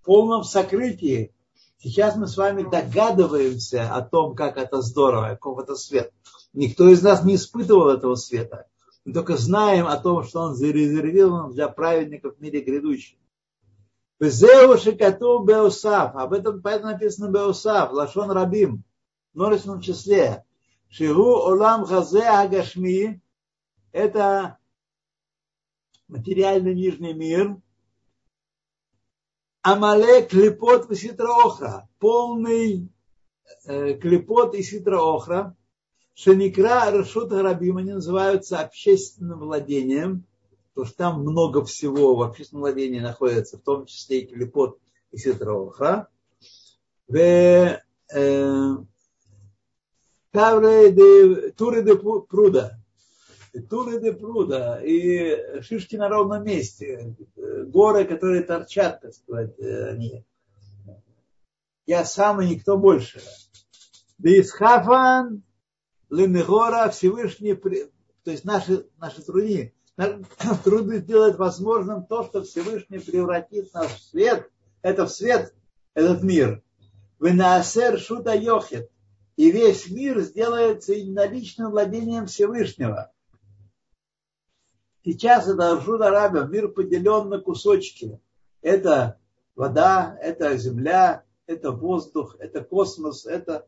полном 0.06 0.44
сокрытии. 0.44 1.34
Сейчас 1.78 2.16
мы 2.16 2.26
с 2.26 2.38
вами 2.38 2.62
догадываемся 2.62 3.92
о 3.94 4.00
том, 4.00 4.34
как 4.34 4.56
это 4.56 4.80
здорово, 4.80 5.28
каков 5.30 5.58
это 5.58 5.74
свет. 5.74 6.10
Никто 6.54 6.88
из 6.88 7.02
нас 7.02 7.22
не 7.22 7.34
испытывал 7.34 7.90
этого 7.90 8.14
света. 8.14 8.66
Мы 9.04 9.12
только 9.12 9.36
знаем 9.36 9.86
о 9.86 9.98
том, 9.98 10.24
что 10.24 10.40
он 10.40 10.54
зарезервирован 10.54 11.52
для 11.52 11.68
праведников 11.68 12.36
в 12.36 12.40
мире 12.40 12.62
грядущем. 12.62 13.18
Безеу 14.18 14.78
шикату 14.78 15.40
беосав. 15.40 16.14
Об 16.16 16.32
этом 16.32 16.62
поэтому 16.62 16.92
написано 16.92 17.30
беосав. 17.30 17.92
Лашон 17.92 18.30
рабим. 18.30 18.84
В 19.32 19.36
множественном 19.36 19.80
числе. 19.80 20.44
Шигу 20.88 21.22
олам 21.22 21.84
хазе 21.84 22.22
агашми. 22.22 23.20
Это 23.92 24.58
материальный 26.08 26.74
нижний 26.74 27.12
мир, 27.12 27.56
Амале 29.62 30.22
клепот 30.22 30.90
и 30.90 30.94
ситроохра, 30.94 31.88
полный 31.98 32.88
э, 33.64 33.94
клепот 33.94 34.54
и 34.54 34.62
ситроохра, 34.62 35.56
Шеникра 36.14 36.90
Рашут 36.90 37.32
Рабим, 37.32 37.78
они 37.78 37.92
называются 37.92 38.60
общественным 38.60 39.40
владением, 39.40 40.24
потому 40.76 40.88
что 40.88 40.96
там 40.98 41.22
много 41.22 41.64
всего 41.64 42.14
в 42.14 42.22
общественном 42.22 42.60
владении 42.60 43.00
находится, 43.00 43.56
в 43.56 43.62
том 43.62 43.86
числе 43.86 44.20
и 44.20 44.26
клепот 44.26 44.78
и 45.10 45.16
ситроохра. 45.16 46.08
В 47.08 47.80
Тавре 50.30 50.92
де 50.92 51.50
Туре 51.52 51.82
де 51.82 51.96
Пруда, 51.96 52.78
Туры 53.70 54.00
де 54.02 54.12
Пруда 54.12 54.82
и 54.84 55.62
шишки 55.62 55.96
на 55.96 56.10
ровном 56.10 56.44
месте, 56.44 57.16
горы, 57.36 58.04
которые 58.04 58.42
торчат, 58.42 59.00
так 59.00 59.14
сказать, 59.14 59.58
они. 59.58 60.26
Я 61.86 62.04
сам 62.04 62.42
и 62.42 62.48
никто 62.48 62.76
больше. 62.76 63.22
Да 64.18 64.28
из 64.28 64.52
Хафан, 64.52 65.42
Ленегора, 66.10 66.90
Всевышний, 66.90 67.54
то 67.54 68.30
есть 68.30 68.44
наши, 68.44 68.86
наши 68.98 69.22
труды, 69.22 69.72
труды 70.64 71.00
делают 71.00 71.38
возможным 71.38 72.06
то, 72.06 72.24
что 72.24 72.42
Всевышний 72.42 72.98
превратит 72.98 73.72
нас 73.72 73.90
в 73.92 74.02
свет, 74.02 74.50
это 74.82 75.06
в 75.06 75.10
свет, 75.10 75.54
этот 75.94 76.22
мир. 76.22 76.62
Вы 77.18 77.32
на 77.32 77.56
Асер 77.56 77.98
Шута 77.98 78.34
Йохет. 78.34 78.90
И 79.36 79.50
весь 79.50 79.90
мир 79.90 80.20
сделается 80.20 80.94
единоличным 80.94 81.70
владением 81.70 82.26
Всевышнего. 82.26 83.12
Сейчас 85.04 85.46
это 85.46 85.72
Аршут 85.72 86.00
Араба, 86.00 86.44
мир 86.44 86.68
поделен 86.68 87.28
на 87.28 87.40
кусочки. 87.40 88.18
Это 88.62 89.20
вода, 89.54 90.18
это 90.20 90.56
земля, 90.56 91.24
это 91.46 91.70
воздух, 91.70 92.36
это 92.38 92.62
космос, 92.62 93.26
это... 93.26 93.66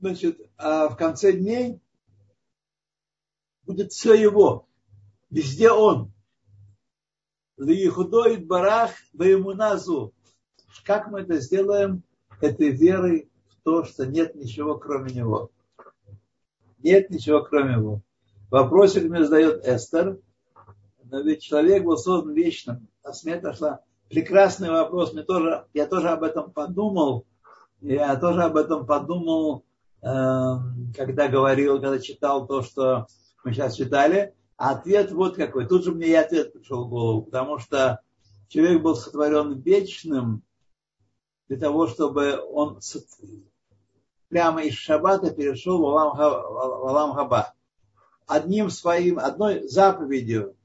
Значит, 0.00 0.40
а 0.56 0.88
в 0.88 0.96
конце 0.96 1.32
дней 1.32 1.81
будет 3.64 3.92
все 3.92 4.14
его. 4.14 4.66
Везде 5.30 5.70
он. 5.70 6.12
Лихудоид 7.56 8.46
барах 8.46 8.90
назу. 9.12 10.12
Как 10.84 11.10
мы 11.10 11.20
это 11.20 11.38
сделаем? 11.38 12.02
Этой 12.40 12.70
верой 12.70 13.30
в 13.48 13.62
то, 13.62 13.84
что 13.84 14.04
нет 14.06 14.34
ничего 14.34 14.76
кроме 14.76 15.12
него. 15.12 15.50
Нет 16.82 17.10
ничего 17.10 17.42
кроме 17.42 17.76
него. 17.76 18.02
Вопросик 18.50 19.04
мне 19.04 19.24
задает 19.24 19.64
Эстер. 19.64 20.18
Но 21.04 21.20
ведь 21.20 21.42
человек 21.42 21.84
был 21.84 21.96
создан 21.96 22.34
вечным. 22.34 22.88
А 23.02 23.12
смерть 23.12 23.44
шла. 23.56 23.80
Прекрасный 24.08 24.70
вопрос. 24.70 25.12
Мне 25.12 25.22
тоже, 25.22 25.66
я 25.72 25.86
тоже 25.86 26.08
об 26.08 26.24
этом 26.24 26.50
подумал. 26.50 27.26
Я 27.80 28.16
тоже 28.16 28.42
об 28.42 28.56
этом 28.56 28.86
подумал, 28.86 29.64
эм, 30.02 30.92
когда 30.96 31.28
говорил, 31.28 31.80
когда 31.80 31.98
читал 31.98 32.46
то, 32.46 32.62
что 32.62 33.06
мы 33.44 33.52
сейчас 33.52 33.76
читали. 33.76 34.34
А 34.56 34.72
ответ 34.72 35.10
вот 35.12 35.36
какой. 35.36 35.66
Тут 35.66 35.84
же 35.84 35.92
мне 35.92 36.08
и 36.08 36.14
ответ 36.14 36.52
пришел 36.52 36.84
в 36.84 36.88
голову. 36.88 37.22
Потому 37.22 37.58
что 37.58 38.00
человек 38.48 38.82
был 38.82 38.94
сотворен 38.94 39.60
вечным 39.60 40.42
для 41.48 41.58
того, 41.58 41.86
чтобы 41.86 42.38
он 42.38 42.80
прямо 44.28 44.62
из 44.62 44.74
шаббата 44.74 45.30
перешел 45.30 45.80
в 45.80 45.86
Алам 45.86 47.14
Хаба 47.14 47.54
одним 48.26 48.70
своим, 48.70 49.18
одной 49.18 49.68
заповедью 49.68 50.56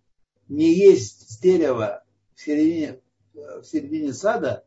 не 0.47 0.73
есть 0.73 1.41
дерева 1.41 2.03
в 2.35 2.41
середине, 2.41 3.01
в 3.33 3.63
середине 3.63 4.13
сада, 4.13 4.63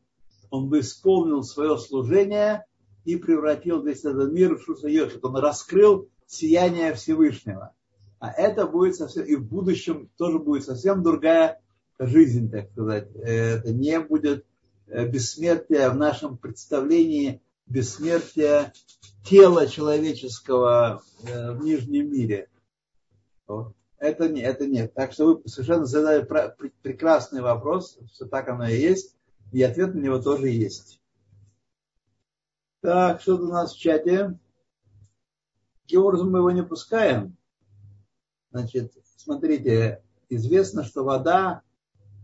он 0.50 0.68
бы 0.68 0.80
исполнил 0.80 1.42
свое 1.42 1.78
служение 1.78 2.66
и 3.04 3.16
превратил 3.16 3.82
весь 3.82 4.04
этот 4.04 4.32
мир 4.32 4.56
в 4.56 4.62
Шусайошит. 4.62 5.24
Он 5.24 5.36
раскрыл 5.36 6.08
сияние 6.26 6.94
Всевышнего. 6.94 7.74
А 8.20 8.30
это 8.30 8.66
будет 8.66 8.96
совсем, 8.96 9.24
и 9.24 9.34
в 9.34 9.48
будущем 9.48 10.10
тоже 10.18 10.38
будет 10.38 10.64
совсем 10.64 11.02
другая 11.02 11.60
жизнь, 11.98 12.50
так 12.50 12.70
сказать. 12.70 13.08
Это 13.16 13.72
не 13.72 13.98
будет 13.98 14.44
э, 14.86 15.08
бессмертие 15.08 15.88
в 15.88 15.96
нашем 15.96 16.36
представлении 16.36 17.40
бессмертия 17.66 18.74
тела 19.24 19.66
человеческого 19.66 21.02
э, 21.22 21.52
в 21.52 21.64
нижнем 21.64 22.12
мире. 22.12 22.48
Это 23.98 24.28
нет, 24.28 24.44
это 24.44 24.66
нет. 24.66 24.92
Так 24.92 25.12
что 25.12 25.26
вы 25.26 25.48
совершенно 25.48 25.86
задали 25.86 26.26
прекрасный 26.82 27.40
вопрос, 27.40 27.98
что 28.14 28.26
так 28.26 28.48
оно 28.50 28.68
и 28.68 28.76
есть, 28.76 29.16
и 29.50 29.62
ответ 29.62 29.94
на 29.94 29.98
него 29.98 30.18
тоже 30.18 30.48
есть. 30.48 31.00
Так, 32.82 33.22
что 33.22 33.36
у 33.36 33.46
нас 33.46 33.74
в 33.74 33.78
чате? 33.78 34.38
Каким 35.82 36.30
мы 36.30 36.38
его 36.38 36.50
не 36.50 36.62
пускаем? 36.62 37.36
Значит, 38.50 38.92
смотрите, 39.16 40.02
известно, 40.28 40.84
что 40.84 41.04
вода 41.04 41.62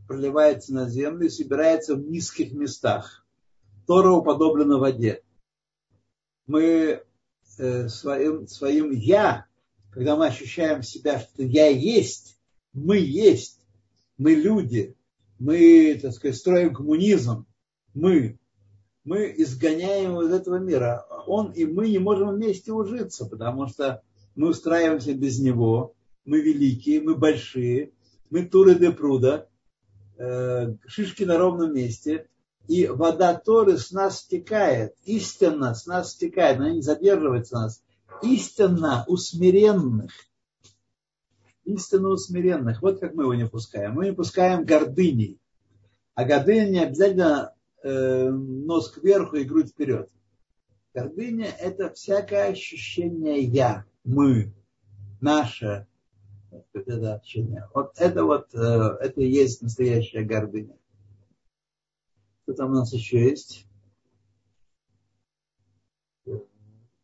проливается 0.09 0.75
на 0.75 0.89
землю 0.89 1.27
и 1.27 1.31
собирается 1.31 1.95
в 1.95 2.03
низких 2.03 2.53
местах. 2.53 3.25
Тора 3.87 4.13
уподоблена 4.13 4.79
воде. 4.79 5.23
Мы 6.47 7.03
э, 7.59 7.89
своим, 7.89 8.47
своим 8.49 8.91
«я», 8.91 9.47
когда 9.91 10.17
мы 10.17 10.27
ощущаем 10.27 10.83
себя, 10.83 11.21
что 11.21 11.43
«я 11.43 11.69
есть», 11.69 12.39
мы 12.73 12.99
есть, 12.99 13.61
мы 14.19 14.33
люди, 14.33 14.97
мы, 15.39 15.99
так 16.01 16.13
сказать, 16.13 16.37
строим 16.37 16.75
коммунизм, 16.75 17.47
мы, 17.95 18.39
мы 19.05 19.33
изгоняем 19.39 20.11
его 20.11 20.25
из 20.25 20.33
этого 20.33 20.59
мира. 20.59 21.07
Он 21.27 21.53
и 21.53 21.65
мы 21.65 21.89
не 21.89 21.99
можем 21.99 22.35
вместе 22.35 22.73
ужиться, 22.73 23.27
потому 23.27 23.67
что 23.69 24.03
мы 24.35 24.49
устраиваемся 24.49 25.15
без 25.15 25.39
него, 25.41 25.96
мы 26.27 26.41
великие, 26.41 27.01
мы 27.01 27.15
большие, 27.15 27.93
мы 28.31 28.45
туры 28.45 28.75
де 28.75 28.91
пруда, 28.91 29.49
э, 30.19 30.75
шишки 30.87 31.23
на 31.23 31.39
ровном 31.39 31.73
месте, 31.73 32.29
и 32.69 32.87
вода 32.87 33.35
Торы 33.35 33.79
с 33.79 33.93
нас 33.93 34.21
стекает, 34.21 34.95
истинно 35.05 35.75
с 35.75 35.87
нас 35.87 36.13
стекает, 36.13 36.59
она 36.59 36.73
не 36.73 36.83
задерживается 36.83 37.55
нас, 37.55 37.83
истинно 38.23 39.05
у 39.07 39.17
смиренных, 39.17 40.13
истинно 41.65 42.11
у 42.11 42.17
смиренных, 42.17 42.83
вот 42.83 42.99
как 42.99 43.15
мы 43.15 43.23
его 43.23 43.35
не 43.35 43.47
пускаем, 43.47 43.95
мы 43.95 44.07
не 44.07 44.13
пускаем 44.13 44.65
гордыней, 44.65 45.39
а 46.15 46.25
гордыня 46.25 46.69
не 46.69 46.81
обязательно 46.81 47.55
э, 47.83 48.31
нос 48.31 48.91
кверху 48.91 49.37
и 49.37 49.45
грудь 49.45 49.71
вперед. 49.71 50.11
Гордыня– 50.93 51.55
это 51.61 51.93
всякое 51.93 52.49
ощущение 52.49 53.43
«я», 53.43 53.85
«мы», 54.03 54.55
«наше», 55.21 55.87
это 56.73 57.15
общение. 57.15 57.69
Вот 57.75 57.93
это 57.97 58.25
вот, 58.25 58.55
э, 58.55 58.59
это 58.59 59.21
и 59.21 59.29
есть 59.29 59.63
настоящая 59.63 60.23
гордыня. 60.23 60.77
Что 62.43 62.55
там 62.55 62.71
у 62.71 62.75
нас 62.75 62.93
еще 62.93 63.29
есть? 63.29 63.67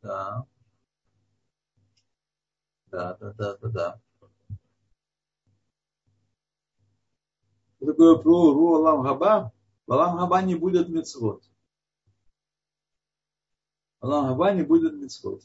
Да. 0.02 0.46
Да, 2.86 3.16
да, 3.20 3.32
да, 3.32 3.56
да, 3.56 3.68
да. 3.68 4.00
Такое 7.80 8.16
пру, 8.16 8.52
ру, 8.52 8.74
алам, 8.76 9.02
хаба? 9.02 9.52
В 9.86 9.92
алам 9.92 10.18
хаба 10.18 10.42
не 10.42 10.54
будет 10.54 10.88
мецвод. 10.88 11.42
Алам 14.00 14.26
хаба 14.28 14.52
не 14.52 14.62
будет 14.62 14.92
мецвод. 14.94 15.42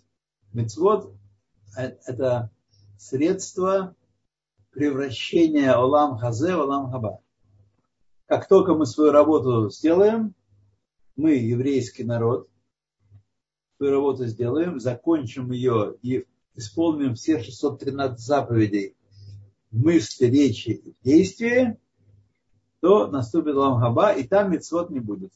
Мецвод– 0.53 1.13
это 1.75 2.51
средство 2.97 3.95
превращения 4.71 5.73
Олам 5.73 6.17
Хазе 6.17 6.55
в 6.55 6.59
Олам 6.61 6.91
Хаба. 6.91 7.19
Как 8.25 8.47
только 8.47 8.73
мы 8.73 8.85
свою 8.85 9.11
работу 9.11 9.69
сделаем, 9.69 10.33
мы, 11.15 11.35
еврейский 11.35 12.03
народ, 12.03 12.49
свою 13.77 13.93
работу 13.93 14.25
сделаем, 14.25 14.79
закончим 14.79 15.51
ее 15.51 15.95
и 16.01 16.25
исполним 16.55 17.15
все 17.15 17.41
613 17.41 18.19
заповедей 18.19 18.95
в 19.71 19.83
мысли, 19.83 20.25
речи 20.25 20.69
и 20.69 20.95
действии, 21.03 21.79
то 22.81 23.07
наступит 23.07 23.55
Олам 23.55 23.79
Хаба, 23.79 24.13
и 24.13 24.27
там 24.27 24.51
мецвод 24.51 24.89
не 24.89 24.99
будет. 24.99 25.31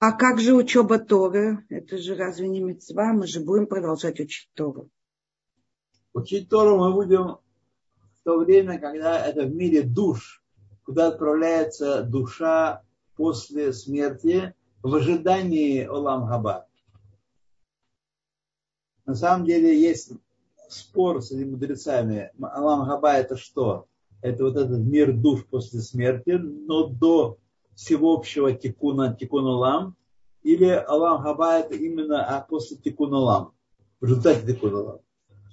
А 0.00 0.12
как 0.12 0.38
же 0.38 0.54
учеба 0.54 1.00
Торы? 1.00 1.64
Это 1.68 1.98
же 1.98 2.14
разве 2.14 2.48
не 2.48 2.60
мецва? 2.60 3.12
Мы 3.12 3.26
же 3.26 3.40
будем 3.40 3.66
продолжать 3.66 4.20
учить 4.20 4.48
Тору. 4.54 4.90
Учить 6.12 6.48
Тору 6.48 6.78
мы 6.78 6.92
будем 6.92 7.38
в 8.12 8.22
то 8.22 8.38
время, 8.38 8.78
когда 8.78 9.18
это 9.26 9.42
в 9.42 9.52
мире 9.52 9.82
душ, 9.82 10.44
куда 10.84 11.08
отправляется 11.08 12.04
душа 12.04 12.84
после 13.16 13.72
смерти 13.72 14.54
в 14.82 14.94
ожидании 14.94 15.84
Олам 15.84 16.28
Хаба. 16.28 16.68
На 19.04 19.16
самом 19.16 19.46
деле 19.46 19.80
есть 19.80 20.12
спор 20.68 21.22
с 21.22 21.32
этими 21.32 21.50
мудрецами. 21.50 22.30
Олам 22.38 22.86
Хаба 22.86 23.14
это 23.14 23.36
что? 23.36 23.88
Это 24.22 24.44
вот 24.44 24.56
этот 24.56 24.78
мир 24.78 25.12
душ 25.12 25.44
после 25.46 25.80
смерти, 25.80 26.30
но 26.30 26.86
до 26.86 27.38
всеобщего 27.78 28.52
тикуна, 28.52 29.14
тикун 29.14 29.46
улам, 29.46 29.96
или 30.42 30.66
Алам 30.66 31.22
Хаба 31.22 31.60
это 31.60 31.76
именно 31.76 32.26
а 32.26 32.40
после 32.40 32.76
тикун 32.76 33.14
улам, 33.14 33.54
в 34.00 34.04
результате 34.04 34.44
тикун 34.44 34.74
улам. 34.74 35.00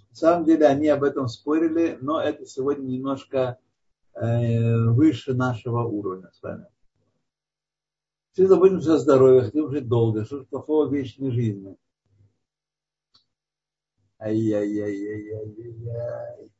На 0.09 0.15
самом 0.15 0.45
деле 0.45 0.65
они 0.65 0.87
об 0.87 1.03
этом 1.03 1.27
спорили, 1.27 1.99
но 2.01 2.19
это 2.19 2.47
сегодня 2.47 2.87
немножко 2.87 3.59
э, 4.15 4.89
выше 4.89 5.35
нашего 5.35 5.83
уровня 5.83 6.31
с 6.33 6.41
вами. 6.41 6.65
Все 8.31 8.47
заботимся 8.47 8.95
о 8.95 8.97
здоровье, 8.97 9.43
хотим 9.43 9.69
жить 9.69 9.87
долго. 9.87 10.25
Что 10.25 10.39
же 10.39 10.45
плохого 10.45 10.87
в 10.87 10.93
вечной 10.93 11.29
жизни? 11.29 11.77
Ай-яй-яй-яй-яй-яй. 14.19 16.54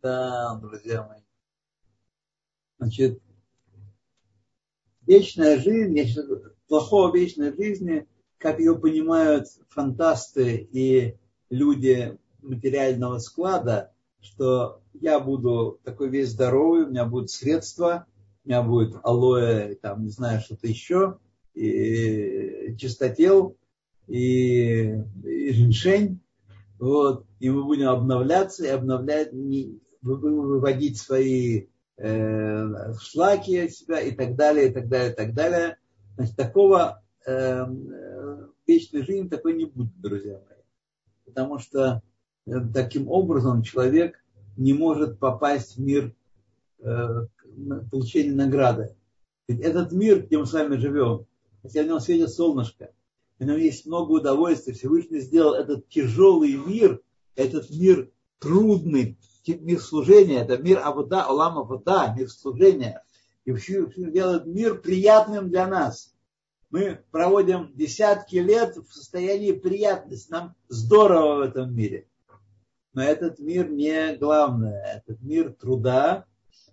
Да, 0.00 0.54
друзья 0.62 1.04
мои. 1.08 1.20
Значит, 2.78 3.20
вечная 5.06 5.58
жизнь, 5.58 5.96
я 5.98 6.06
сейчас, 6.06 6.26
плохого 6.68 7.12
вечной 7.12 7.52
жизни, 7.52 8.06
как 8.38 8.60
ее 8.60 8.78
понимают 8.78 9.48
фантасты 9.70 10.68
и 10.70 11.16
люди 11.50 12.16
материального 12.42 13.18
склада, 13.18 13.92
что 14.20 14.82
я 14.92 15.18
буду 15.18 15.80
такой 15.82 16.10
весь 16.10 16.30
здоровый, 16.30 16.84
у 16.84 16.90
меня 16.90 17.04
будут 17.04 17.30
средства, 17.30 18.06
у 18.44 18.48
меня 18.48 18.62
будет 18.62 18.94
алоэ, 19.02 19.74
там, 19.82 20.04
не 20.04 20.10
знаю, 20.10 20.40
что-то 20.40 20.68
еще, 20.68 21.18
и 21.54 22.76
чистотел, 22.78 23.56
и, 24.06 24.94
и 25.24 25.52
женьшень, 25.52 26.20
вот, 26.78 27.26
и 27.40 27.50
мы 27.50 27.64
будем 27.64 27.88
обновляться 27.88 28.64
и 28.64 28.68
обновлять, 28.68 29.32
выводить 30.16 30.98
свои 30.98 31.66
э, 31.96 32.94
шлаки 33.00 33.58
от 33.58 33.72
себя 33.72 34.00
и 34.00 34.12
так 34.12 34.36
далее, 34.36 34.70
и 34.70 34.72
так 34.72 34.88
далее, 34.88 35.12
и 35.12 35.14
так 35.14 35.34
далее. 35.34 35.78
Значит, 36.16 36.36
такого 36.36 37.02
э, 37.26 37.66
вечной 38.66 39.02
жизни 39.02 39.28
такой 39.28 39.54
не 39.54 39.66
будет, 39.66 40.00
друзья 40.00 40.34
мои. 40.34 40.62
Потому 41.24 41.58
что 41.58 42.02
э, 42.46 42.52
таким 42.72 43.08
образом 43.08 43.62
человек 43.62 44.22
не 44.56 44.72
может 44.72 45.18
попасть 45.18 45.76
в 45.76 45.80
мир 45.80 46.14
э, 46.80 47.26
получения 47.90 48.34
награды. 48.34 48.94
Ведь 49.46 49.60
этот 49.60 49.92
мир, 49.92 50.26
где 50.26 50.38
мы 50.38 50.46
с 50.46 50.52
вами 50.52 50.76
живем, 50.76 51.26
хотя 51.62 51.82
в 51.82 51.86
нем 51.86 52.00
светит 52.00 52.30
солнышко, 52.30 52.90
в 53.38 53.44
нем 53.44 53.56
есть 53.56 53.86
много 53.86 54.12
удовольствия, 54.12 54.74
Всевышний 54.74 55.20
сделал 55.20 55.54
этот 55.54 55.88
тяжелый 55.88 56.56
мир, 56.56 57.00
этот 57.36 57.70
мир 57.70 58.10
трудный, 58.40 59.16
мир 59.54 59.80
служения, 59.80 60.42
это 60.42 60.58
мир 60.58 60.80
Абуда, 60.84 61.24
Алам 61.24 61.58
Абуда, 61.58 62.14
мир 62.16 62.28
служения. 62.30 63.02
И 63.44 63.52
все 63.52 63.86
делает 63.96 64.46
мир 64.46 64.80
приятным 64.80 65.48
для 65.48 65.66
нас. 65.66 66.14
Мы 66.70 67.00
проводим 67.10 67.72
десятки 67.74 68.36
лет 68.36 68.76
в 68.76 68.92
состоянии 68.92 69.52
приятности. 69.52 70.30
Нам 70.30 70.54
здорово 70.68 71.36
в 71.36 71.40
этом 71.40 71.74
мире. 71.74 72.06
Но 72.92 73.02
этот 73.02 73.38
мир 73.38 73.70
не 73.70 74.16
главное. 74.16 75.02
Этот 75.02 75.22
мир 75.22 75.52
труда, 75.52 76.26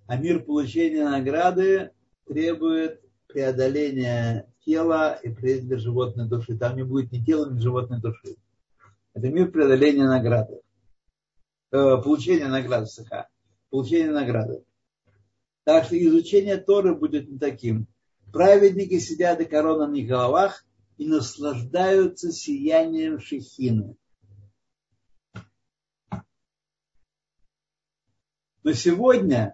а 0.07 0.17
мир 0.17 0.43
получения 0.43 1.07
награды 1.07 1.91
требует 2.27 3.01
преодоления 3.27 4.51
тела 4.65 5.13
и 5.13 5.29
прежде 5.29 5.77
животной 5.77 6.27
души. 6.27 6.57
Там 6.57 6.75
не 6.75 6.83
будет 6.83 7.11
ни 7.11 7.23
тела, 7.23 7.49
ни 7.49 7.59
животной 7.59 8.01
души. 8.01 8.35
Это 9.13 9.29
мир 9.29 9.49
преодоления 9.51 10.07
награды. 10.07 10.59
Э, 11.75 12.01
получения 12.01 12.47
награды 12.47 12.85
СХ, 12.85 13.27
получения 13.69 14.09
награды. 14.09 14.63
Так 15.65 15.83
что 15.83 16.01
изучение 16.01 16.55
Торы 16.55 16.95
будет 16.95 17.29
не 17.29 17.37
таким. 17.37 17.87
Праведники 18.31 18.97
сидят 18.97 19.41
и 19.41 19.45
корона 19.45 19.85
на 19.85 19.95
их 19.95 20.07
головах 20.07 20.65
и 20.95 21.05
наслаждаются 21.05 22.31
сиянием 22.31 23.19
шехины. 23.19 23.97
Но 28.63 28.71
сегодня 28.71 29.53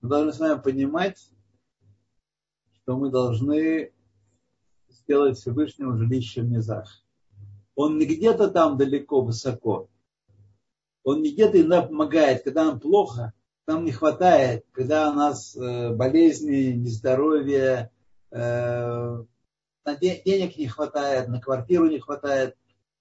мы 0.00 0.08
должны 0.08 0.32
с 0.32 0.38
вами 0.38 0.60
понимать, 0.60 1.32
что 2.74 2.96
мы 2.96 3.10
должны 3.10 3.92
сделать 4.88 5.36
Всевышнего 5.36 5.96
жилище 5.96 6.42
в 6.42 6.48
низах. 6.48 7.02
Он 7.74 7.98
не 7.98 8.06
где-то 8.06 8.48
там 8.52 8.78
далеко, 8.78 9.20
высоко, 9.22 9.90
он 11.06 11.22
не 11.22 11.30
где-то 11.30 11.60
иногда 11.60 11.82
помогает, 11.82 12.42
когда 12.42 12.64
нам 12.64 12.80
плохо, 12.80 13.32
нам 13.68 13.84
не 13.84 13.92
хватает, 13.92 14.66
когда 14.72 15.12
у 15.12 15.14
нас 15.14 15.56
э, 15.56 15.94
болезни, 15.94 16.72
нездоровье, 16.72 17.92
э, 18.32 19.24
денег 20.00 20.56
не 20.58 20.66
хватает, 20.66 21.28
на 21.28 21.40
квартиру 21.40 21.86
не 21.86 22.00
хватает. 22.00 22.56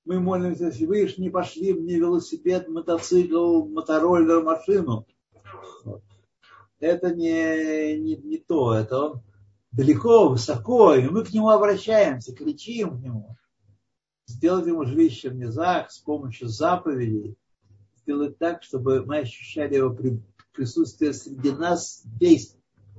Мы 0.06 0.20
молимся, 0.20 0.72
не 1.20 1.30
пошли 1.32 1.74
мне 1.74 1.96
велосипед, 1.96 2.68
мотоцикл, 2.68 3.64
мотороллер, 3.66 4.44
машину. 4.44 5.08
Это 6.80 7.10
не, 7.10 7.98
не, 7.98 8.18
не 8.18 8.38
то, 8.38 8.76
это 8.76 9.00
он 9.00 9.22
далеко, 9.72 10.30
высоко, 10.30 10.94
и 10.94 11.10
мы 11.10 11.26
к 11.26 11.34
нему 11.34 11.50
обращаемся, 11.50 12.36
кричим 12.36 13.00
к 13.00 13.02
нему. 13.02 13.36
Сделать 14.28 14.68
ему 14.68 14.86
жилище 14.86 15.32
в 15.32 15.36
низах 15.36 15.90
с 15.90 15.98
помощью 15.98 16.50
заповедей, 16.50 17.36
сделать 18.06 18.38
так, 18.38 18.62
чтобы 18.62 19.04
мы 19.04 19.20
ощущали 19.20 19.76
его 19.76 19.98
присутствие 20.54 21.12
среди 21.14 21.52
нас 21.52 22.04
здесь, 22.04 22.56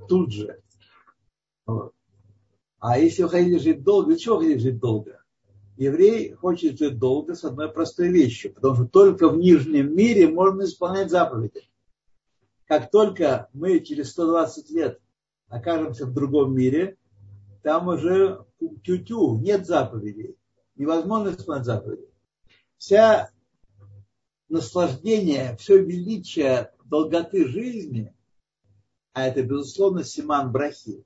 тут 0.09 0.33
же. 0.33 0.61
А 2.79 2.99
если 2.99 3.23
хотите 3.23 3.59
жить 3.59 3.83
долго, 3.83 4.09
для 4.09 4.17
чего 4.17 4.39
хотите 4.39 4.59
жить 4.59 4.79
долго? 4.79 5.23
Еврей 5.77 6.33
хочет 6.33 6.77
жить 6.77 6.99
долго 6.99 7.35
с 7.35 7.43
одной 7.45 7.71
простой 7.71 8.09
вещью, 8.09 8.53
потому 8.53 8.75
что 8.75 8.85
только 8.85 9.29
в 9.29 9.37
нижнем 9.37 9.95
мире 9.95 10.27
можно 10.27 10.63
исполнять 10.63 11.09
заповеди. 11.09 11.69
Как 12.65 12.91
только 12.91 13.47
мы 13.53 13.79
через 13.79 14.11
120 14.11 14.69
лет 14.71 14.99
окажемся 15.47 16.05
в 16.05 16.13
другом 16.13 16.53
мире, 16.53 16.97
там 17.63 17.87
уже 17.87 18.45
тю-тю, 18.83 19.39
нет 19.39 19.65
заповедей. 19.65 20.35
Невозможно 20.75 21.29
исполнять 21.29 21.65
заповеди. 21.65 22.09
Вся 22.77 23.31
наслаждение, 24.49 25.55
все 25.57 25.81
величие 25.81 26.71
долготы 26.85 27.47
жизни, 27.47 28.13
а 29.13 29.27
это, 29.27 29.43
безусловно, 29.43 30.03
Симан 30.03 30.51
Брахи, 30.51 31.03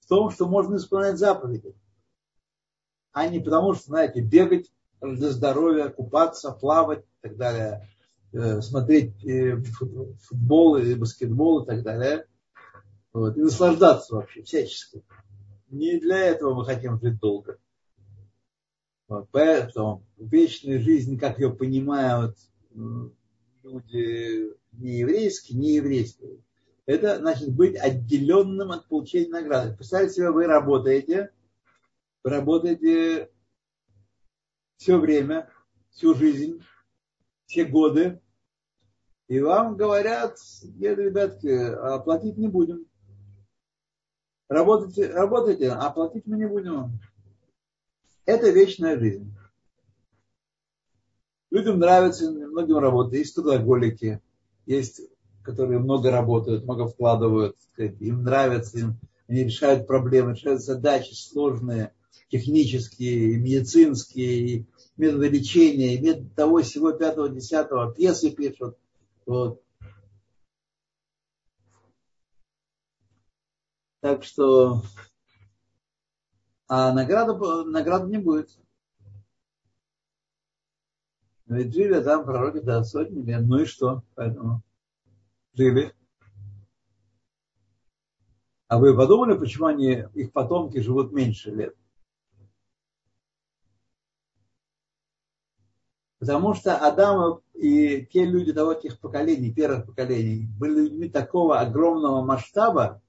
в 0.00 0.08
том, 0.08 0.30
что 0.30 0.46
можно 0.46 0.76
исполнять 0.76 1.18
заповеди, 1.18 1.74
а 3.12 3.28
не 3.28 3.40
потому, 3.40 3.74
что, 3.74 3.84
знаете, 3.86 4.20
бегать 4.20 4.72
для 5.00 5.30
здоровья, 5.30 5.88
купаться, 5.88 6.50
плавать 6.50 7.04
и 7.04 7.28
так 7.28 7.36
далее, 7.36 7.88
э, 8.32 8.60
смотреть 8.60 9.24
э, 9.24 9.56
футбол 10.20 10.76
или 10.76 10.94
баскетбол 10.94 11.62
и 11.62 11.66
так 11.66 11.82
далее, 11.82 12.26
вот, 13.12 13.36
и 13.36 13.40
наслаждаться 13.40 14.14
вообще 14.16 14.42
всячески. 14.42 15.04
Не 15.68 15.98
для 16.00 16.18
этого 16.18 16.54
мы 16.54 16.64
хотим 16.64 16.98
жить 17.00 17.18
долго. 17.18 17.58
Поэтому 19.06 20.04
вечная 20.16 20.80
жизнь, 20.80 21.18
как 21.18 21.38
ее 21.38 21.50
понимают 21.50 22.36
люди 23.62 24.54
не 24.72 24.98
еврейские, 24.98 25.58
не 25.58 25.74
еврейские, 25.74 26.38
это 26.86 27.18
значит 27.18 27.54
быть 27.54 27.76
отделенным 27.76 28.72
от 28.72 28.88
получения 28.88 29.30
награды. 29.30 29.76
Представьте 29.76 30.14
себе, 30.14 30.30
вы 30.30 30.46
работаете, 30.46 31.32
вы 32.22 32.30
работаете 32.30 33.30
все 34.76 34.98
время, 34.98 35.50
всю 35.90 36.14
жизнь, 36.14 36.62
все 37.46 37.64
годы, 37.64 38.20
и 39.28 39.40
вам 39.40 39.76
говорят, 39.76 40.36
нет, 40.62 40.98
ребятки, 40.98 41.48
оплатить 41.48 42.36
не 42.36 42.48
будем. 42.48 42.86
Работайте, 44.48 45.10
работайте, 45.10 45.70
а 45.70 45.90
платить 45.90 46.26
мы 46.26 46.36
не 46.36 46.46
будем. 46.46 46.98
Это 48.26 48.50
вечная 48.50 48.98
жизнь. 48.98 49.34
Людям 51.50 51.78
нравится, 51.78 52.30
многим 52.30 52.78
работать. 52.78 53.18
Есть 53.18 53.34
трудоголики, 53.34 54.20
есть 54.66 55.00
которые 55.44 55.78
много 55.78 56.10
работают, 56.10 56.64
много 56.64 56.88
вкладывают, 56.88 57.56
им 57.76 58.24
нравится, 58.24 58.78
им, 58.78 58.98
они 59.28 59.44
решают 59.44 59.86
проблемы, 59.86 60.32
решают 60.32 60.62
задачи 60.62 61.12
сложные, 61.12 61.92
технические, 62.28 63.36
медицинские, 63.38 64.66
методы 64.96 65.28
лечения, 65.28 66.00
методы 66.00 66.30
того, 66.34 66.62
всего 66.62 66.92
пятого, 66.92 67.28
десятого, 67.28 67.92
пьесы 67.92 68.30
пишут. 68.30 68.78
Вот. 69.26 69.60
Так 74.00 74.24
что 74.24 74.82
а 76.68 76.92
награда, 76.92 77.34
награды 77.64 78.10
не 78.10 78.18
будет. 78.18 78.50
Ведь 81.46 81.74
жили 81.74 82.02
там 82.02 82.24
пророки 82.24 82.60
до 82.60 82.82
сотни 82.84 83.22
лет. 83.22 83.42
Ну 83.46 83.58
и 83.58 83.64
что? 83.66 84.02
Поэтому 84.14 84.62
жили. 85.52 85.94
А 88.66 88.78
вы 88.78 88.96
подумали, 88.96 89.38
почему 89.38 89.66
они, 89.66 90.04
их 90.14 90.32
потомки 90.32 90.78
живут 90.78 91.12
меньше 91.12 91.50
лет? 91.50 91.76
Потому 96.18 96.54
что 96.54 96.78
Адам 96.78 97.42
и 97.52 98.06
те 98.06 98.24
люди 98.24 98.52
того 98.54 98.72
тех 98.72 98.98
поколений, 98.98 99.52
первых 99.52 99.84
поколений, 99.84 100.48
были 100.58 100.88
людьми 100.88 101.10
такого 101.10 101.60
огромного 101.60 102.24
масштаба, 102.24 103.02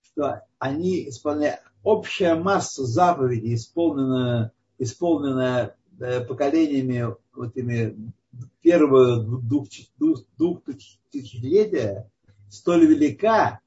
что 0.00 0.46
они 0.60 1.08
исполняли 1.08 1.58
общая 1.82 2.36
масса 2.36 2.84
заповедей, 2.84 3.54
исполненная, 3.54 4.52
исполненная 4.78 5.76
э, 5.98 6.20
поколениями 6.20 7.16
вот 7.34 7.56
этими 7.56 8.12
первого 8.60 9.24
двух, 9.24 9.68
двух, 9.98 10.20
двух 10.36 10.62
тысячелетия 11.10 12.08
столь 12.50 12.86
велика, 12.86 13.60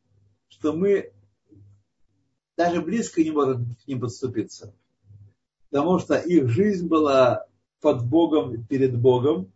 что 0.48 0.74
мы 0.74 1.12
даже 2.56 2.82
близко 2.82 3.24
не 3.24 3.32
можем 3.32 3.76
к 3.76 3.88
ним 3.88 4.00
подступиться. 4.00 4.76
Потому 5.72 5.98
что 5.98 6.16
их 6.16 6.48
жизнь 6.50 6.88
была 6.88 7.48
под 7.82 8.06
Богом, 8.06 8.64
перед 8.66 8.96
Богом, 8.96 9.52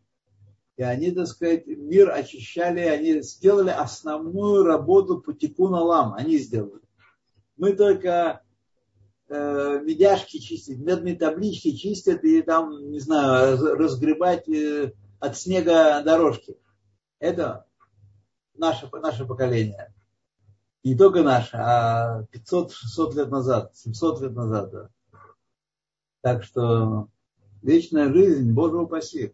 и 0.76 0.82
они, 0.82 1.12
так 1.12 1.28
сказать, 1.28 1.68
мир 1.68 2.10
очищали, 2.10 2.80
они 2.80 3.22
сделали 3.22 3.70
основную 3.70 4.64
работу 4.64 5.20
по 5.20 5.34
тикуна 5.34 6.16
они 6.16 6.40
сделали. 6.40 6.87
Мы 7.58 7.74
только 7.74 8.42
э, 9.30 9.80
медяшки 9.84 10.38
чистить, 10.38 10.80
медные 10.80 11.16
таблички 11.16 11.76
чистят 11.76 12.24
и 12.24 12.42
там, 12.42 12.92
не 12.92 13.00
знаю, 13.00 13.58
разгребать 13.76 14.48
э, 14.48 14.94
от 15.20 15.38
снега 15.38 16.02
дорожки. 16.04 16.58
Это 17.20 17.66
наше, 18.56 18.90
наше 18.94 19.26
поколение. 19.26 19.94
Не 20.84 20.96
только 20.96 21.24
наше, 21.24 21.58
а 21.58 22.24
500-600 22.32 23.16
лет 23.16 23.30
назад, 23.30 23.76
700 23.76 24.22
лет 24.22 24.34
назад. 24.34 24.72
Да. 24.72 24.90
Так 26.22 26.44
что 26.44 27.10
вечная 27.62 28.14
жизнь, 28.14 28.54
Боже 28.54 28.78
упаси. 28.78 29.34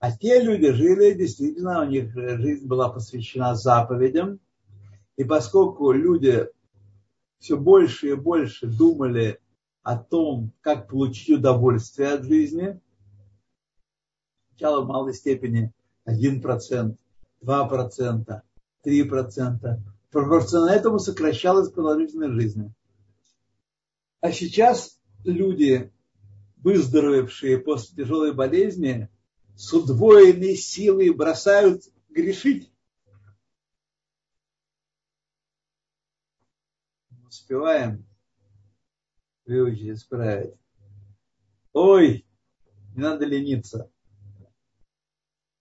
А 0.00 0.12
те 0.12 0.42
люди 0.42 0.70
жили, 0.72 1.14
действительно, 1.14 1.80
у 1.82 1.84
них 1.84 2.12
жизнь 2.12 2.66
была 2.66 2.90
посвящена 2.90 3.54
заповедям. 3.54 4.40
И 5.16 5.24
поскольку 5.24 5.92
люди 5.92 6.48
все 7.38 7.56
больше 7.56 8.10
и 8.10 8.14
больше 8.14 8.66
думали 8.66 9.40
о 9.82 9.98
том, 9.98 10.52
как 10.60 10.88
получить 10.88 11.38
удовольствие 11.38 12.08
от 12.08 12.24
жизни. 12.24 12.80
Сначала 14.50 14.82
в 14.82 14.86
малой 14.86 15.14
степени 15.14 15.72
1%, 16.08 16.96
2%, 17.42 18.40
3%. 18.86 19.78
Пропорционально 20.10 20.78
этому 20.78 20.98
сокращалась 20.98 21.70
продолжительность 21.70 22.34
жизни. 22.34 22.72
А 24.20 24.32
сейчас 24.32 24.98
люди, 25.24 25.92
выздоровевшие 26.58 27.58
после 27.58 28.04
тяжелой 28.04 28.32
болезни, 28.32 29.10
с 29.56 29.72
удвоенной 29.72 30.56
силой 30.56 31.10
бросают 31.10 31.82
грешить. 32.08 32.70
Успеваем 37.34 38.06
выучить, 39.44 39.98
исправить. 39.98 40.54
Ой, 41.72 42.24
не 42.94 43.02
надо 43.02 43.24
лениться. 43.26 43.90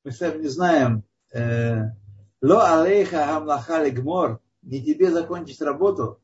Мы 0.03 0.11
сами 0.11 0.43
не 0.43 0.47
знаем. 0.47 1.03
Э, 1.33 1.89
ло 2.41 2.61
алейха 2.61 3.25
хамлаха 3.25 3.89
гмор. 3.89 4.39
Не 4.61 4.83
тебе 4.83 5.11
закончить 5.11 5.61
работу. 5.61 6.21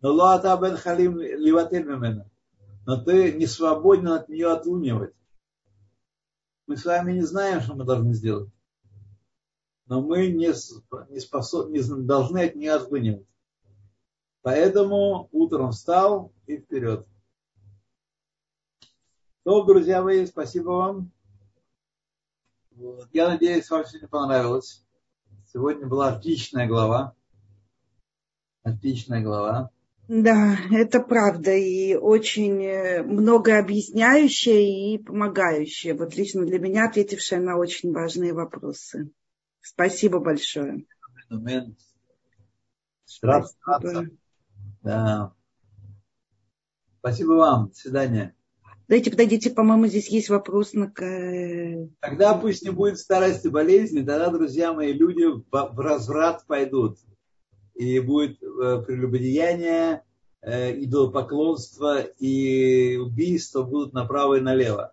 Но 0.00 0.12
ло 0.12 0.34
ата 0.34 0.56
бен 0.60 0.76
халим 0.76 1.18
ливатель 1.18 1.84
мемена. 1.84 2.28
Но 2.84 3.02
ты 3.02 3.32
не 3.32 3.46
свободен 3.46 4.08
от 4.08 4.28
нее 4.28 4.50
отлунивать. 4.50 5.14
Мы 6.66 6.76
с 6.76 6.84
вами 6.84 7.12
не 7.12 7.22
знаем, 7.22 7.60
что 7.60 7.74
мы 7.74 7.84
должны 7.84 8.12
сделать. 8.12 8.50
Но 9.86 10.02
мы 10.02 10.26
не, 10.28 10.48
не, 11.10 11.20
способ, 11.20 11.70
не 11.70 11.80
должны 11.80 12.44
от 12.44 12.56
нее 12.56 12.72
отлунивать. 12.72 13.26
Поэтому 14.44 15.30
утром 15.32 15.70
встал 15.70 16.30
и 16.46 16.58
вперед. 16.58 17.08
То, 19.42 19.64
друзья 19.64 20.02
мои, 20.02 20.26
спасибо 20.26 20.68
вам. 20.68 21.10
Вот. 22.72 23.08
Я 23.14 23.30
надеюсь, 23.30 23.70
вам 23.70 23.86
сегодня 23.86 24.08
понравилось. 24.08 24.84
Сегодня 25.50 25.86
была 25.86 26.08
отличная 26.08 26.66
глава. 26.66 27.14
Отличная 28.62 29.22
глава. 29.22 29.70
Да, 30.08 30.58
это 30.70 31.00
правда. 31.00 31.52
И 31.52 31.94
очень 31.94 32.62
э, 32.62 33.02
много 33.02 33.58
объясняющая 33.58 34.60
и 34.60 34.98
помогающая. 34.98 35.94
Вот 35.94 36.16
лично 36.16 36.44
для 36.44 36.58
меня 36.58 36.86
ответившая 36.86 37.40
на 37.40 37.56
очень 37.56 37.92
важные 37.92 38.34
вопросы. 38.34 39.10
Спасибо 39.62 40.18
большое. 40.18 40.84
Спасибо. 43.06 44.10
Да. 44.84 45.32
Спасибо 46.98 47.32
вам. 47.32 47.68
До 47.68 47.74
свидания. 47.74 48.36
Дайте, 48.86 49.10
подойдите, 49.10 49.50
по-моему, 49.50 49.86
здесь 49.86 50.08
есть 50.08 50.28
вопрос 50.28 50.74
на... 50.74 50.92
Тогда 52.00 52.34
пусть 52.34 52.62
не 52.62 52.70
будет 52.70 52.98
старости 52.98 53.48
болезни, 53.48 54.00
тогда, 54.00 54.28
друзья 54.28 54.74
мои, 54.74 54.92
люди 54.92 55.24
в 55.24 55.80
разврат 55.80 56.46
пойдут. 56.46 56.98
И 57.74 57.98
будет 57.98 58.40
э, 58.42 58.82
прелюбодеяние, 58.86 60.04
э, 60.42 60.78
идолопоклонство 60.84 62.02
и 62.02 62.96
убийство 62.98 63.62
будут 63.62 63.94
направо 63.94 64.34
и 64.34 64.40
налево. 64.40 64.92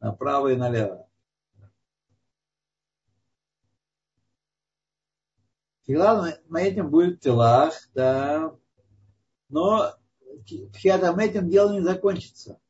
Направо 0.00 0.52
и 0.52 0.56
налево. 0.56 1.09
Тила 5.90 6.38
на 6.48 6.62
этим 6.62 6.88
будет 6.88 7.18
телах, 7.18 7.74
да. 7.94 8.54
Но 9.48 9.92
тхиатом 10.72 11.18
этим 11.18 11.48
дело 11.48 11.72
не 11.72 11.80
закончится. 11.80 12.60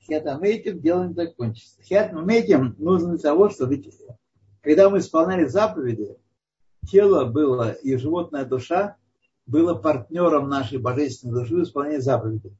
Тхиатом 0.00 0.42
этим 0.44 0.80
дело 0.80 1.08
не 1.08 1.12
закончится. 1.12 1.78
Тхиатом 1.82 2.26
этим 2.30 2.74
нужно 2.78 3.10
для 3.10 3.18
того, 3.18 3.50
чтобы 3.50 3.84
когда 4.62 4.88
мы 4.88 5.00
исполняли 5.00 5.44
заповеди, 5.44 6.16
тело 6.90 7.26
было 7.26 7.70
и 7.70 7.96
животная 7.96 8.46
душа 8.46 8.96
было 9.44 9.74
партнером 9.74 10.48
нашей 10.48 10.78
божественной 10.78 11.42
души 11.42 11.56
в 11.56 11.62
исполнении 11.64 11.98
заповедей. 11.98 12.56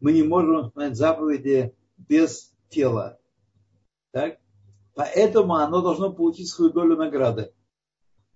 Мы 0.00 0.12
не 0.12 0.22
можем 0.22 0.66
исполнять 0.66 0.98
заповеди 0.98 1.74
без 1.96 2.52
тела. 2.68 3.18
Так? 4.10 4.36
Поэтому 4.92 5.54
оно 5.54 5.80
должно 5.80 6.12
получить 6.12 6.50
свою 6.50 6.70
долю 6.70 6.98
награды. 6.98 7.54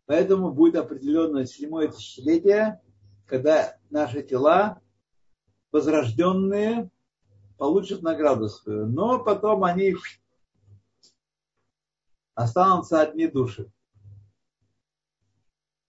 Поэтому 0.06 0.52
будет 0.52 0.76
определенное 0.76 1.44
седьмое 1.46 1.88
тысячелетие, 1.88 2.80
когда 3.26 3.76
наши 3.90 4.22
тела, 4.22 4.80
возрожденные, 5.72 6.90
получат 7.58 8.02
награду 8.02 8.48
свою. 8.48 8.86
Но 8.86 9.22
потом 9.22 9.64
они 9.64 9.96
останутся 12.34 13.00
одни 13.00 13.26
души. 13.26 13.70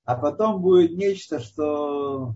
А 0.04 0.16
потом 0.16 0.62
будет 0.62 0.98
нечто, 0.98 1.40
что 1.40 2.36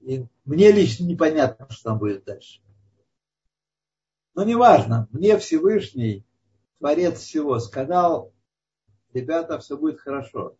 мне 0.00 0.70
лично 0.70 1.04
непонятно, 1.04 1.68
что 1.70 1.90
там 1.90 1.98
будет 1.98 2.24
дальше. 2.24 2.60
Но 4.34 4.44
неважно, 4.44 5.08
мне 5.10 5.38
Всевышний, 5.38 6.24
Творец 6.78 7.20
всего, 7.20 7.58
сказал, 7.60 8.33
ребята, 9.14 9.58
все 9.58 9.78
будет 9.78 10.00
хорошо. 10.00 10.56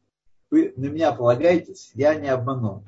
Вы 0.50 0.72
на 0.76 0.86
меня 0.86 1.12
полагаетесь, 1.12 1.90
я 1.94 2.14
не 2.14 2.28
обману 2.28 2.84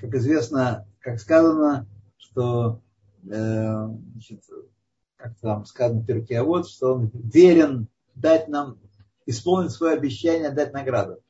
как 0.00 0.14
известно, 0.14 0.86
как 1.00 1.20
сказано, 1.20 1.86
что 2.16 2.80
э, 3.24 3.86
значит, 4.12 4.44
как 5.16 5.36
там 5.40 5.66
сказано 5.66 6.00
в 6.00 6.42
вот, 6.42 6.68
что 6.68 6.94
он 6.94 7.10
верен 7.12 7.88
дать 8.14 8.48
нам, 8.48 8.78
исполнить 9.26 9.72
свое 9.72 9.94
обещание, 9.94 10.50
дать 10.50 10.72
награду. 10.72 11.22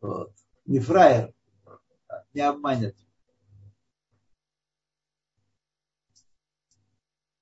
Вот. 0.00 0.32
Не 0.64 0.80
фраер, 0.80 1.32
не 2.32 2.40
обманет. 2.40 2.96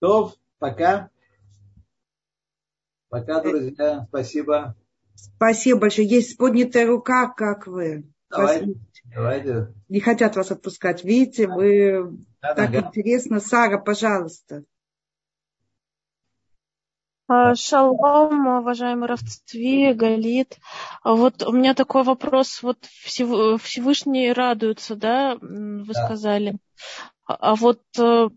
То, 0.01 0.35
пока. 0.59 1.11
Пока, 3.09 3.41
друзья. 3.41 4.07
Спасибо. 4.09 4.75
Спасибо 5.23 5.81
большое. 5.81 6.09
Есть 6.09 6.37
поднятая 6.37 6.87
рука, 6.87 7.29
как 7.29 7.69
вы. 7.69 8.11
Давайте. 8.29 8.75
Давайте. 9.15 9.73
Не 9.89 10.01
хотят 10.01 10.35
вас 10.35 10.51
отпускать. 10.51 11.05
Видите, 11.05 11.47
вы 11.47 12.19
да, 12.41 12.55
так 12.55 12.73
да, 12.73 12.79
интересно. 12.81 13.39
Сара, 13.39 13.79
пожалуйста. 13.79 14.65
А, 17.29 17.55
шалом, 17.55 18.47
уважаемый 18.47 19.07
Равцви, 19.07 19.93
Галит. 19.93 20.59
Вот 21.05 21.43
у 21.45 21.53
меня 21.53 21.75
такой 21.75 22.03
вопрос. 22.03 22.61
Вот 22.63 22.85
Всевышний 22.85 24.33
радуется, 24.33 24.97
да, 24.97 25.37
вы 25.41 25.85
да. 25.85 26.07
сказали. 26.07 26.57
А 27.25 27.55
вот 27.55 27.83
э, 27.97 28.29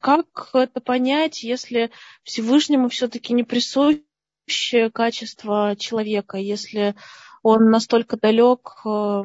как 0.00 0.50
это 0.54 0.80
понять, 0.80 1.42
если 1.42 1.90
Всевышнему 2.22 2.88
все-таки 2.88 3.34
не 3.34 3.44
присуще 4.44 4.90
качество 4.90 5.74
человека, 5.78 6.38
если 6.38 6.94
он 7.42 7.70
настолько 7.70 8.16
далек 8.16 8.80
э, 8.84 9.22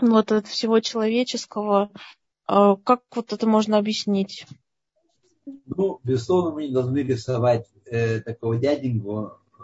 вот 0.00 0.32
от 0.32 0.46
всего 0.46 0.80
человеческого. 0.80 1.90
Э, 2.48 2.76
как 2.84 3.02
вот 3.14 3.32
это 3.32 3.46
можно 3.46 3.78
объяснить? 3.78 4.46
Ну, 5.66 6.00
безусловно, 6.04 6.52
мы 6.52 6.66
не 6.68 6.72
должны 6.72 6.98
рисовать 6.98 7.66
э, 7.86 8.20
такого 8.20 8.56
дяденького, 8.56 9.40
э, 9.58 9.62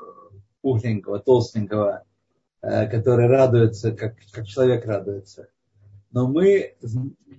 пухленького, 0.60 1.18
толстенького, 1.20 2.04
э, 2.60 2.86
который 2.88 3.26
радуется, 3.26 3.92
как, 3.92 4.16
как 4.32 4.46
человек 4.46 4.84
радуется. 4.86 5.48
Но 6.10 6.26
мы 6.26 6.76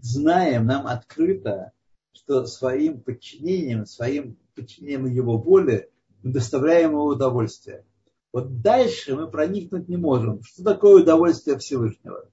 знаем, 0.02 0.66
нам 0.66 0.88
открыто, 0.88 1.74
что 2.14 2.46
своим 2.46 3.02
подчинением, 3.02 3.86
своим 3.86 4.38
подчинением 4.56 5.08
его 5.08 5.38
воле 5.38 5.90
мы 6.22 6.32
доставляем 6.32 6.92
ему 6.92 7.04
удовольствие. 7.04 7.86
Вот 8.32 8.62
дальше 8.62 9.16
мы 9.16 9.30
проникнуть 9.30 9.90
не 9.90 9.98
можем. 9.98 10.44
Что 10.44 10.64
такое 10.64 11.02
удовольствие 11.02 11.58
Всевышнего? 11.58 12.30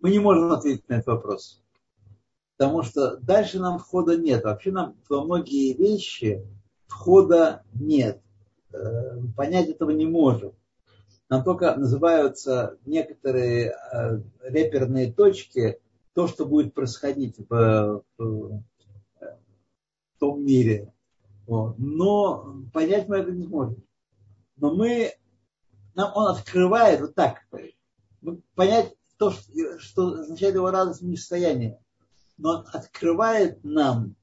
Мы 0.00 0.10
не 0.10 0.18
можем 0.18 0.52
ответить 0.52 0.88
на 0.88 0.94
этот 0.94 1.06
вопрос. 1.06 1.62
Потому 2.56 2.82
что 2.82 3.16
дальше 3.16 3.58
нам 3.58 3.78
входа 3.78 4.16
нет. 4.16 4.44
Вообще 4.44 4.72
нам 4.72 4.96
во 5.08 5.24
многие 5.24 5.74
вещи 5.74 6.44
входа 6.86 7.62
нет. 7.72 8.20
Э, 8.72 9.18
понять 9.36 9.68
этого 9.68 9.90
не 9.90 10.06
можем. 10.06 10.52
Нам 11.30 11.44
только 11.44 11.74
называются 11.76 12.78
некоторые 12.84 13.74
э, 13.92 14.20
реперные 14.42 15.12
точки, 15.12 15.80
то, 16.14 16.26
что 16.26 16.46
будет 16.46 16.74
происходить 16.74 17.36
в, 17.38 18.02
в, 18.18 18.18
в 18.18 18.62
том 20.18 20.44
мире. 20.44 20.92
Но 21.48 22.62
понять 22.72 23.08
мы 23.08 23.16
это 23.18 23.32
не 23.32 23.46
можем 23.46 23.82
но 24.60 24.74
мы, 24.74 25.12
нам 25.94 26.12
он 26.14 26.36
открывает 26.36 27.00
вот 27.00 27.14
так, 27.14 27.46
понять 28.54 28.94
то, 29.16 29.30
что, 29.30 29.78
что 29.78 30.08
означает 30.12 30.54
его 30.54 30.70
радостное 30.70 31.16
состояние. 31.16 31.80
Но 32.36 32.50
он 32.50 32.66
открывает 32.72 33.62
нам, 33.64 34.14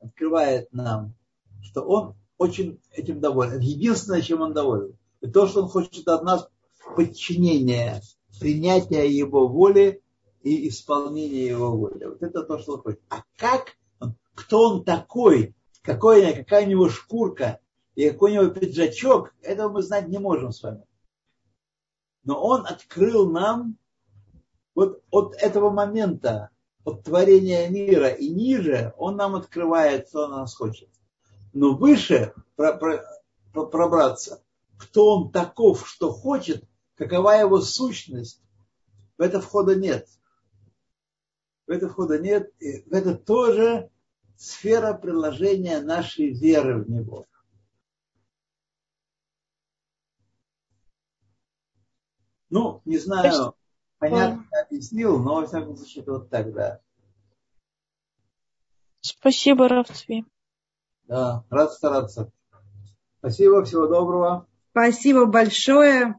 открывает 0.00 0.72
нам, 0.72 1.14
что 1.62 1.82
он 1.82 2.14
очень 2.36 2.80
этим 2.92 3.20
доволен. 3.20 3.54
Это 3.54 3.62
единственное, 3.62 4.20
чем 4.20 4.42
он 4.42 4.52
доволен. 4.52 4.96
И 5.20 5.28
то, 5.28 5.46
что 5.46 5.62
он 5.62 5.68
хочет 5.68 6.06
от 6.08 6.22
нас 6.22 6.48
подчинения, 6.96 8.02
принятия 8.38 9.08
его 9.08 9.48
воли 9.48 10.02
и 10.42 10.68
исполнения 10.68 11.46
его 11.46 11.76
воли. 11.76 12.04
Вот 12.04 12.22
это 12.22 12.42
то, 12.42 12.58
что 12.58 12.74
он 12.74 12.82
хочет. 12.82 13.00
А 13.08 13.22
как, 13.36 13.76
кто 14.34 14.70
он 14.70 14.84
такой, 14.84 15.54
какой, 15.82 16.32
какая 16.34 16.66
у 16.66 16.68
него 16.68 16.88
шкурка, 16.88 17.60
и 17.94 18.08
какой 18.10 18.32
у 18.32 18.42
него 18.42 18.54
пиджачок, 18.54 19.34
этого 19.42 19.72
мы 19.72 19.82
знать 19.82 20.08
не 20.08 20.18
можем 20.18 20.52
с 20.52 20.62
вами. 20.62 20.84
Но 22.24 22.40
он 22.42 22.66
открыл 22.66 23.30
нам 23.30 23.76
вот 24.74 25.02
от 25.10 25.34
этого 25.36 25.70
момента, 25.70 26.50
от 26.84 27.02
творения 27.02 27.68
мира 27.68 28.08
и 28.08 28.28
ниже, 28.28 28.94
он 28.96 29.16
нам 29.16 29.34
открывает, 29.34 30.08
что 30.08 30.24
он 30.24 30.30
нас 30.30 30.54
хочет. 30.54 30.88
Но 31.52 31.74
выше 31.74 32.34
пробраться, 33.52 34.42
кто 34.76 35.16
он 35.16 35.32
таков, 35.32 35.88
что 35.88 36.12
хочет, 36.12 36.64
какова 36.94 37.32
его 37.32 37.60
сущность, 37.60 38.42
в 39.16 39.22
это 39.22 39.40
входа 39.40 39.74
нет. 39.74 40.08
В 41.66 41.70
это 41.70 41.88
входа 41.88 42.18
нет. 42.18 42.52
И 42.60 42.82
в 42.88 42.92
это 42.92 43.16
тоже 43.16 43.90
сфера 44.38 44.94
приложения 44.94 45.80
нашей 45.80 46.32
веры 46.32 46.82
в 46.82 46.88
него. 46.88 47.26
Ну, 52.50 52.80
не 52.86 52.96
знаю, 52.96 53.54
понятно 53.98 54.46
объяснил, 54.62 55.18
но 55.18 55.36
во 55.36 55.46
всяком 55.46 55.76
случае 55.76 56.04
вот 56.06 56.30
так, 56.30 56.52
да. 56.54 56.80
Спасибо, 59.00 59.68
Равцви. 59.68 60.24
Да, 61.04 61.44
рад 61.50 61.72
стараться. 61.72 62.30
Спасибо, 63.18 63.64
всего 63.64 63.86
доброго. 63.86 64.46
Спасибо 64.70 65.26
большое. 65.26 66.16